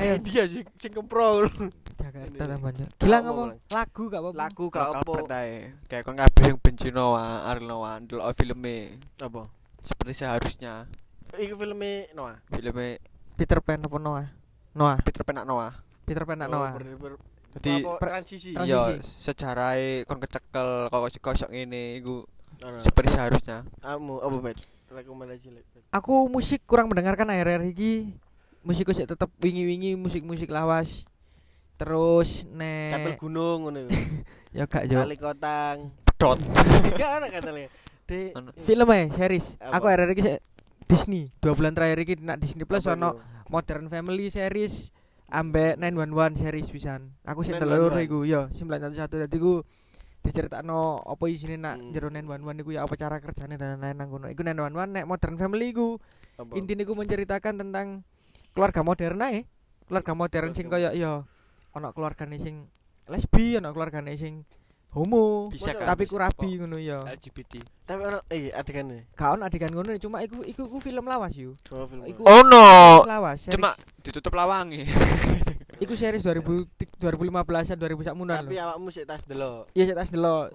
Ayo 0.00 0.12
India 0.20 0.44
sing 0.48 0.64
sing 0.76 0.92
kempro. 0.92 1.48
Jakarta 2.00 2.42
tambahnya. 2.48 2.86
Gila 2.96 3.18
Ngomong, 3.24 3.50
lagu 3.72 4.02
gak 4.08 4.20
apa-apa. 4.20 4.36
Lagu 4.36 4.64
gak 4.68 4.88
apa. 5.00 5.14
Kayak 5.88 6.02
kon 6.04 6.16
kabeh 6.16 6.44
yang 6.48 6.58
benci 6.60 6.88
Noah, 6.92 7.48
Ariel 7.48 7.68
Noah, 7.68 8.00
ndelok 8.00 8.36
filme 8.36 9.00
Apa? 9.20 9.48
seperti 9.80 10.12
seharusnya. 10.24 10.88
Iku 11.40 11.56
filme 11.56 12.12
Noah. 12.12 12.40
Filme 12.52 13.11
Peter 13.42 13.58
Pan 13.58 13.82
apa 13.82 13.98
Noah? 13.98 14.26
Noah, 14.70 15.02
Peter 15.02 15.26
Pan 15.26 15.34
nak 15.42 15.46
Noah. 15.50 15.74
Peter 16.06 16.22
Pan 16.22 16.38
nak 16.38 16.46
Oh, 16.46 16.62
Noah. 16.62 16.72
ber- 16.78 16.94
ber- 16.94 17.22
Jadi 17.58 17.82
transisi. 17.98 18.54
Iya 18.54 19.02
sejarah 19.02 19.74
kon 20.06 20.22
kecekel 20.22 20.86
kok 20.86 21.02
kosok 21.18 21.50
ngene 21.50 21.98
iku 21.98 22.22
seperti 22.78 23.18
seharusnya. 23.18 23.66
Kamu 23.82 24.22
apa, 24.22 24.36
Bet? 24.38 24.62
Rekomendasi. 24.88 25.50
Aku 25.90 26.30
musik 26.30 26.62
kurang 26.64 26.86
mendengarkan 26.86 27.26
akhir-akhir 27.28 27.66
iki. 27.66 28.14
Musikku 28.62 28.94
sih 28.94 29.10
tetep 29.10 29.26
wingi-wingi 29.42 29.98
musik-musik 29.98 30.46
lawas. 30.46 31.02
Terus 31.74 32.46
Capel 32.46 33.10
nek 33.10 33.18
gunung 33.18 33.66
ngono 33.66 33.90
ya 34.54 34.70
gak 34.70 34.86
yo. 34.86 35.02
Kali 35.02 35.18
kotang. 35.18 35.90
Pedot. 36.06 36.38
Gak 36.94 37.10
ana 37.18 37.26
katanya. 37.26 37.66
Ono. 38.38 38.54
Film 38.62 38.88
e, 38.94 39.00
series. 39.12 39.58
Apa? 39.58 39.76
Aku 39.76 39.84
akhir-akhir 39.90 40.14
iki 40.14 40.22
Disney. 40.88 41.30
Dua 41.38 41.52
bulan 41.54 41.72
terakhir 41.74 41.98
iki 42.02 42.14
nak 42.20 42.40
Disney 42.40 42.64
Plus 42.64 42.86
ono? 42.86 43.18
Modern 43.52 43.86
Family 43.92 44.32
series 44.32 44.88
ambek 45.28 45.76
911 45.80 46.40
series 46.40 46.68
pisan. 46.68 47.16
Aku 47.24 47.44
sing 47.44 47.56
911. 47.56 47.62
telur 47.62 47.92
iku 48.00 48.18
yo 48.24 48.48
911 48.52 49.28
dadi 49.28 49.36
ku 49.36 49.64
diceritakno 50.22 51.02
apa 51.02 51.24
isine 51.26 51.58
nak 51.58 51.82
Hmm. 51.82 51.90
jero 51.90 52.08
911 52.08 52.62
iku 52.62 52.70
ya 52.72 52.86
apa 52.86 52.94
cara 52.94 53.18
kerjane 53.18 53.58
dan 53.58 53.76
lain-lain 53.80 53.96
nang 53.98 54.08
kono. 54.08 54.26
Iku 54.30 54.40
911 54.46 54.94
nek 54.94 55.04
Modern 55.08 55.36
Family 55.36 55.74
iku 55.74 55.98
intine 56.54 56.86
iku 56.86 56.94
menceritakan 56.94 57.54
tentang 57.58 58.06
keluarga 58.54 58.80
modern 58.86 59.18
ae. 59.24 59.44
Keluarga 59.90 60.12
modern 60.14 60.50
sing 60.54 60.66
kaya 60.70 60.94
ya 60.94 61.26
ana 61.74 61.88
keluargane 61.90 62.38
sing 62.38 62.68
lesbi, 63.10 63.58
ana 63.58 63.74
keluargane 63.74 64.14
sing 64.14 64.46
homo, 64.92 65.48
Bisa 65.48 65.72
kan, 65.72 65.88
tapi 65.88 66.04
bisa. 66.04 66.12
ku 66.12 66.16
rabi 66.16 66.48
ngono 66.54 66.76
ya. 66.76 67.00
LGBT. 67.02 67.64
Tapi 67.82 68.00
ono 68.02 68.18
eh 68.28 68.48
adegane. 68.50 69.08
Gak 69.10 69.28
ono 69.30 69.42
adegan 69.42 69.68
ngono 69.68 69.96
cuma 69.96 70.20
iku 70.20 70.40
iku, 70.42 70.62
iku 70.66 70.78
film 70.78 71.04
lawas 71.04 71.32
yo. 71.32 71.56
Oh, 71.68 71.84
film. 71.84 72.04
Iku 72.04 72.20
Oh 72.20 72.40
no. 72.42 73.00
lawas. 73.02 73.40
series- 73.40 73.54
Cuma 73.54 73.72
ditutup 73.98 74.30
lawangi. 74.30 74.84
iku 75.82 75.92
series 75.92 76.20
2000 76.20 76.68
2015-an 76.98 77.74
2000 77.74 78.06
sakmunan 78.06 78.42
Tapi 78.42 78.52
lho. 78.52 78.62
awakmu 78.62 78.88
sik 78.88 79.04
tas 79.04 79.24
delok. 79.24 79.66
Iya 79.72 79.88
saya 79.88 79.96
tas 79.98 80.08
delok. 80.08 80.52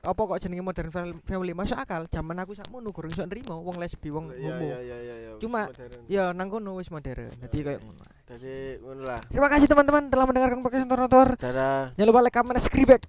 Apa 0.00 0.16
kok 0.18 0.40
jenenge 0.40 0.60
modern 0.62 0.88
fam- 0.88 1.20
family 1.22 1.52
masuk 1.52 1.76
akal? 1.76 2.04
Zaman 2.06 2.36
aku 2.38 2.52
sakmono 2.52 2.88
gurung 2.88 3.08
iso 3.08 3.20
nrimo 3.22 3.60
wong 3.60 3.76
lesbi, 3.76 4.08
wong 4.08 4.28
Iya 4.30 4.48
homo. 4.50 4.64
iya 4.66 4.78
iya 4.78 4.96
iya 4.98 5.14
iya. 5.18 5.30
Cuma-. 5.36 5.68
Ya 6.06 6.24
nang 6.30 6.48
kono 6.48 6.76
wis 6.76 6.88
modern. 6.88 7.32
Dadi 7.34 7.52
Iya, 7.54 7.64
kayak 7.66 7.76
iya. 7.76 7.84
ngono. 7.84 8.02
Jadi 8.26 8.54
ngono 8.78 9.02
lah. 9.02 9.20
Terima 9.26 9.48
kasih 9.48 9.66
teman-teman 9.66 10.02
telah 10.06 10.24
mendengarkan 10.24 10.60
podcast 10.60 10.84
Nonton 10.86 11.28
Dadah. 11.34 11.92
Jangan 11.92 12.06
lupa 12.06 12.20
like, 12.22 12.32
comment, 12.32 12.56
dan 12.56 13.00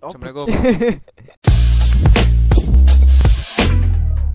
Opet. 0.00 1.00